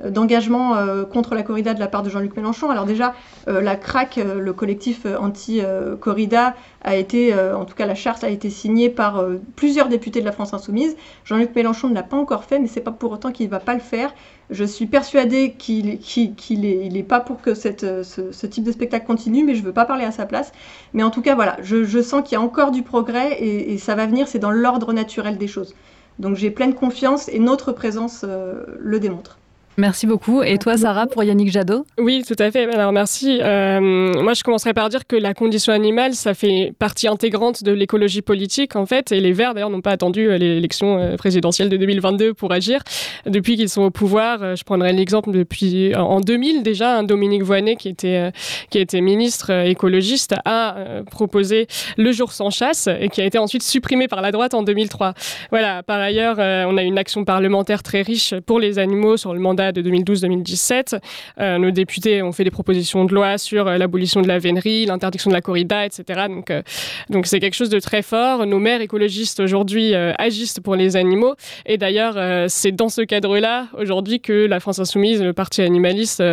d'engagement 0.09 0.75
euh, 0.75 1.03
contre 1.05 1.35
la 1.35 1.43
corrida 1.43 1.73
de 1.73 1.79
la 1.79 1.87
part 1.87 2.03
de 2.03 2.09
Jean-Luc 2.09 2.35
Mélenchon. 2.35 2.69
Alors 2.69 2.85
déjà, 2.85 3.13
euh, 3.47 3.61
la 3.61 3.75
CRAC, 3.75 4.17
euh, 4.17 4.39
le 4.39 4.53
collectif 4.53 5.05
anti-corrida, 5.05 6.55
a 6.85 6.95
été, 6.95 7.33
en 7.33 7.63
tout 7.63 7.75
cas 7.75 7.85
la 7.85 7.95
charte 7.95 8.25
a 8.25 8.29
été 8.29 8.49
signée 8.49 8.89
par 8.89 9.23
plusieurs 9.55 9.87
députés 9.87 10.19
de 10.19 10.25
la 10.25 10.33
France 10.33 10.53
insoumise. 10.53 10.97
Jean-Luc 11.23 11.55
Mélenchon 11.55 11.87
ne 11.87 11.93
l'a 11.93 12.03
pas 12.03 12.17
encore 12.17 12.43
fait, 12.43 12.59
mais 12.59 12.67
c'est 12.67 12.81
pas 12.81 12.91
pour 12.91 13.13
autant 13.13 13.31
qu'il 13.31 13.45
ne 13.45 13.51
va 13.51 13.61
pas 13.61 13.73
le 13.73 13.79
faire. 13.79 14.13
Je 14.49 14.65
suis 14.65 14.85
persuadée 14.85 15.53
qu'il 15.53 15.85
n'est 15.95 17.03
pas 17.03 17.21
pour 17.21 17.41
que 17.41 17.53
cette, 17.53 18.03
ce, 18.03 18.45
type 18.47 18.65
de 18.65 18.73
spectacle 18.73 19.05
continue, 19.05 19.45
mais 19.45 19.55
je 19.55 19.61
ne 19.61 19.67
veux 19.67 19.71
pas 19.71 19.85
parler 19.85 20.03
à 20.03 20.11
sa 20.11 20.25
place. 20.25 20.51
Mais 20.93 21.03
en 21.03 21.09
tout 21.09 21.21
cas, 21.21 21.35
voilà, 21.35 21.55
je, 21.61 22.01
sens 22.01 22.21
qu'il 22.23 22.33
y 22.33 22.35
a 22.35 22.41
encore 22.41 22.71
du 22.71 22.83
progrès 22.83 23.31
et, 23.39 23.71
et 23.73 23.77
ça 23.77 23.95
va 23.95 24.05
venir, 24.05 24.27
c'est 24.27 24.39
dans 24.39 24.51
l'ordre 24.51 24.91
naturel 24.91 25.37
des 25.37 25.47
choses. 25.47 25.73
Donc 26.19 26.35
j'ai 26.35 26.51
pleine 26.51 26.73
confiance 26.73 27.29
et 27.29 27.39
notre 27.39 27.71
présence 27.71 28.25
le 28.25 28.99
démontre. 28.99 29.37
Merci 29.77 30.05
beaucoup. 30.05 30.43
Et 30.43 30.59
toi, 30.59 30.77
Sarah, 30.77 31.07
pour 31.07 31.23
Yannick 31.23 31.51
Jadot 31.51 31.86
Oui, 31.97 32.23
tout 32.27 32.36
à 32.38 32.51
fait. 32.51 32.71
Alors, 32.71 32.91
merci. 32.91 33.39
Euh, 33.41 34.13
moi, 34.21 34.36
je 34.36 34.43
commencerai 34.43 34.73
par 34.75 34.89
dire 34.89 35.07
que 35.07 35.15
la 35.15 35.33
condition 35.33 35.73
animale, 35.73 36.13
ça 36.13 36.36
fait 36.36 36.73
partie 36.77 37.07
intégrante 37.07 37.63
de 37.63 37.71
l'écologie 37.71 38.21
politique, 38.21 38.75
en 38.75 38.86
fait. 38.86 39.12
Et 39.12 39.19
les 39.19 39.33
Verts, 39.33 39.55
d'ailleurs, 39.55 39.71
n'ont 39.71 39.81
pas 39.81 39.91
attendu 39.91 40.29
euh, 40.29 40.38
l'élection 40.38 40.99
euh, 40.99 41.15
présidentielle 41.15 41.69
de 41.69 41.77
2022 41.77 42.36
pour 42.36 42.51
agir. 42.51 42.81
Depuis 43.25 43.55
qu'ils 43.55 43.69
sont 43.69 43.81
au 43.81 43.89
pouvoir, 43.89 44.55
je 44.55 44.63
prendrai 44.63 44.93
l'exemple 44.93 45.31
depuis 45.31 45.95
en 45.95 46.19
2000 46.19 46.62
déjà, 46.62 46.97
un 46.97 47.03
Dominique 47.03 47.43
Voynet, 47.43 47.75
qui 47.75 47.89
était, 47.89 48.31
qui 48.69 48.77
était 48.77 49.01
ministre 49.01 49.49
écologiste, 49.49 50.36
a 50.45 50.75
proposé 51.09 51.67
le 51.97 52.12
jour 52.12 52.31
sans 52.31 52.49
chasse 52.49 52.88
et 52.99 53.09
qui 53.09 53.21
a 53.21 53.25
été 53.25 53.38
ensuite 53.38 53.63
supprimé 53.63 54.07
par 54.07 54.21
la 54.21 54.31
droite 54.31 54.53
en 54.53 54.62
2003. 54.63 55.13
Voilà. 55.51 55.83
Par 55.83 55.99
ailleurs, 55.99 56.38
on 56.38 56.77
a 56.77 56.83
une 56.83 56.97
action 56.97 57.23
parlementaire 57.25 57.81
très 57.81 58.01
riche 58.01 58.33
pour 58.45 58.59
les 58.59 58.77
animaux 58.79 59.17
sur 59.17 59.33
le 59.33 59.39
mandat 59.39 59.62
de 59.71 59.82
2012-2017. 59.82 60.99
Euh, 61.39 61.58
nos 61.58 61.71
députés 61.71 62.21
ont 62.21 62.32
fait 62.32 62.43
des 62.43 62.52
propositions 62.52 63.06
de 63.06 63.13
loi 63.13 63.38
sur 63.38 63.67
euh, 63.67 63.78
l'abolition 63.78 64.21
de 64.21 64.28
la 64.28 64.39
vénerie, 64.39 64.86
l'interdiction 64.86 65.30
de 65.30 65.36
la 65.36 65.41
corrida, 65.41 65.86
etc. 65.86 66.28
Donc, 66.30 66.52
euh, 66.52 66.62
donc 67.10 67.28
c'est 67.28 67.39
quelque 67.39 67.56
chose 67.56 67.69
de 67.69 67.80
très 67.80 68.02
fort. 68.02 68.45
Nos 68.45 68.60
maires 68.60 68.82
écologistes 68.82 69.39
aujourd'hui 69.39 69.95
agissent 69.95 70.60
pour 70.60 70.76
les 70.76 70.95
animaux. 70.95 71.36
Et 71.65 71.78
d'ailleurs, 71.78 72.49
c'est 72.49 72.71
dans 72.71 72.89
ce 72.89 73.02
cadre-là 73.02 73.67
aujourd'hui 73.78 74.19
que 74.19 74.45
la 74.45 74.60
France 74.60 74.80
insoumise, 74.80 75.21
le 75.21 75.34
parti 75.34 75.62
animaliste 75.62 76.23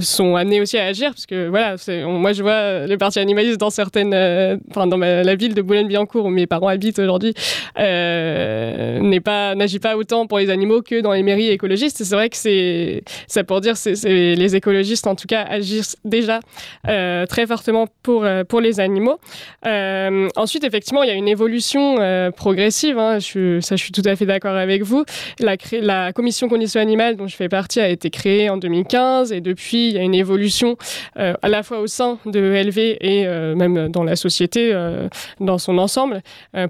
sont 0.00 0.36
amenés 0.36 0.60
aussi 0.60 0.78
à 0.78 0.84
agir, 0.84 1.10
parce 1.10 1.26
que 1.26 1.48
voilà, 1.48 1.76
moi 2.06 2.32
je 2.32 2.42
vois 2.42 2.86
le 2.86 2.96
parti 2.96 3.18
animaliste 3.18 3.58
dans 3.58 3.70
certaines, 3.70 4.14
enfin 4.70 4.86
dans 4.86 4.98
la 4.98 5.34
ville 5.34 5.54
de 5.54 5.62
Boulogne-Billancourt 5.62 6.26
où 6.26 6.30
mes 6.30 6.46
parents 6.46 6.68
habitent 6.68 6.98
aujourd'hui, 6.98 7.34
n'agit 7.76 9.78
pas 9.78 9.96
autant 9.96 10.26
pour 10.26 10.38
les 10.38 10.50
animaux 10.50 10.82
que 10.82 11.00
dans 11.00 11.12
les 11.12 11.22
mairies 11.22 11.48
écologistes 11.48 12.03
c'est 12.04 12.14
vrai 12.14 12.28
que 12.28 12.36
c'est 12.36 13.02
ça 13.26 13.44
pour 13.44 13.60
dire 13.60 13.76
c'est 13.76 13.94
les 14.04 14.56
écologistes 14.56 15.06
en 15.06 15.14
tout 15.14 15.26
cas 15.26 15.42
agissent 15.42 15.96
déjà 16.04 16.40
euh, 16.88 17.26
très 17.26 17.46
fortement 17.46 17.86
pour 18.02 18.24
euh, 18.24 18.42
les 18.60 18.80
animaux. 18.80 19.18
Euh, 19.66 20.28
ensuite, 20.36 20.64
effectivement, 20.64 21.02
il 21.02 21.08
y 21.08 21.12
a 21.12 21.14
une 21.14 21.28
évolution 21.28 21.96
progressive. 22.36 22.98
Hein, 22.98 23.18
je, 23.18 23.60
ça, 23.60 23.76
je 23.76 23.82
suis 23.82 23.92
tout 23.92 24.02
à 24.04 24.14
fait 24.14 24.26
d'accord 24.26 24.54
avec 24.54 24.82
vous. 24.82 25.04
La, 25.40 26.12
commission 26.12 26.48
conditions 26.48 26.80
animales 26.80 27.16
dont 27.16 27.26
je 27.26 27.34
fais 27.34 27.48
partie 27.48 27.80
a 27.80 27.88
été 27.88 28.10
créée 28.10 28.48
en 28.48 28.56
2015 28.56 29.32
et 29.32 29.40
depuis, 29.40 29.88
il 29.88 29.94
y 29.94 29.98
a 29.98 30.02
une 30.02 30.14
évolution 30.14 30.76
à 31.16 31.48
la 31.48 31.62
fois 31.62 31.80
au 31.80 31.86
sein 31.86 32.18
de 32.26 32.38
LV 32.38 32.78
et 33.00 33.26
même 33.56 33.88
dans 33.88 34.04
la 34.04 34.16
société 34.16 34.72
dans 35.40 35.58
son 35.58 35.78
ensemble 35.78 36.22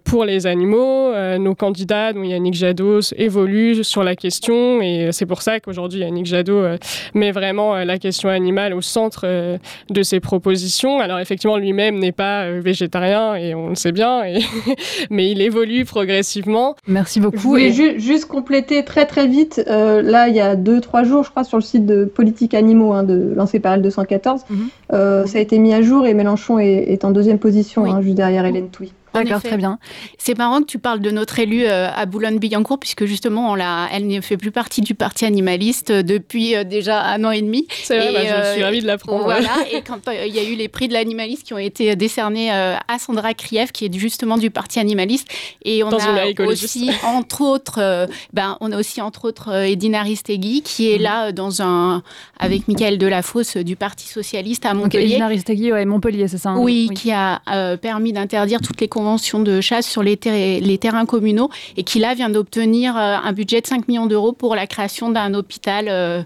pour 0.04 0.24
les 0.24 0.46
animaux. 0.46 1.12
nos 1.38 1.54
candidats, 1.54 2.12
dont 2.12 2.22
Yannick 2.22 2.54
Jadot, 2.54 3.00
évoluent 3.16 3.84
sur 3.84 4.02
la 4.04 4.16
question 4.16 4.80
et 4.80 5.10
c'est 5.12 5.23
c'est 5.24 5.28
pour 5.28 5.40
ça 5.40 5.58
qu'aujourd'hui, 5.58 6.00
Yannick 6.00 6.26
Jadot 6.26 6.58
euh, 6.58 6.76
met 7.14 7.32
vraiment 7.32 7.74
euh, 7.74 7.84
la 7.86 7.96
question 7.96 8.28
animale 8.28 8.74
au 8.74 8.82
centre 8.82 9.22
euh, 9.24 9.56
de 9.88 10.02
ses 10.02 10.20
propositions. 10.20 11.00
Alors 11.00 11.18
effectivement, 11.18 11.56
lui-même 11.56 11.98
n'est 11.98 12.12
pas 12.12 12.50
végétarien 12.50 13.34
et 13.36 13.54
on 13.54 13.70
le 13.70 13.74
sait 13.74 13.92
bien, 13.92 14.20
mais 15.10 15.30
il 15.30 15.40
évolue 15.40 15.86
progressivement. 15.86 16.76
Merci 16.86 17.20
beaucoup. 17.20 17.38
Je 17.38 17.42
voulais 17.42 17.72
juste 17.98 18.26
compléter 18.26 18.84
très 18.84 19.06
très 19.06 19.26
vite. 19.26 19.64
là, 19.66 20.28
il 20.28 20.34
y 20.34 20.40
a 20.40 20.56
deux 20.56 20.82
trois 20.82 21.04
jours, 21.04 21.24
je 21.24 21.30
crois, 21.30 21.44
sur 21.44 21.56
le 21.56 21.62
site 21.62 21.86
de 21.86 22.04
Politique 22.04 22.52
Animaux, 22.52 22.92
hein, 22.92 23.02
de, 23.02 23.32
lancé 23.34 23.60
par 23.60 23.78
L214, 23.78 24.42
mhm. 24.50 24.68
ça 24.90 25.38
a 25.38 25.40
été 25.40 25.58
mis 25.58 25.72
à 25.72 25.80
jour 25.80 26.06
et 26.06 26.12
Mélenchon 26.12 26.58
est, 26.58 27.02
en 27.02 27.12
deuxième 27.12 27.38
position, 27.38 27.86
hein, 27.86 28.02
juste 28.02 28.16
derrière 28.16 28.44
Hélène 28.44 28.68
Touy. 28.68 28.92
D'accord, 29.14 29.42
très 29.42 29.56
bien. 29.56 29.78
C'est 30.18 30.36
marrant 30.36 30.60
que 30.60 30.66
tu 30.66 30.78
parles 30.78 31.00
de 31.00 31.10
notre 31.10 31.38
élue 31.38 31.64
euh, 31.64 31.88
à 31.94 32.06
Boulogne-Billancourt, 32.06 32.78
puisque 32.78 33.04
justement, 33.04 33.52
on 33.52 33.54
l'a, 33.54 33.88
elle 33.92 34.06
ne 34.06 34.20
fait 34.20 34.36
plus 34.36 34.50
partie 34.50 34.80
du 34.80 34.94
parti 34.94 35.24
animaliste 35.24 35.90
euh, 35.90 36.02
depuis 36.02 36.56
euh, 36.56 36.64
déjà 36.64 37.02
un 37.02 37.24
an 37.24 37.30
et 37.30 37.42
demi. 37.42 37.66
C'est 37.70 37.98
vrai, 37.98 38.12
bah, 38.12 38.48
je 38.48 38.52
suis 38.54 38.64
ravie 38.64 38.80
de 38.80 38.86
l'apprendre. 38.86 39.24
Voilà, 39.24 39.50
et 39.70 39.82
quand 39.82 40.00
il 40.08 40.34
y 40.34 40.38
a 40.38 40.42
eu 40.42 40.54
les 40.54 40.68
prix 40.68 40.88
de 40.88 40.94
l'animaliste 40.94 41.44
qui 41.44 41.54
ont 41.54 41.58
été 41.58 41.94
décernés 41.96 42.50
à 42.50 42.98
Sandra 42.98 43.34
Krief, 43.34 43.72
qui 43.72 43.86
est 43.86 43.94
justement 43.94 44.36
du 44.36 44.50
parti 44.50 44.80
animaliste, 44.80 45.28
et 45.64 45.82
on 45.84 45.90
a 45.90 46.46
aussi, 46.46 46.90
entre 47.04 47.42
autres, 47.42 48.08
ben, 48.32 48.56
on 48.60 48.72
a 48.72 48.78
aussi 48.78 49.00
entre 49.00 49.26
autres 49.26 49.52
Edina 49.52 50.02
Ristegui, 50.02 50.62
qui 50.62 50.90
est 50.90 50.96
mhm. 50.96 51.02
là 51.02 51.32
dans 51.32 51.62
un, 51.62 52.02
avec 52.38 52.68
Michael 52.68 52.98
Delafosse 52.98 53.56
du 53.56 53.76
Parti 53.76 54.08
socialiste 54.08 54.66
à 54.66 54.74
Montpellier. 54.74 55.12
Edina 55.12 55.28
Ristegui, 55.28 55.72
ouais, 55.72 55.84
Montpellier, 55.84 56.28
c'est 56.28 56.38
ça 56.38 56.50
hein 56.50 56.58
oui, 56.58 56.90
qui 56.94 57.12
a 57.12 57.40
permis 57.80 58.12
d'interdire 58.12 58.60
toutes 58.60 58.80
les 58.80 58.88
convention 59.04 59.40
de 59.40 59.60
chasse 59.60 59.86
sur 59.86 60.02
les, 60.02 60.18
les 60.60 60.78
terrains 60.78 61.04
communaux 61.04 61.50
et 61.76 61.84
qui 61.84 61.98
là 61.98 62.14
vient 62.14 62.30
d'obtenir 62.30 62.96
euh, 62.96 63.16
un 63.22 63.32
budget 63.34 63.60
de 63.60 63.66
5 63.66 63.86
millions 63.86 64.06
d'euros 64.06 64.32
pour 64.32 64.54
la 64.54 64.66
création 64.66 65.10
d'un 65.10 65.34
hôpital 65.34 65.88
euh, 65.90 66.22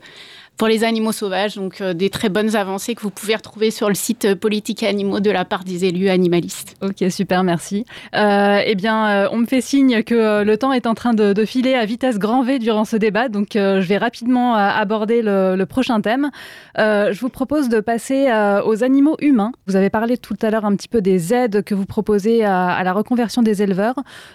pour 0.59 0.69
les 0.69 0.85
animaux 0.85 1.13
sauvages. 1.13 1.55
Donc 1.55 1.81
euh, 1.81 1.95
des 1.95 2.11
très 2.11 2.29
bonnes 2.29 2.57
avancées 2.57 2.95
que 2.95 3.01
vous 3.01 3.11
pouvez 3.11 3.37
retrouver 3.37 3.71
sur 3.71 3.89
le 3.89 3.95
site 3.95 4.25
euh, 4.27 4.35
Politique 4.35 4.83
Animaux 4.83 5.21
de 5.21 5.31
la 5.31 5.45
part 5.45 5.65
des 5.65 5.85
élus 5.85 6.11
animalistes. 6.11 6.77
Ok, 6.83 7.11
super, 7.11 7.45
merci. 7.45 7.87
Euh, 8.15 8.61
eh 8.67 8.75
bien, 8.75 9.29
on 9.31 9.39
me 9.39 9.47
fait 9.47 9.61
signe 9.61 10.03
que 10.03 10.43
le 10.43 10.59
temps 10.59 10.73
est 10.73 10.87
en 10.87 10.95
train 10.95 11.15
de, 11.15 11.45
filer 11.45 11.75
à 11.75 11.85
vitesse 11.85 12.19
grand 12.19 12.43
V 12.43 12.59
durant 12.59 12.85
ce 12.85 12.97
débat, 12.97 13.29
donc 13.29 13.51
je 13.55 13.87
vais 13.87 13.97
rapidement 13.97 14.55
aborder 14.55 15.23
le, 15.23 15.65
prochain 15.65 16.01
thème. 16.01 16.31
je 16.77 17.19
vous 17.21 17.29
propose 17.29 17.69
de 17.69 17.79
passer 17.79 18.27
aux 18.65 18.83
animaux 18.83 19.17
humains. 19.21 19.53
Vous 19.67 19.77
avez 19.77 19.89
parlé 19.89 20.19
tout 20.19 20.37
à 20.43 20.51
l'heure 20.51 20.65
un 20.65 20.75
petit 20.75 20.89
peu 20.89 21.01
des 21.01 21.33
aides 21.33 21.63
que 21.63 21.75
vous 21.75 21.87
proposez 21.87 22.45
à, 22.45 22.83
la 22.83 22.93
reconversion 22.93 23.43
des 23.43 23.63
éleveurs. 23.63 23.95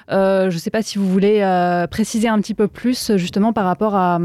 je 0.10 0.46
ne 0.46 0.58
sais 0.58 0.72
pas 0.72 0.82
si 0.82 0.98
vous 0.98 1.10
voulez 1.10 1.44
préciser 1.92 2.30
un 2.30 2.40
petit 2.40 2.54
peu 2.54 2.68
plus 2.68 3.18
justement 3.18 3.52
par 3.52 3.66
rapport 3.66 3.96
à, 3.96 4.20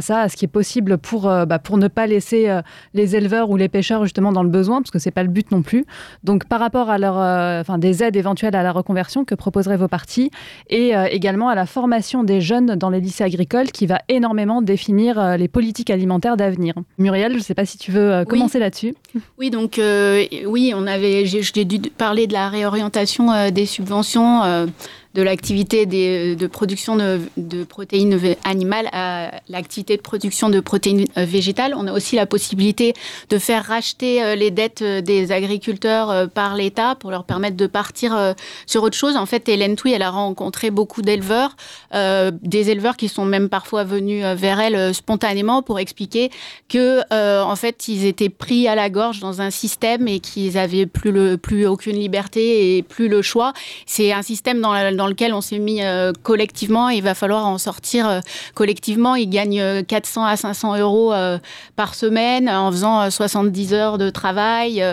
ça, 0.00 0.20
à 0.20 0.28
ce 0.28 0.36
qui 0.36 0.44
est 0.44 0.48
possible 0.48 0.98
pour 0.98 1.43
bah, 1.46 1.58
pour 1.58 1.78
ne 1.78 1.88
pas 1.88 2.06
laisser 2.06 2.48
euh, 2.48 2.62
les 2.92 3.16
éleveurs 3.16 3.50
ou 3.50 3.56
les 3.56 3.68
pêcheurs 3.68 4.02
justement 4.04 4.32
dans 4.32 4.42
le 4.42 4.48
besoin, 4.48 4.80
parce 4.80 4.90
que 4.90 4.98
c'est 4.98 5.10
pas 5.10 5.22
le 5.22 5.28
but 5.28 5.50
non 5.50 5.62
plus. 5.62 5.84
Donc 6.22 6.46
par 6.46 6.60
rapport 6.60 6.90
à 6.90 6.98
leur, 6.98 7.18
euh, 7.18 7.60
enfin 7.60 7.78
des 7.78 8.02
aides 8.02 8.16
éventuelles 8.16 8.56
à 8.56 8.62
la 8.62 8.72
reconversion 8.72 9.24
que 9.24 9.34
proposeraient 9.34 9.76
vos 9.76 9.88
partis, 9.88 10.30
et 10.70 10.92
également 11.10 11.48
à 11.48 11.54
la 11.54 11.66
formation 11.66 12.24
des 12.24 12.40
jeunes 12.40 12.76
dans 12.76 12.90
les 12.90 13.00
lycées 13.00 13.24
agricoles, 13.24 13.70
qui 13.70 13.86
va 13.86 14.00
énormément 14.08 14.62
définir 14.62 15.36
les 15.36 15.48
politiques 15.48 15.90
alimentaires 15.90 16.36
d'avenir. 16.36 16.74
Muriel, 16.98 17.32
je 17.32 17.38
ne 17.38 17.42
sais 17.42 17.54
pas 17.54 17.64
si 17.64 17.78
tu 17.78 17.90
veux 17.90 18.24
commencer 18.24 18.58
là-dessus. 18.58 18.94
Oui, 19.38 19.50
donc 19.50 19.80
oui, 20.46 20.72
on 20.74 20.86
avait, 20.86 21.26
j'ai 21.26 21.64
dû 21.64 21.78
parler 21.90 22.26
de 22.26 22.32
la 22.32 22.48
réorientation 22.48 23.50
des 23.50 23.66
subventions 23.66 24.66
de 25.14 25.22
l'activité 25.22 25.86
de 25.86 26.46
production 26.46 26.96
de, 26.96 27.64
protéines 27.64 28.18
animales 28.44 28.88
à 28.92 29.30
l'activité 29.48 29.96
de 29.96 30.02
production 30.02 30.50
de 30.50 30.60
protéines 30.60 31.06
végétales. 31.16 31.74
On 31.76 31.86
a 31.86 31.92
aussi 31.92 32.16
la 32.16 32.26
possibilité 32.26 32.94
de 33.30 33.38
faire 33.38 33.64
racheter 33.64 34.36
les 34.36 34.50
dettes 34.50 34.82
des 34.82 35.32
agriculteurs 35.32 36.28
par 36.30 36.56
l'État 36.56 36.96
pour 36.96 37.10
leur 37.10 37.24
permettre 37.24 37.56
de 37.56 37.66
partir 37.66 38.34
sur 38.66 38.82
autre 38.82 38.96
chose. 38.96 39.16
En 39.16 39.26
fait, 39.26 39.48
Hélène 39.48 39.76
Touy, 39.76 39.92
elle 39.92 40.02
a 40.02 40.10
rencontré 40.10 40.70
beaucoup 40.70 41.02
d'éleveurs, 41.02 41.56
des 41.92 42.70
éleveurs 42.70 42.96
qui 42.96 43.08
sont 43.08 43.24
même 43.24 43.48
parfois 43.48 43.84
venus 43.84 44.24
vers 44.24 44.60
elle 44.60 44.94
spontanément 44.94 45.62
pour 45.62 45.78
expliquer 45.78 46.30
que, 46.68 47.02
en 47.42 47.56
fait, 47.56 47.88
ils 47.88 48.04
étaient 48.04 48.28
pris 48.28 48.66
à 48.66 48.74
la 48.74 48.90
gorge 48.90 49.20
dans 49.20 49.40
un 49.40 49.50
système 49.50 50.08
et 50.08 50.20
qu'ils 50.20 50.58
avaient 50.58 50.86
plus, 50.86 51.66
aucune 51.66 51.96
liberté 51.96 52.76
et 52.76 52.82
plus 52.82 53.08
le 53.08 53.22
choix. 53.22 53.52
C'est 53.86 54.12
un 54.12 54.22
système 54.22 54.60
dans, 54.60 54.94
dans 54.94 55.03
lequel 55.06 55.34
on 55.34 55.40
s'est 55.40 55.58
mis 55.58 55.82
euh, 55.82 56.12
collectivement 56.22 56.88
il 56.88 57.02
va 57.02 57.14
falloir 57.14 57.46
en 57.46 57.58
sortir 57.58 58.08
euh, 58.08 58.20
collectivement. 58.54 59.14
Ils 59.14 59.28
gagnent 59.28 59.84
400 59.84 60.22
euh, 60.22 60.26
à 60.26 60.36
500 60.36 60.78
euros 60.78 61.12
par 61.76 61.94
semaine 61.94 62.48
en 62.48 62.70
faisant 62.70 63.10
70 63.10 63.74
heures 63.74 63.98
de 63.98 64.10
travail. 64.10 64.84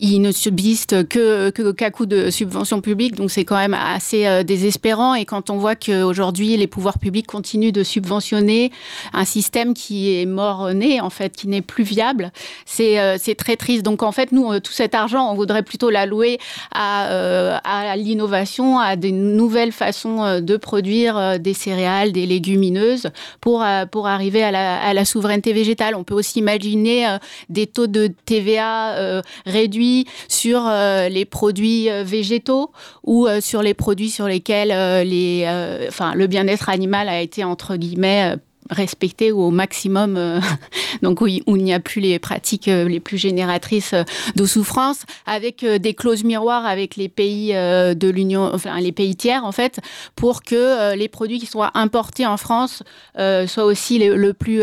ils 0.00 0.20
ne 0.20 0.32
subissent 0.32 0.86
que 0.86 1.50
qu'à 1.50 1.90
coup 1.90 2.06
de 2.06 2.30
subventions 2.30 2.80
publiques, 2.80 3.16
donc 3.16 3.30
c'est 3.30 3.44
quand 3.44 3.56
même 3.56 3.74
assez 3.74 4.44
désespérant. 4.44 5.14
Et 5.14 5.24
quand 5.24 5.50
on 5.50 5.56
voit 5.56 5.76
qu'aujourd'hui 5.76 6.56
les 6.56 6.66
pouvoirs 6.66 6.98
publics 6.98 7.26
continuent 7.26 7.72
de 7.72 7.82
subventionner 7.82 8.72
un 9.12 9.24
système 9.24 9.74
qui 9.74 10.14
est 10.14 10.26
mort-né, 10.26 11.00
en 11.00 11.10
fait, 11.10 11.34
qui 11.36 11.48
n'est 11.48 11.62
plus 11.62 11.84
viable, 11.84 12.32
c'est 12.66 13.34
très 13.36 13.56
triste. 13.56 13.82
Donc 13.82 14.02
en 14.02 14.12
fait, 14.12 14.32
nous, 14.32 14.58
tout 14.60 14.72
cet 14.72 14.94
argent, 14.94 15.30
on 15.30 15.34
voudrait 15.34 15.62
plutôt 15.62 15.90
l'allouer 15.90 16.38
à, 16.72 17.58
à 17.64 17.96
l'innovation, 17.96 18.78
à 18.78 18.96
des 18.96 19.12
nouvelles 19.36 19.72
façons 19.72 20.22
euh, 20.22 20.40
de 20.40 20.56
produire 20.56 21.16
euh, 21.16 21.38
des 21.38 21.54
céréales, 21.54 22.12
des 22.12 22.26
légumineuses 22.26 23.08
pour, 23.40 23.64
pour 23.90 24.06
arriver 24.06 24.42
à 24.42 24.92
la, 24.92 25.04
souveraineté 25.04 25.52
végétale. 25.52 25.94
On 25.94 26.04
peut 26.04 26.14
aussi 26.14 26.38
imaginer 26.38 27.16
des 27.48 27.66
taux 27.66 27.86
de 27.86 28.08
TVA 28.24 29.22
réduits 29.46 30.06
sur 30.28 30.70
les 31.10 31.24
produits 31.24 31.88
végétaux 32.04 32.70
ou 33.02 33.26
sur 33.40 33.62
les 33.62 33.74
produits 33.74 34.10
sur 34.10 34.28
lesquels 34.28 34.68
le 34.70 36.26
bien-être 36.26 36.68
animal 36.68 37.08
a 37.08 37.20
été 37.20 37.42
entre 37.42 37.76
guillemets 37.76 38.36
respecté 38.70 39.32
au 39.32 39.50
maximum, 39.50 40.16
euh, 40.16 40.40
donc 41.02 41.20
où, 41.20 41.26
il 41.26 41.64
n'y 41.64 41.74
a 41.74 41.80
plus 41.80 42.00
les 42.00 42.18
pratiques 42.18 42.68
euh, 42.68 42.88
les 42.88 43.00
plus 43.00 43.18
génératrices 43.18 43.92
euh, 43.92 44.04
de 44.36 44.46
souffrance, 44.46 45.02
avec 45.26 45.64
des 45.64 45.94
clauses 45.94 46.24
miroirs 46.24 46.66
avec 46.66 46.96
les 46.96 47.08
pays 47.08 47.52
de 47.52 48.08
l'Union, 48.08 48.50
enfin 48.52 48.78
les 48.80 48.92
pays 48.92 49.16
tiers 49.16 49.44
en 49.44 49.52
fait, 49.52 49.80
pour 50.16 50.42
que 50.42 50.94
les 50.94 51.08
produits 51.08 51.38
qui 51.38 51.46
soient 51.46 51.70
importés 51.74 52.26
en 52.26 52.36
France 52.36 52.82
soient 53.14 53.64
aussi 53.64 53.98
le, 53.98 54.32
plus 54.32 54.62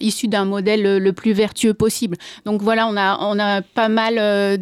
issus 0.00 0.28
d'un 0.28 0.44
modèle 0.44 0.98
le, 0.98 1.12
plus 1.12 1.32
vertueux 1.32 1.74
possible. 1.74 2.16
Donc 2.44 2.62
voilà, 2.62 2.86
on 2.86 2.96
a 2.96 3.18
on 3.20 3.38
a 3.38 3.62
pas 3.62 3.88
mal 3.88 4.14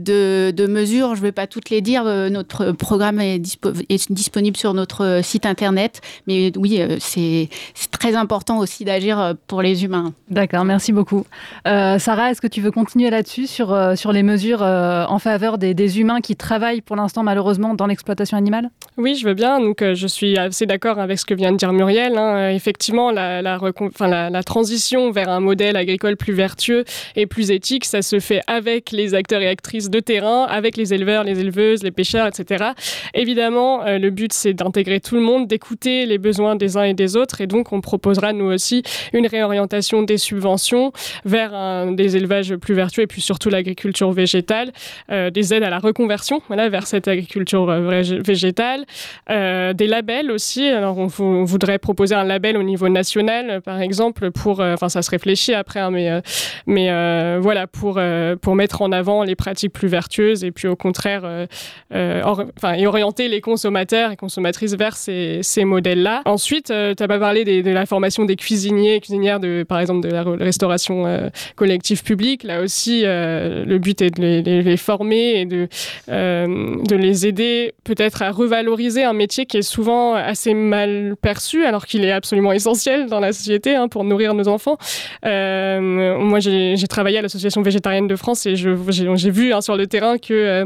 de, 0.03 0.53
de 0.55 0.67
mesures. 0.67 1.15
Je 1.15 1.21
ne 1.21 1.27
vais 1.27 1.33
pas 1.33 1.47
toutes 1.47 1.71
les 1.71 1.81
dire. 1.81 2.05
Notre 2.05 2.73
programme 2.73 3.21
est, 3.21 3.43
est 3.89 4.13
disponible 4.13 4.57
sur 4.57 4.75
notre 4.75 5.21
site 5.23 5.47
internet, 5.47 6.01
mais 6.27 6.53
oui, 6.57 6.81
c'est 7.01 7.49
très 7.91 8.15
important 8.15 8.59
aussi 8.59 8.85
d'agir 8.89 9.21
euh, 9.21 9.35
pour 9.47 9.63
les 9.63 9.85
humains. 9.85 10.13
D'accord, 10.31 10.65
merci 10.65 10.93
beaucoup. 10.93 11.25
Euh, 11.67 11.99
Sarah, 11.99 12.31
est-ce 12.31 12.41
que 12.41 12.47
tu 12.47 12.61
veux 12.61 12.71
continuer 12.71 13.11
là-dessus 13.11 13.47
sur, 13.47 13.73
euh, 13.73 13.95
sur 13.95 14.13
les 14.13 14.23
mesures 14.23 14.63
en 14.63 15.19
faveur 15.19 15.59
des, 15.59 16.01
humains 16.01 16.21
qui 16.21 16.37
travaillent 16.37 16.81
pour 16.81 16.97
l'instant 16.97 17.23
malheureusement 17.23 17.75
dans 17.75 17.87
l'exploitation 17.87 18.37
animale? 18.37 18.71
Oui, 18.97 19.15
je 19.15 19.27
veux 19.27 19.35
bien. 19.35 19.61
Donc, 19.61 19.83
je 19.83 20.07
suis 20.07 20.37
assez 20.37 20.67
d'accord 20.67 20.99
avec 20.99 21.19
ce 21.19 21.25
que 21.25 21.35
vient 21.35 21.53
de 21.53 21.57
dire 21.57 21.73
Muriel. 21.73 22.17
Hein. 22.19 22.51
Effectivement, 22.51 23.11
la, 23.11 23.41
la, 23.41 23.59
la, 24.01 24.31
la, 24.31 24.43
transition 24.43 25.11
vers 25.11 25.29
un 25.29 25.41
modèle 25.41 25.77
agricole 25.77 26.17
plus 26.17 26.35
vertueux 26.35 26.85
et 27.17 27.27
plus 27.27 27.51
éthique, 27.51 27.85
ça 27.85 28.03
se 28.03 28.21
fait 28.21 28.43
avec 28.47 28.91
les 28.91 29.15
acteurs 29.15 29.41
et 29.41 29.49
actrices 29.49 29.89
de 29.89 30.01
terrain, 30.01 30.45
avec 30.45 30.77
les 30.77 30.93
éleveurs, 30.93 31.25
les 31.25 31.41
éleveuses, 31.41 31.83
les 31.83 31.91
pêcheurs, 31.91 32.27
etc. 32.27 32.73
Évidemment, 33.15 33.85
le 33.87 34.11
but, 34.11 34.33
c'est 34.33 34.53
d'intégrer 34.55 35.01
tout 35.01 35.15
le 35.15 35.23
monde, 35.23 35.47
d'écouter 35.47 36.05
les 36.07 36.19
besoins 36.19 36.57
des 36.57 36.77
uns 36.77 36.85
et 36.85 36.95
des 36.95 37.17
autres. 37.17 37.41
Et 37.41 37.47
donc, 37.47 37.73
on 37.73 37.81
proposera, 37.81 38.33
nous 38.33 38.47
aussi, 38.47 38.68
une 39.13 39.27
réorientation 39.27 40.03
des 40.03 40.19
subventions 40.19 40.93
vers 41.25 41.53
des 41.93 42.17
élevages 42.17 42.57
plus 42.57 42.75
vertueux 42.75 43.03
et 43.03 43.07
puis 43.07 43.21
surtout 43.21 43.51
l'agriculture 43.51 44.13
végétale, 44.13 44.73
euh, 45.11 45.31
des 45.31 45.55
aides 45.55 45.63
à 45.63 45.71
la 45.71 45.79
reconversion 45.79 46.41
voilà, 46.49 46.69
vers 46.69 46.87
cette 46.87 47.09
agriculture 47.09 47.69
euh, 47.71 48.03
végétale, 48.25 48.85
euh, 49.31 49.73
des 49.73 49.87
labels 49.87 50.31
aussi. 50.31 50.69
Alors 50.69 50.99
on, 50.99 51.09
voudrait 51.45 51.79
proposer 51.79 52.15
un 52.15 52.25
label 52.25 52.57
au 52.57 52.63
niveau 52.63 52.89
national, 52.89 53.61
par 53.63 53.81
exemple, 53.81 54.31
pour, 54.31 54.61
enfin 54.61 54.89
ça 54.89 55.03
se 55.03 55.11
réfléchit 55.11 55.55
après, 55.55 55.81
hein, 55.81 55.91
mais, 55.91 56.23
mais 56.67 57.39
voilà, 57.39 57.67
pour, 57.67 58.01
pour 58.41 58.55
mettre 58.55 58.83
en 58.83 58.93
avant 58.93 59.23
les 59.23 59.37
pratiques 59.37 59.73
plus 59.73 59.89
vertueuses 59.89 60.45
et 60.45 60.51
puis 60.51 60.69
au 60.69 60.77
contraire, 60.77 61.47
enfin, 61.93 62.75
et 62.75 62.87
orienter 62.87 63.29
les 63.29 63.41
consommateurs 63.41 64.13
et 64.13 64.17
consommatrices 64.17 64.75
vers 64.75 64.97
ces, 64.97 65.65
modèles-là. 65.65 66.23
Ensuite, 66.25 66.67
tu 66.67 66.73
n'as 66.73 66.95
pas 66.95 67.19
parlé 67.19 67.45
de 67.45 67.71
la 67.71 67.87
formation 67.87 68.25
des 68.25 68.37
cuisiniers 68.37 68.58
cuisiniers 68.59 69.01
cuisinières, 69.01 69.41
de, 69.41 69.63
par 69.63 69.79
exemple, 69.79 70.07
de 70.07 70.13
la 70.13 70.25
restauration 70.25 71.07
euh, 71.07 71.29
collective 71.55 72.03
publique. 72.03 72.43
Là 72.43 72.61
aussi, 72.61 73.03
euh, 73.05 73.65
le 73.65 73.79
but 73.79 74.03
est 74.03 74.11
de 74.11 74.61
les, 74.61 74.77
former 74.77 75.41
et 75.41 75.45
de, 75.45 75.69
euh, 76.09 76.47
de 76.85 76.97
les 76.97 77.27
aider 77.27 77.75
peut-être 77.85 78.23
à 78.23 78.31
revaloriser 78.31 79.05
un 79.05 79.13
métier 79.13 79.47
qui 79.47 79.59
est 79.59 79.63
souvent 79.63 80.15
assez 80.15 80.55
mal 80.55 81.15
perçu, 81.21 81.65
alors 81.65 81.87
qu'il 81.87 82.05
est 82.05 82.13
absolument 82.13 82.53
essentiel 82.53 83.07
dans 83.07 83.21
la 83.21 83.33
société 83.33 83.77
hein, 83.77 83.89
pour 83.89 84.05
nourrir 84.05 84.35
nos 84.35 84.49
enfants. 84.49 84.77
moi, 85.23 86.41
j'ai 86.41 86.89
travaillé 86.89 87.19
à 87.19 87.23
l'Association 87.23 87.63
végétarienne 87.63 88.09
de 88.09 88.17
France 88.17 88.45
et 88.47 88.57
j'ai 88.57 89.31
vu 89.31 89.53
hein, 89.53 89.61
sur 89.61 89.77
le 89.77 89.87
terrain 89.87 90.19
que 90.19 90.65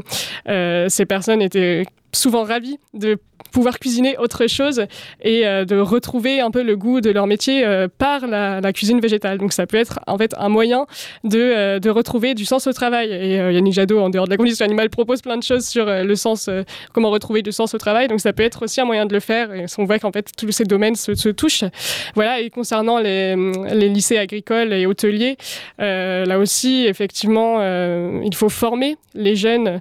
ces 0.88 1.04
personnes 1.04 1.42
étaient 1.42 1.84
souvent 2.14 2.44
ravis 2.44 2.78
de 2.94 3.18
pouvoir 3.52 3.78
cuisiner 3.78 4.16
autre 4.18 4.46
chose 4.48 4.86
et 5.20 5.46
euh, 5.46 5.64
de 5.64 5.76
retrouver 5.76 6.40
un 6.40 6.50
peu 6.50 6.62
le 6.62 6.76
goût 6.76 7.00
de 7.00 7.10
leur 7.10 7.26
métier 7.26 7.64
euh, 7.64 7.86
par 7.86 8.26
la, 8.26 8.72
cuisine 8.72 9.00
végétale. 9.00 9.38
Donc 9.38 9.52
ça 9.52 9.66
peut 9.66 9.76
être 9.76 10.00
en 10.06 10.16
fait 10.16 10.34
un 10.38 10.48
moyen 10.48 10.86
de, 11.22 11.38
euh, 11.38 11.78
de 11.78 11.90
retrouver 11.90 12.34
du 12.34 12.44
sens 12.44 12.66
au 12.66 12.72
travail. 12.72 13.12
Et 13.12 13.36
Yannick 13.36 13.74
Jadot, 13.74 14.00
en 14.00 14.10
dehors 14.10 14.24
de 14.24 14.30
la 14.30 14.36
condition 14.36 14.64
animale, 14.64 14.88
propose 14.88 15.20
plein 15.20 15.36
de 15.36 15.42
choses 15.42 15.66
sur 15.66 15.86
le 15.86 16.16
sens, 16.16 16.48
comment 16.92 17.10
retrouver 17.10 17.42
du 17.42 17.52
sens 17.52 17.74
au 17.74 17.78
travail. 17.78 18.08
Donc 18.08 18.20
ça 18.20 18.32
peut 18.32 18.42
être 18.42 18.62
aussi 18.62 18.80
un 18.80 18.86
moyen 18.86 19.04
de 19.04 19.12
le 19.12 19.20
faire. 19.20 19.52
Et 19.52 19.66
on 19.78 19.84
voit 19.84 19.98
qu'en 19.98 20.10
fait 20.10 20.30
tous 20.36 20.50
ces 20.50 20.64
domaines 20.64 20.94
se, 20.94 21.14
se, 21.14 21.28
touchent. 21.28 21.64
Voilà. 22.14 22.40
Et 22.40 22.48
concernant 22.48 22.98
les, 22.98 23.36
les 23.74 23.88
lycées 23.88 24.16
agricoles 24.16 24.72
et 24.72 24.86
hôteliers, 24.86 25.36
là 25.78 26.38
aussi 26.38 26.86
effectivement, 26.86 27.60
il 28.22 28.34
faut 28.34 28.48
former 28.48 28.96
les 29.14 29.36
jeunes 29.36 29.80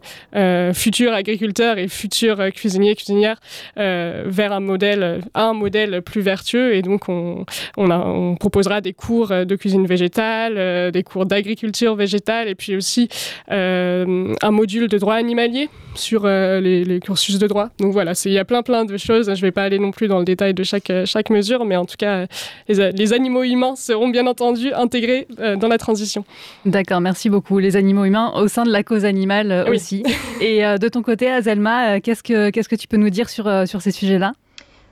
futurs 0.73 1.13
agriculteurs 1.13 1.77
et 1.77 1.87
futurs 1.87 2.51
cuisiniers 2.53 2.95
cuisinières 2.95 3.21
euh, 3.21 3.35
vers 3.75 4.53
un 4.53 4.59
modèle, 4.59 5.21
un 5.33 5.53
modèle 5.53 6.01
plus 6.01 6.21
vertueux. 6.21 6.75
Et 6.75 6.81
donc, 6.81 7.09
on, 7.09 7.45
on, 7.77 8.35
proposera 8.35 8.81
des 8.81 8.93
cours 8.93 9.29
de 9.29 9.55
cuisine 9.55 9.85
végétale, 9.85 10.55
euh, 10.57 10.91
des 10.91 11.03
cours 11.03 11.25
d'agriculture 11.25 11.95
végétale, 11.95 12.47
et 12.47 12.55
puis 12.55 12.75
aussi 12.75 13.07
euh, 13.51 14.33
un 14.41 14.51
module 14.51 14.87
de 14.87 14.97
droit 14.97 15.15
animalier 15.15 15.69
sur 15.95 16.25
les, 16.25 16.99
cursus 17.03 17.37
de 17.37 17.47
droit. 17.47 17.69
Donc 17.79 17.91
voilà, 17.91 18.13
il 18.25 18.31
y 18.31 18.39
a 18.39 18.45
plein 18.45 18.63
plein 18.63 18.85
de 18.85 18.97
choses. 18.97 19.25
Je 19.25 19.31
ne 19.31 19.41
vais 19.41 19.51
pas 19.51 19.63
aller 19.63 19.79
non 19.79 19.91
plus 19.91 20.07
dans 20.07 20.19
le 20.19 20.25
détail 20.25 20.53
de 20.53 20.63
chaque, 20.63 20.91
chaque 21.05 21.29
mesure, 21.29 21.65
mais 21.65 21.75
en 21.75 21.85
tout 21.85 21.97
cas, 21.97 22.27
les, 22.67 22.91
les 22.91 23.13
animaux 23.13 23.43
humains 23.43 23.75
seront 23.75 24.09
bien 24.09 24.25
entendu 24.27 24.71
intégrés 24.73 25.27
dans 25.37 25.67
la 25.67 25.77
transition. 25.77 26.23
D'accord, 26.65 27.01
merci 27.01 27.29
beaucoup. 27.29 27.59
Les 27.59 27.75
animaux 27.75 28.05
humains 28.05 28.31
au 28.35 28.47
sein 28.47 28.63
de 28.63 28.71
la 28.71 28.83
cause 28.83 29.03
animale 29.03 29.65
aussi. 29.69 30.03
Et 30.39 30.61
de 30.61 30.87
ton 30.87 31.01
côté, 31.01 31.29
Azelma, 31.29 31.99
qu'est-ce 31.99 32.23
que, 32.23 32.49
qu'est-ce 32.51 32.69
que 32.69 32.75
tu 32.75 32.87
peux 32.87 32.97
nous 32.97 33.09
dire 33.09 33.29
sur 33.29 33.47
euh, 33.51 33.65
sur 33.65 33.81
ces 33.81 33.91
sujets-là 33.91 34.33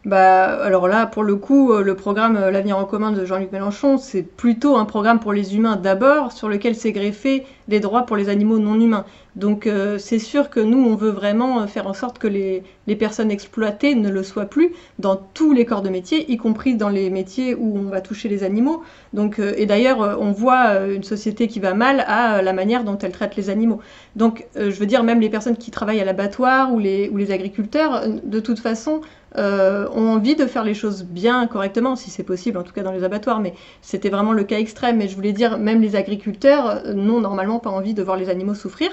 bah, 0.05 0.63
alors 0.63 0.87
là, 0.87 1.05
pour 1.05 1.23
le 1.23 1.35
coup, 1.35 1.73
euh, 1.73 1.83
le 1.83 1.93
programme 1.93 2.37
euh, 2.37 2.51
L'avenir 2.51 2.77
en 2.77 2.85
commun 2.85 3.11
de 3.11 3.25
Jean-Luc 3.25 3.51
Mélenchon, 3.51 3.97
c'est 3.97 4.23
plutôt 4.23 4.77
un 4.77 4.85
programme 4.85 5.19
pour 5.19 5.33
les 5.33 5.57
humains 5.57 5.75
d'abord, 5.75 6.31
sur 6.31 6.47
lequel 6.47 6.73
s'est 6.73 6.93
greffé 6.93 7.45
les 7.69 7.79
droits 7.79 8.05
pour 8.05 8.17
les 8.17 8.29
animaux 8.29 8.59
non 8.59 8.79
humains. 8.79 9.05
Donc 9.35 9.69
c'est 9.99 10.19
sûr 10.19 10.49
que 10.49 10.59
nous, 10.59 10.79
on 10.79 10.95
veut 10.95 11.11
vraiment 11.11 11.65
faire 11.67 11.87
en 11.87 11.93
sorte 11.93 12.17
que 12.17 12.27
les, 12.27 12.63
les, 12.87 12.95
personnes 12.95 13.31
exploitées 13.31 13.95
ne 13.95 14.09
le 14.09 14.21
soient 14.23 14.47
plus 14.47 14.73
dans 14.97 15.15
tous 15.15 15.53
les 15.53 15.63
corps 15.63 15.81
de 15.81 15.89
métier, 15.89 16.29
y 16.29 16.35
compris 16.35 16.75
dans 16.75 16.89
les 16.89 17.09
métiers 17.09 17.55
où 17.55 17.77
on 17.77 17.83
va 17.83 18.01
toucher 18.01 18.27
les 18.27 18.43
animaux. 18.43 18.83
Donc, 19.13 19.39
et 19.39 19.65
d'ailleurs, 19.65 20.17
on 20.19 20.31
voit 20.31 20.79
une 20.87 21.03
société 21.03 21.47
qui 21.47 21.61
va 21.61 21.73
mal 21.73 22.03
à 22.07 22.41
la 22.41 22.51
manière 22.51 22.83
dont 22.83 22.97
elle 22.97 23.13
traite 23.13 23.37
les 23.37 23.49
animaux. 23.49 23.79
Donc 24.15 24.45
je 24.55 24.71
veux 24.71 24.87
dire, 24.87 25.03
même 25.03 25.21
les 25.21 25.29
personnes 25.29 25.55
qui 25.55 25.71
travaillent 25.71 26.01
à 26.01 26.05
l'abattoir 26.05 26.73
ou 26.73 26.79
les, 26.79 27.07
ou 27.09 27.17
les 27.17 27.31
agriculteurs, 27.31 28.03
de 28.23 28.39
toute 28.39 28.59
façon, 28.59 29.01
euh, 29.37 29.87
ont 29.93 30.09
envie 30.09 30.35
de 30.35 30.45
faire 30.45 30.63
les 30.63 30.73
choses 30.73 31.03
bien, 31.03 31.45
correctement, 31.45 31.95
si 31.95 32.09
c'est 32.09 32.23
possible, 32.23 32.57
en 32.57 32.63
tout 32.63 32.73
cas 32.73 32.81
dans 32.81 32.91
les 32.91 33.03
abattoirs, 33.03 33.39
mais 33.39 33.53
c'était 33.81 34.09
vraiment 34.09 34.33
le 34.33 34.43
cas 34.43 34.57
extrême. 34.57 34.97
Mais 34.97 35.07
je 35.07 35.15
voulais 35.15 35.33
dire, 35.33 35.59
même 35.59 35.81
les 35.81 35.95
agriculteurs 35.95 36.81
euh, 36.85 36.93
n'ont 36.93 37.21
normalement 37.21 37.58
pas 37.59 37.69
envie 37.69 37.93
de 37.93 38.03
voir 38.03 38.17
les 38.17 38.29
animaux 38.29 38.55
souffrir. 38.55 38.89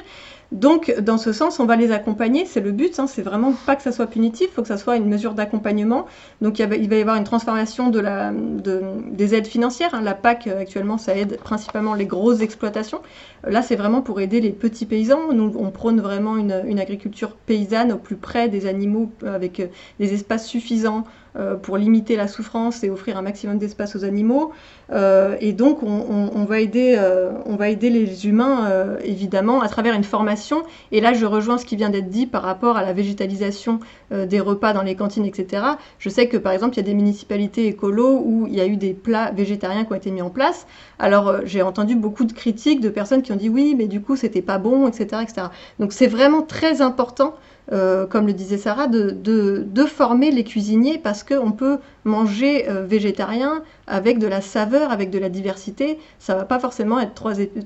Donc, 0.53 0.95
dans 1.01 1.19
ce 1.19 1.33
sens, 1.33 1.59
on 1.59 1.67
va 1.67 1.75
les 1.75 1.91
accompagner. 1.91 2.47
C'est 2.47 2.61
le 2.61 2.71
but. 2.71 2.99
Hein, 3.01 3.07
c'est 3.09 3.23
vraiment 3.23 3.53
pas 3.67 3.75
que 3.75 3.83
ça 3.83 3.91
soit 3.91 4.07
punitif. 4.07 4.49
Il 4.51 4.55
faut 4.55 4.63
que 4.63 4.69
ça 4.69 4.77
soit 4.77 4.97
une 4.97 5.09
mesure 5.09 5.35
d'accompagnement. 5.35 6.07
Donc, 6.41 6.61
il, 6.61 6.69
va 6.69 6.77
y 6.77 7.01
avoir 7.01 7.17
une 7.17 7.25
transformation 7.25 7.91
des 7.91 9.35
aides 9.35 9.47
financières. 9.47 9.95
Hein. 9.95 10.03
La 10.03 10.15
PAC, 10.15 10.47
euh, 10.47 10.61
actuellement, 10.61 10.99
ça 10.99 11.17
aide 11.17 11.39
principalement 11.39 11.95
les 11.95 12.07
grosses 12.07 12.43
exploitations. 12.43 13.01
Là, 13.45 13.63
c'est 13.63 13.77
vraiment 13.77 14.03
pour 14.03 14.21
aider 14.21 14.41
les 14.41 14.51
petits 14.51 14.87
paysans. 14.87 15.33
Nous, 15.33 15.53
on 15.59 15.71
prône 15.71 16.01
vraiment 16.01 16.37
une, 16.37 16.79
agriculture 16.79 17.37
paysanne 17.47 17.93
au 17.93 17.97
plus 17.97 18.17
près 18.17 18.49
des 18.49 18.67
animaux, 18.67 19.11
avec 19.27 19.61
euh, 19.61 19.67
des 19.99 20.15
espaces 20.15 20.47
suffisants 20.47 21.05
euh, 21.05 21.26
pour 21.63 21.77
limiter 21.77 22.17
la 22.17 22.29
souffrance 22.29 22.83
et 22.85 22.91
offrir 22.91 23.17
un 23.17 23.23
maximum 23.23 23.59
d'espace 23.59 23.97
aux 23.97 24.05
animaux. 24.05 24.53
Euh, 24.93 25.37
et 25.41 25.53
donc, 25.53 25.83
on, 25.83 26.45
va 26.45 26.61
aider, 26.61 26.95
euh, 26.99 27.33
on 27.45 27.57
va 27.57 27.69
aider 27.69 27.91
les 27.91 28.27
humains, 28.27 28.97
évidemment, 29.05 29.61
à 29.61 29.69
travers 29.69 29.95
une 29.95 30.05
formation. 30.05 30.63
Et 30.93 31.01
là, 31.01 31.13
je 31.13 31.27
rejoins 31.27 31.59
ce 31.59 31.65
qui 31.65 31.77
vient 31.77 31.91
d'être 31.91 32.09
dit 32.09 32.27
par 32.27 32.43
rapport 32.43 32.77
à 32.77 32.83
la 32.83 32.93
végétalisation 32.93 33.81
des 34.11 34.41
repas 34.41 34.73
dans 34.73 34.83
les 34.83 34.95
cantines, 34.95 35.27
etc. 35.27 35.63
Je 35.99 36.09
sais 36.09 36.29
que, 36.29 36.37
par 36.37 36.53
exemple, 36.53 36.75
il 36.75 36.79
y 36.79 36.81
a 36.81 36.85
des 36.85 36.95
municipalités 36.95 37.67
écolos 37.67 38.23
où 38.25 38.47
il 38.47 38.55
y 38.55 38.61
a 38.61 38.67
eu 38.67 38.77
des 38.77 38.95
plats 38.95 39.31
végétariens 39.33 39.85
qui 39.85 39.93
ont 39.93 39.97
été 39.97 40.11
mis 40.11 40.23
en 40.23 40.31
place. 40.31 40.67
Alors, 40.99 41.41
j'ai 41.45 41.63
entendu 41.63 41.97
beaucoup 41.97 42.25
de 42.25 42.33
critiques 42.33 42.81
de 42.81 42.89
personnes 42.89 43.23
qui 43.23 43.33
ont 43.33 43.37
dit 43.37 43.49
oui, 43.49 43.75
mais 43.77 43.89
du 43.89 44.01
coup, 44.01 44.17
c'était 44.17 44.43
pas 44.43 44.59
bon, 44.59 44.87
etc. 44.87 45.23
etc. 45.23 45.49
Donc, 45.79 45.93
c'est 45.93 46.07
vraiment 46.07 46.43
très 46.43 46.81
important 46.81 47.35
euh, 47.73 48.07
comme 48.07 48.27
le 48.27 48.33
disait 48.33 48.59
Sarah, 48.59 48.87
de, 48.87 49.87
former 49.87 50.31
les 50.31 50.45
cuisiniers 50.45 50.99
parce 50.99 51.23
qu'on 51.23 51.53
peut 51.53 51.79
manger 52.05 52.69
euh, 52.69 52.85
végétarien 52.85 53.63
avec 53.87 54.19
de 54.19 54.27
la 54.27 54.41
saveur, 54.41 54.91
avec 54.91 55.11
de 55.11 55.19
la 55.19 55.29
diversité. 55.29 55.99
Ça 56.19 56.35
va 56.35 56.45
pas 56.45 56.59
forcément 56.59 57.01
être 57.01 57.15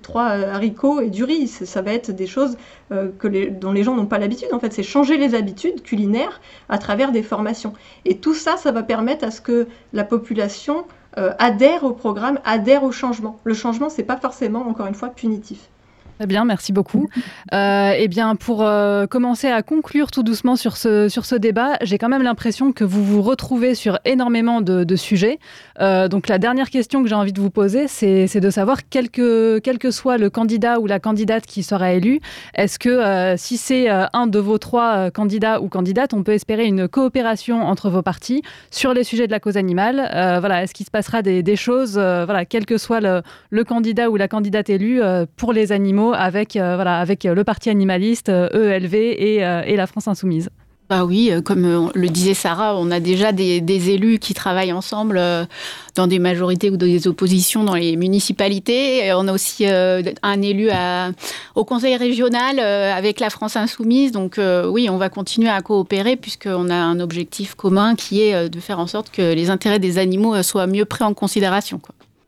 trois, 0.03 0.31
euh, 0.31 0.55
haricots 0.55 1.01
et 1.01 1.11
du 1.11 1.25
riz. 1.25 1.49
Ça 1.49 1.83
va 1.83 1.93
être 1.93 2.11
des 2.11 2.27
choses 2.27 2.57
dont 2.91 3.73
les 3.73 3.83
gens 3.83 3.95
n'ont 3.95 4.07
pas 4.07 4.19
l'habitude. 4.19 4.49
En 4.53 4.59
fait, 4.59 4.73
c'est 4.73 4.83
changer 4.83 5.17
les 5.17 5.35
habitudes 5.35 5.83
culinaires 5.83 6.41
à 6.69 6.79
travers 6.79 7.13
des 7.13 7.23
formations. 7.23 7.73
Et 8.05 8.19
tout 8.19 8.35
ça, 8.35 8.57
ça 8.57 8.73
va 8.73 8.83
permettre 8.83 9.25
à 9.25 9.31
ce 9.31 9.41
que 9.41 9.67
la 9.93 10.05
population 10.05 10.85
adhère 11.17 11.85
au 11.85 11.93
programme, 11.93 12.39
adhère 12.45 12.85
au 12.85 12.93
changement. 12.93 13.39
Le 13.45 13.55
changement, 13.55 13.89
c'est 13.89 14.05
pas 14.05 14.17
forcément, 14.17 14.67
encore 14.69 14.87
une 14.87 14.95
fois, 14.95 15.09
punitif. 15.09 15.69
Très 16.21 16.27
bien, 16.27 16.45
merci 16.45 16.75
beaucoup. 16.75 17.09
Euh, 17.53 17.95
eh 17.97 18.07
bien, 18.07 18.37
pour 18.37 18.63
euh, 18.63 19.07
commencer 19.07 19.49
à 19.49 19.63
conclure 19.63 20.13
tout 20.13 20.23
doucement 20.23 20.55
sur 20.55 20.77
ce, 20.77 21.09
sur 21.09 21.25
ce 21.25 21.35
débat, 21.35 21.79
j'ai 21.83 21.99
quand 21.99 22.09
même 22.09 22.23
l'impression 22.23 22.73
que 22.73 22.85
vous 22.85 23.03
vous 23.03 23.23
retrouvez 23.23 23.75
sur 23.75 23.99
énormément 24.05 24.61
de, 24.61 24.97
sujets. 24.97 25.39
Euh, 25.81 26.07
donc, 26.07 26.29
la 26.29 26.39
dernière 26.39 26.71
question 26.71 27.03
que 27.03 27.09
j'ai 27.09 27.15
envie 27.15 27.33
de 27.33 27.41
vous 27.41 27.51
poser, 27.51 27.89
c'est 27.89 28.39
de 28.39 28.51
savoir, 28.51 28.89
quel 28.89 29.11
que, 29.11 29.59
quel 29.59 29.79
que 29.79 29.91
soit 29.91 30.17
le 30.17 30.31
candidat 30.31 30.79
ou 30.79 30.87
la 30.87 31.01
candidate 31.01 31.45
qui 31.45 31.65
sera 31.65 31.93
élu, 31.93 32.21
est-ce 32.55 32.79
que 32.79 33.35
si 33.37 33.57
c'est 33.57 33.89
un 33.89 34.27
de 34.27 34.39
vos 34.39 34.59
trois 34.59 35.11
candidats 35.11 35.61
ou 35.61 35.69
candidates, 35.69 36.15
on 36.15 36.23
peut 36.23 36.35
espérer 36.35 36.67
une 36.67 36.87
coopération 36.87 37.63
entre 37.63 37.91
vos 37.91 38.03
partis 38.03 38.43
sur 38.71 38.95
les 38.95 39.03
sujets 39.03 39.27
de 39.27 39.33
la 39.33 39.41
cause 39.41 39.57
animale? 39.57 39.97
Voilà, 40.41 40.63
est-ce 40.63 40.75
qu'il 40.75 40.87
se 40.87 40.91
passera 40.91 41.23
des, 41.23 41.43
des 41.43 41.57
choses, 41.57 41.95
voilà, 41.95 42.45
quel 42.45 42.65
que 42.65 42.79
soit 42.79 43.01
le, 43.01 43.23
le, 43.51 43.65
candidat 43.65 44.11
ou 44.11 44.17
la 44.17 44.29
candidate 44.29 44.71
élue 44.71 45.01
pour 45.37 45.53
les 45.53 45.73
animaux 45.73 46.10
avec, 46.13 46.57
euh, 46.57 46.75
voilà, 46.75 47.01
avec 47.01 47.27
euh, 47.27 47.35
le 47.35 47.45
Parti 47.45 47.71
animaliste, 47.71 48.29
ELV 48.29 48.95
e 48.95 49.65
et, 49.67 49.77
la 49.77 49.87
France 49.87 50.09
insoumise. 50.09 50.51
Bah 50.89 51.05
oui, 51.05 51.31
comme 51.45 51.93
le 51.95 52.09
disait 52.09 52.35
Sarah, 52.35 52.77
on 52.77 52.91
a 52.91 52.99
déjà 52.99 53.31
des, 53.31 53.91
élus 53.91 54.19
qui 54.19 54.35
travaillent 54.35 54.73
ensemble 54.73 55.23
dans 55.95 56.09
des 56.09 56.19
majorités 56.19 56.69
ou 56.69 56.77
des 56.77 57.07
oppositions 57.07 57.63
dans 57.63 57.77
les 57.77 57.95
municipalités. 57.95 59.13
on 59.15 59.29
a 59.29 59.33
aussi 59.33 59.67
un 59.67 60.43
élu 60.43 60.69
au 61.55 61.65
conseil 61.65 61.97
régional 61.97 62.59
avec 62.59 63.21
la 63.21 63.31
France 63.31 63.55
insoumise. 63.55 64.11
Donc 64.11 64.41
oui, 64.67 64.91
on 64.91 64.97
va 64.97 65.11
continuer 65.11 65.49
à 65.49 65.63
coopérer 65.63 66.17
puisqu'on 66.17 66.71
a 66.71 66.75
un 66.75 66.99
objectif 66.99 67.55
commun 67.55 67.95
qui 67.95 68.23
est 68.23 68.49
de 68.49 68.59
faire 68.59 68.81
en 68.81 68.89
sorte 68.89 69.13
que 69.13 69.33
les 69.33 69.49
intérêts 69.49 69.79
des 69.79 69.97
animaux 69.97 70.43
soient 70.43 70.67
mieux 70.67 70.87
pris 70.87 71.05
en 71.05 71.15
considération. 71.15 71.81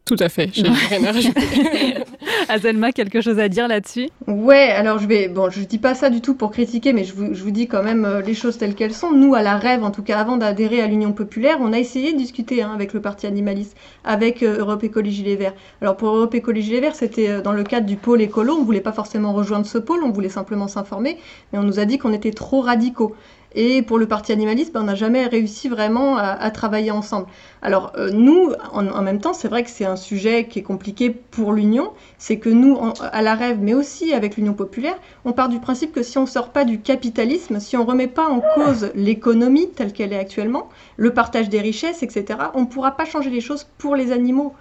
Tout 0.05 0.17
à 0.19 0.29
fait, 0.29 0.51
je 0.53 0.63
rien 0.63 1.05
à 1.05 1.13
rajouter. 1.13 1.41
Azelma, 2.49 2.91
quelque 2.91 3.21
chose 3.21 3.39
à 3.39 3.49
dire 3.49 3.69
là-dessus? 3.69 4.09
Ouais, 4.27 4.69
alors 4.71 4.99
je 4.99 5.07
vais, 5.07 5.29
bon, 5.29 5.49
je 5.49 5.61
dis 5.61 5.79
pas 5.79 5.95
ça 5.95 6.11
du 6.11 6.21
tout 6.21 6.35
pour 6.35 6.51
critiquer, 6.51 6.93
mais 6.93 7.05
je 7.05 7.15
vous, 7.15 7.35
je 7.35 7.43
vous 7.43 7.53
dis 7.53 7.69
quand 7.69 7.85
même 7.85 8.05
euh, 8.05 8.21
les 8.21 8.35
choses 8.35 8.59
telles 8.59 8.75
qu'elles 8.75 8.95
sont. 8.95 9.13
Nous, 9.13 9.37
à 9.37 9.43
la 9.43 9.57
Rêve, 9.57 9.85
en 9.85 9.93
tout 9.93 10.03
cas 10.03 10.19
avant 10.19 10.37
d'adhérer 10.37 10.81
à 10.81 10.89
l'Union 10.89 11.13
populaire, 11.13 11.59
on 11.61 11.73
a 11.73 11.79
essayé 11.79 12.13
de 12.13 12.19
discuter 12.19 12.63
hein, 12.63 12.73
avec 12.75 12.95
le 12.95 13.01
Parti 13.01 13.29
animaliste, 13.29 13.77
avec 14.03 14.43
euh, 14.43 14.59
Europe 14.59 14.83
Écologie 14.83 15.23
Les 15.23 15.37
Verts. 15.37 15.55
Alors 15.81 15.97
pour 15.97 16.09
Europe 16.09 16.35
Écologie 16.35 16.73
Les 16.73 16.81
Verts, 16.81 16.97
c'était 16.97 17.29
euh, 17.29 17.41
dans 17.41 17.53
le 17.53 17.63
cadre 17.63 17.87
du 17.87 17.97
pôle 17.97 18.23
écolo, 18.23 18.55
on 18.55 18.65
voulait 18.65 18.81
pas 18.81 18.93
forcément 18.93 19.33
rejoindre 19.33 19.67
ce 19.67 19.79
pôle, 19.79 20.03
on 20.03 20.11
voulait 20.11 20.29
simplement 20.29 20.67
s'informer, 20.67 21.19
mais 21.53 21.61
on 21.61 21.63
nous 21.63 21.79
a 21.79 21.85
dit 21.85 21.99
qu'on 21.99 22.13
était 22.13 22.33
trop 22.33 22.61
radicaux. 22.61 23.15
Et 23.55 23.83
pour 23.83 23.99
le 23.99 24.07
parti 24.07 24.33
animaliste, 24.33 24.73
ben, 24.73 24.81
on 24.81 24.85
n'a 24.85 24.95
jamais 24.95 25.27
réussi 25.27 25.69
vraiment 25.69 26.17
à, 26.17 26.51
travailler 26.51 26.91
ensemble. 26.91 27.27
Alors 27.61 27.93
euh, 27.97 28.11
nous, 28.11 28.53
en, 28.73 29.03
même 29.03 29.21
temps, 29.21 29.33
c'est 29.33 29.49
vrai 29.49 29.63
que 29.63 29.71
c'est 29.71 29.85
un 29.85 29.97
sujet 29.97 30.47
qui 30.47 30.59
est 30.59 30.63
compliqué 30.63 31.11
pour 31.11 31.53
l'Union. 31.53 31.91
C'est 32.19 32.39
que 32.39 32.49
nous, 32.49 32.79
à 33.01 33.23
la 33.23 33.35
rêve, 33.35 33.59
mais 33.61 33.75
aussi 33.75 34.13
avec 34.15 34.37
l'Union 34.37 34.55
populaire, 34.55 34.97
on 35.25 35.33
part 35.33 35.49
du 35.49 35.61
principe 35.61 35.93
que 35.93 36.03
si 36.03 36.19
on 36.19 36.23
ne 36.23 36.27
sort 36.27 36.51
pas 36.51 36.65
du 36.65 36.81
capitalisme, 36.81 37.61
si 37.61 37.77
on 37.77 37.85
ne 37.85 37.89
remet 37.89 38.09
pas 38.09 38.29
en 38.29 38.41
cause 38.55 38.91
l'économie 38.95 39.71
telle 39.71 39.93
qu'elle 39.93 40.13
est 40.13 40.19
actuellement, 40.19 40.69
le 40.97 41.13
partage 41.13 41.49
des 41.49 41.61
richesses, 41.61 42.03
etc., 42.03 42.39
on 42.55 42.63
ne 42.63 42.67
pourra 42.67 42.93
pas 42.93 43.05
changer 43.05 43.31
les 43.31 43.41
choses 43.41 43.67
pour 43.79 43.97
les 43.97 44.13
animaux, 44.13 44.55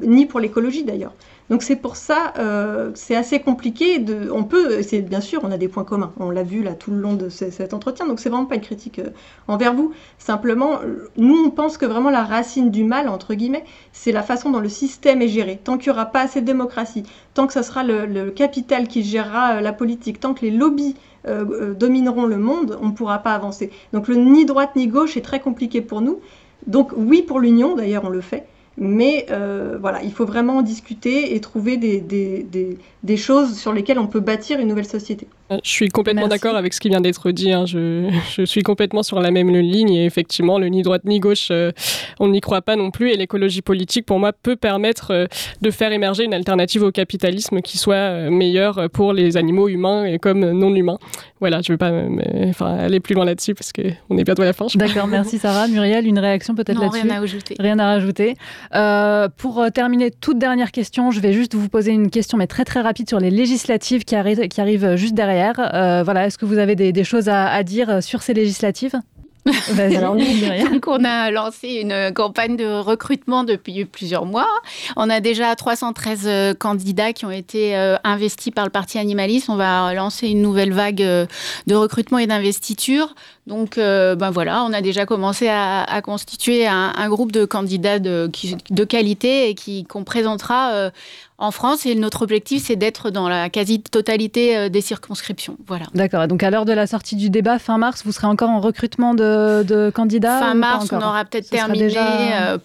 ni 0.00 0.26
pour 0.26 0.40
l'écologie 0.40 0.84
d'ailleurs. 0.84 1.12
Donc 1.50 1.62
c'est 1.62 1.76
pour 1.76 1.96
ça, 1.96 2.34
euh, 2.38 2.90
c'est 2.94 3.16
assez 3.16 3.40
compliqué. 3.40 4.04
On 4.32 4.44
peut, 4.44 4.82
c'est 4.82 5.00
bien 5.00 5.20
sûr, 5.20 5.40
on 5.44 5.50
a 5.50 5.56
des 5.56 5.68
points 5.68 5.84
communs. 5.84 6.12
On 6.18 6.30
l'a 6.30 6.42
vu 6.42 6.62
là 6.62 6.74
tout 6.74 6.90
le 6.90 6.98
long 6.98 7.14
de 7.14 7.28
cet 7.28 7.72
entretien. 7.72 8.06
Donc 8.06 8.20
c'est 8.20 8.28
vraiment 8.28 8.44
pas 8.44 8.56
une 8.56 8.60
critique 8.60 8.98
euh, 8.98 9.10
envers 9.46 9.72
vous. 9.72 9.92
Simplement, 10.18 10.80
nous 11.16 11.36
on 11.46 11.50
pense 11.50 11.78
que 11.78 11.86
vraiment 11.86 12.10
la 12.10 12.24
racine 12.24 12.70
du 12.70 12.84
mal 12.84 13.08
entre 13.08 13.34
guillemets, 13.34 13.64
c'est 13.92 14.12
la 14.12 14.22
façon 14.22 14.50
dont 14.50 14.60
le 14.60 14.68
système 14.68 15.22
est 15.22 15.28
géré. 15.28 15.58
Tant 15.62 15.78
qu'il 15.78 15.90
n'y 15.90 15.96
aura 15.96 16.06
pas 16.06 16.20
assez 16.20 16.42
de 16.42 16.46
démocratie, 16.46 17.04
tant 17.32 17.46
que 17.46 17.54
ce 17.54 17.62
sera 17.62 17.82
le, 17.82 18.30
capital 18.30 18.86
qui 18.86 19.02
gérera 19.02 19.56
euh, 19.56 19.60
la 19.60 19.72
politique, 19.72 20.20
tant 20.20 20.34
que 20.34 20.42
les 20.42 20.50
lobbies 20.50 20.96
domineront 21.78 22.24
le 22.24 22.38
monde, 22.38 22.78
on 22.80 22.86
ne 22.86 22.92
pourra 22.92 23.18
pas 23.18 23.34
avancer. 23.34 23.70
Donc 23.92 24.08
le 24.08 24.14
ni 24.14 24.46
droite 24.46 24.76
ni 24.76 24.86
gauche 24.86 25.18
est 25.18 25.20
très 25.20 25.40
compliqué 25.40 25.82
pour 25.82 26.00
nous. 26.00 26.20
Donc 26.66 26.92
oui 26.96 27.20
pour 27.20 27.38
l'union, 27.38 27.74
d'ailleurs 27.74 28.04
on 28.06 28.08
le 28.08 28.22
fait, 28.22 28.46
mais 28.78 29.26
euh, 29.30 29.76
voilà, 29.80 30.02
il 30.02 30.12
faut 30.12 30.24
vraiment 30.24 30.62
discuter 30.62 31.34
et 31.34 31.40
trouver 31.40 31.76
des, 31.76 32.78
des, 33.02 33.16
choses 33.16 33.58
sur 33.58 33.72
lesquelles 33.72 33.98
on 33.98 34.06
peut 34.06 34.20
bâtir 34.20 34.60
une 34.60 34.68
nouvelle 34.68 34.86
société. 34.86 35.26
Euh, 35.50 35.58
je 35.64 35.70
suis 35.70 35.88
complètement 35.88 36.28
d'accord 36.28 36.56
avec 36.56 36.74
ce 36.74 36.80
qui 36.80 36.88
vient 36.88 37.00
d'être 37.00 37.30
dit. 37.30 37.52
Hein. 37.52 37.66
Je, 37.66 38.10
je, 38.30 38.44
suis 38.44 38.62
complètement 38.62 39.02
sur 39.02 39.20
la 39.20 39.30
même 39.30 39.50
ligne. 39.50 39.90
Et 39.90 40.04
effectivement, 40.04 40.58
le 40.58 40.68
ni 40.68 40.82
droite 40.82 41.04
ni 41.04 41.20
gauche, 41.20 41.48
euh, 41.50 41.72
on 42.20 42.28
n'y 42.28 42.40
croit 42.40 42.62
pas 42.62 42.76
non 42.76 42.90
plus. 42.90 43.10
Et 43.10 43.16
l'écologie 43.16 43.62
politique, 43.62 44.06
pour 44.06 44.18
moi, 44.18 44.32
peut 44.32 44.56
permettre 44.56 45.28
de 45.60 45.70
faire 45.70 45.92
émerger 45.92 46.24
une 46.24 46.34
alternative 46.34 46.82
au 46.82 46.92
capitalisme 46.92 47.60
qui 47.60 47.78
soit 47.78 48.30
meilleure 48.30 48.90
pour 48.90 49.12
les 49.12 49.36
animaux 49.36 49.68
humains 49.68 50.04
et 50.04 50.18
comme 50.18 50.50
non 50.52 50.74
humains. 50.74 50.98
Voilà, 51.40 51.60
je 51.62 51.72
ne 51.72 51.74
vais 51.74 51.78
pas 51.78 51.92
enfin, 52.48 52.76
aller 52.78 53.00
plus 53.00 53.14
loin 53.14 53.24
là-dessus 53.24 53.54
parce 53.54 53.72
qu'on 53.72 54.18
est 54.18 54.24
bientôt 54.24 54.42
à 54.42 54.46
la 54.46 54.52
fin. 54.52 54.66
D'accord, 54.74 55.06
merci 55.06 55.38
Sarah. 55.38 55.68
Muriel, 55.68 56.06
une 56.06 56.18
réaction 56.18 56.54
peut-être 56.54 56.80
là-dessus 56.80 57.02
Rien 57.02 57.10
à 57.10 57.22
ajouter. 57.22 57.54
Rien 57.58 57.78
à 57.78 57.86
rajouter. 57.86 58.34
Euh, 58.74 59.28
pour 59.36 59.60
euh, 59.60 59.70
terminer, 59.70 60.10
toute 60.10 60.38
dernière 60.38 60.72
question, 60.72 61.10
je 61.10 61.20
vais 61.20 61.32
juste 61.32 61.54
vous 61.54 61.68
poser 61.68 61.92
une 61.92 62.10
question, 62.10 62.38
mais 62.38 62.46
très 62.46 62.64
très 62.64 62.80
rapide 62.80 62.87
sur 63.06 63.20
les 63.20 63.30
législatives 63.30 64.04
qui, 64.04 64.16
qui 64.48 64.60
arrivent 64.60 64.96
juste 64.96 65.14
derrière. 65.14 65.54
Euh, 65.74 66.02
voilà, 66.02 66.26
est-ce 66.26 66.38
que 66.38 66.44
vous 66.44 66.58
avez 66.58 66.74
des, 66.74 67.04
choses 67.04 67.28
à, 67.28 67.62
dire 67.62 68.02
sur 68.02 68.22
ces 68.22 68.34
législatives? 68.34 68.94
Donc, 69.46 70.86
on 70.88 71.04
a 71.04 71.30
lancé 71.30 71.80
une 71.80 72.12
campagne 72.12 72.56
de 72.56 72.66
recrutement 72.66 73.44
depuis 73.44 73.86
plusieurs 73.86 74.26
mois. 74.26 74.48
On 74.96 75.08
a 75.08 75.20
déjà 75.20 75.54
313 75.56 76.56
candidats 76.58 77.14
qui 77.14 77.24
ont 77.24 77.30
été 77.30 77.74
investis 78.04 78.52
par 78.52 78.66
le 78.66 78.70
Parti 78.70 78.98
animaliste. 78.98 79.48
On 79.48 79.56
va 79.56 79.94
lancer 79.94 80.28
une 80.28 80.42
nouvelle 80.42 80.74
vague 80.74 80.96
de 80.96 81.74
recrutement 81.74 82.18
et 82.18 82.26
d'investiture. 82.26 83.14
Donc, 83.46 83.76
ben 83.76 84.30
voilà, 84.30 84.64
on 84.64 84.72
a 84.74 84.82
déjà 84.82 85.06
commencé 85.06 85.48
à, 85.48 86.02
constituer 86.02 86.66
un, 86.66 87.08
groupe 87.08 87.32
de 87.32 87.46
candidats 87.46 87.98
de, 87.98 88.30
de 88.70 88.84
qualité 88.84 89.48
et 89.48 89.54
qui 89.54 89.84
qu'on 89.84 90.04
présentera 90.04 90.72
euh, 90.72 90.90
en 91.38 91.50
France. 91.52 91.86
Et 91.86 91.94
notre 91.94 92.22
objectif, 92.22 92.64
c'est 92.66 92.76
d'être 92.76 93.10
dans 93.10 93.28
la 93.28 93.48
quasi-totalité 93.48 94.56
euh, 94.56 94.68
des 94.68 94.80
circonscriptions. 94.80 95.56
Voilà. 95.66 95.86
D'accord. 95.94 96.26
Donc, 96.26 96.42
à 96.42 96.50
l'heure 96.50 96.64
de 96.64 96.72
la 96.72 96.86
sortie 96.86 97.16
du 97.16 97.30
débat, 97.30 97.58
fin 97.58 97.78
mars, 97.78 98.02
vous 98.04 98.12
serez 98.12 98.26
encore 98.26 98.50
en 98.50 98.60
recrutement 98.60 99.14
de, 99.14 99.90
candidats 99.94 100.40
Fin 100.40 100.54
mars, 100.54 100.88
on 100.92 100.96
aura 100.96 101.24
peut-être 101.24 101.48
terminé, 101.48 101.94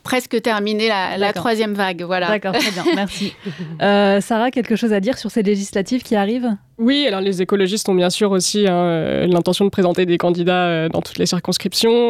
presque 0.04 0.42
terminé 0.42 0.90
la, 0.90 1.34
troisième 1.34 1.74
vague. 1.74 2.04
Voilà. 2.04 2.28
D'accord, 2.28 2.54
très 2.54 2.72
bien. 2.72 2.84
Merci. 2.96 3.34
Sarah, 3.80 4.52
quelque 4.52 4.76
chose 4.76 4.94
à 4.94 5.00
dire 5.00 5.18
sur 5.18 5.32
ces 5.32 5.44
législatives 5.44 6.04
qui 6.04 6.16
arrivent? 6.16 6.50
Oui, 6.80 7.06
alors 7.08 7.22
les 7.22 7.42
écologistes 7.42 7.88
ont 7.88 7.94
bien 7.94 8.10
sûr 8.10 8.32
aussi 8.32 8.66
hein, 8.68 9.28
l'intention 9.28 9.64
de 9.66 9.70
présenter 9.70 10.08
des 10.08 10.18
candidats 10.18 10.90
dans 10.90 11.02
toutes 11.02 11.20
les 11.20 11.28
circonscriptions. 11.28 12.10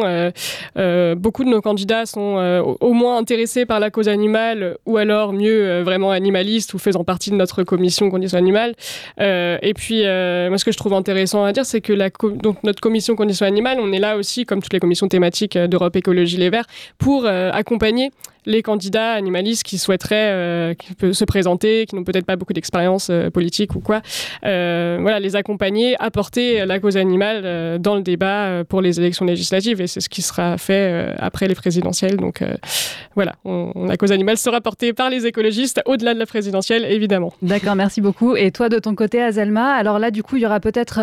beaucoup 1.16 1.44
de 1.44 1.50
nos 1.50 1.60
candidats 1.60 2.06
sont 2.06 2.76
au 2.80 2.92
moins 2.92 3.18
intéressés 3.18 3.66
par 3.66 3.80
la 3.80 3.90
cause 3.90 4.08
animale 4.08 4.78
ou 4.86 4.96
alors 4.96 5.32
mieux 5.32 5.82
vraiment 5.82 6.10
ou 6.74 6.78
faisant 6.78 7.04
partie 7.04 7.30
de 7.30 7.36
notre 7.36 7.62
commission 7.64 8.10
conditions 8.10 8.38
animales. 8.38 8.74
et 9.18 9.72
puis, 9.74 10.02
moi, 10.02 10.58
ce 10.58 10.64
que 10.64 10.72
je 10.72 10.78
trouve 10.78 10.94
intéressant 10.94 11.44
à 11.44 11.52
dire, 11.52 11.64
c'est 11.66 11.80
que 11.80 11.92
la 11.92 12.10
donc, 12.10 12.62
notre 12.62 12.80
commission 12.80 13.16
conditions 13.16 13.46
animales, 13.46 13.78
on 13.80 13.92
est 13.92 13.98
là 13.98 14.16
aussi, 14.16 14.44
comme 14.44 14.62
toutes 14.62 14.72
les 14.72 14.80
commissions 14.80 15.08
thématiques 15.08 15.58
d'Europe 15.58 15.96
Écologie 15.96 16.36
Les 16.36 16.50
Verts, 16.50 16.66
pour 16.98 17.26
accompagner 17.26 18.10
les 18.46 18.62
candidats 18.62 19.12
animalistes 19.12 19.62
qui 19.62 19.78
souhaiteraient 19.78 20.30
euh, 20.32 20.74
se 21.12 21.24
présenter, 21.24 21.86
qui 21.86 21.96
n'ont 21.96 22.04
peut-être 22.04 22.26
pas 22.26 22.36
beaucoup 22.36 22.52
d'expérience 22.52 23.08
euh, 23.10 23.30
politique 23.30 23.74
ou 23.74 23.80
quoi, 23.80 24.02
euh, 24.44 24.98
voilà, 25.00 25.20
les 25.20 25.36
accompagner, 25.36 25.96
apporter 26.00 26.64
la 26.66 26.78
cause 26.78 26.96
animale 26.96 27.78
dans 27.78 27.94
le 27.94 28.02
débat 28.02 28.64
pour 28.68 28.80
les 28.80 29.00
élections 29.00 29.24
législatives 29.24 29.80
et 29.80 29.86
c'est 29.86 30.00
ce 30.00 30.08
qui 30.08 30.22
sera 30.22 30.58
fait 30.58 31.14
après 31.18 31.48
les 31.48 31.54
présidentielles. 31.54 32.16
Donc 32.16 32.42
voilà, 33.14 33.34
la 33.44 33.96
cause 33.96 34.12
animale 34.12 34.36
sera 34.36 34.60
portée 34.60 34.92
par 34.92 35.10
les 35.10 35.26
écologistes 35.26 35.80
au-delà 35.86 36.14
de 36.14 36.18
la 36.18 36.26
présidentielle, 36.26 36.84
évidemment. 36.84 37.32
D'accord, 37.42 37.74
merci 37.74 38.00
beaucoup. 38.00 38.36
Et 38.36 38.50
toi, 38.50 38.68
de 38.68 38.78
ton 38.78 38.94
côté, 38.94 39.22
Azelma, 39.22 39.74
alors 39.74 39.98
là, 39.98 40.10
du 40.10 40.22
coup, 40.22 40.36
il 40.36 40.42
y 40.42 40.46
aura 40.46 40.60
peut-être 40.60 40.96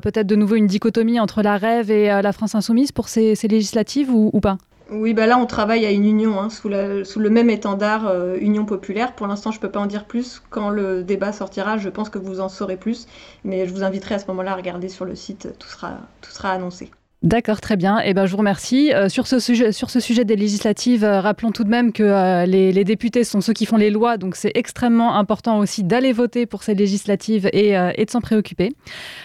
peut-être 0.00 0.26
de 0.26 0.36
nouveau 0.36 0.56
une 0.56 0.66
dichotomie 0.66 1.20
entre 1.20 1.42
la 1.42 1.56
rêve 1.56 1.90
et 1.90 2.06
la 2.06 2.32
France 2.32 2.54
insoumise 2.54 2.92
pour 2.92 3.08
ces, 3.08 3.34
législatives 3.48 4.10
ou 4.10 4.40
pas? 4.40 4.58
Oui, 4.90 5.12
bah 5.14 5.26
là 5.26 5.38
on 5.38 5.46
travaille 5.46 5.84
à 5.84 5.90
une 5.90 6.04
union, 6.06 6.40
hein, 6.40 6.48
sous, 6.50 6.68
le 6.68 7.28
même 7.30 7.50
étendard 7.50 8.06
euh, 8.08 8.36
Union 8.40 8.64
populaire. 8.64 9.14
Pour 9.14 9.26
l'instant, 9.26 9.50
je 9.50 9.58
ne 9.58 9.60
peux 9.60 9.70
pas 9.70 9.80
en 9.80 9.86
dire 9.86 10.06
plus. 10.06 10.42
Quand 10.50 10.70
le 10.70 11.04
débat 11.04 11.32
sortira, 11.32 11.76
je 11.76 11.88
pense 11.90 12.08
que 12.08 12.18
vous 12.18 12.40
en 12.40 12.48
saurez 12.48 12.76
plus. 12.76 13.06
Mais 13.44 13.66
je 13.66 13.72
vous 13.74 13.82
inviterai 13.84 14.14
à 14.16 14.18
ce 14.18 14.26
moment-là 14.28 14.52
à 14.52 14.56
regarder 14.56 14.88
sur 14.88 15.04
le 15.04 15.14
site, 15.14 15.48
tout 15.58 15.68
sera, 15.68 15.98
tout 16.22 16.30
sera 16.30 16.50
annoncé. 16.52 16.90
D'accord, 17.24 17.60
très 17.60 17.74
bien. 17.74 18.00
Eh 18.04 18.14
ben, 18.14 18.26
je 18.26 18.30
vous 18.30 18.38
remercie. 18.38 18.92
Euh, 18.94 19.08
sur, 19.08 19.26
ce 19.26 19.40
sujet, 19.40 19.72
sur 19.72 19.90
ce 19.90 19.98
sujet 19.98 20.24
des 20.24 20.36
législatives, 20.36 21.02
euh, 21.02 21.20
rappelons 21.20 21.50
tout 21.50 21.64
de 21.64 21.68
même 21.68 21.92
que 21.92 22.04
euh, 22.04 22.46
les, 22.46 22.84
députés 22.84 23.24
sont 23.24 23.40
ceux 23.40 23.52
qui 23.52 23.66
font 23.66 23.76
les 23.76 23.90
lois, 23.90 24.18
donc 24.18 24.36
c'est 24.36 24.52
extrêmement 24.54 25.16
important 25.16 25.58
aussi 25.58 25.82
d'aller 25.82 26.12
voter 26.12 26.46
pour 26.46 26.62
ces 26.62 26.74
législatives 26.74 27.50
et, 27.52 27.70
et 27.72 28.04
de 28.04 28.10
s'en 28.10 28.20
préoccuper. 28.20 28.72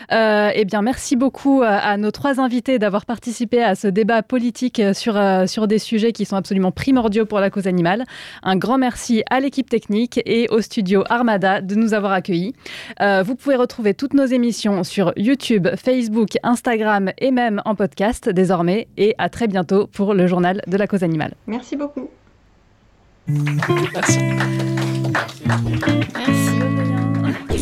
eh 0.09 0.65
bien, 0.65 0.81
merci 0.81 1.15
beaucoup 1.15 1.61
à 1.63 1.95
nos 1.97 2.11
trois 2.11 2.41
invités 2.41 2.79
d'avoir 2.79 3.05
participé 3.05 3.63
à 3.63 3.75
ce 3.75 3.87
débat 3.87 4.23
politique 4.23 4.81
sur, 4.93 5.17
sur 5.47 5.67
des 5.67 5.79
sujets 5.79 6.11
qui 6.11 6.25
sont 6.25 6.35
absolument 6.35 6.71
primordiaux 6.71 7.25
pour 7.25 7.39
la 7.39 7.49
cause 7.49 7.67
animale. 7.67 8.03
Un 8.41 8.57
grand 8.57 8.77
merci 8.77 9.23
à 9.29 9.39
l'équipe 9.39 9.69
technique 9.69 10.19
et 10.25 10.47
au 10.49 10.61
studio 10.61 11.03
Armada 11.09 11.61
de 11.61 11.75
nous 11.75 11.93
avoir 11.93 12.11
accueillis. 12.11 12.53
vous 12.99 13.35
pouvez 13.35 13.55
retrouver 13.55 13.93
toutes 13.93 14.13
nos 14.13 14.25
émissions 14.25 14.83
sur 14.83 15.13
YouTube, 15.15 15.67
Facebook, 15.77 16.31
Instagram 16.43 17.11
et 17.19 17.31
même 17.31 17.61
en 17.65 17.75
podcast 17.75 17.82
podcast 17.84 18.29
désormais 18.29 18.88
et 18.95 19.13
à 19.17 19.27
très 19.27 19.47
bientôt 19.47 19.88
pour 19.88 20.13
le 20.13 20.25
journal 20.25 20.61
de 20.67 20.77
la 20.77 20.88
cause 20.88 21.03
animale. 21.03 21.34
Merci 21.47 21.75
beaucoup. 21.75 22.09
Merci. 23.27 24.19
Merci. 26.15 26.61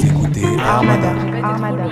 Écoutez 0.08 0.46
Armada. 0.60 1.12
Armada. 1.42 1.86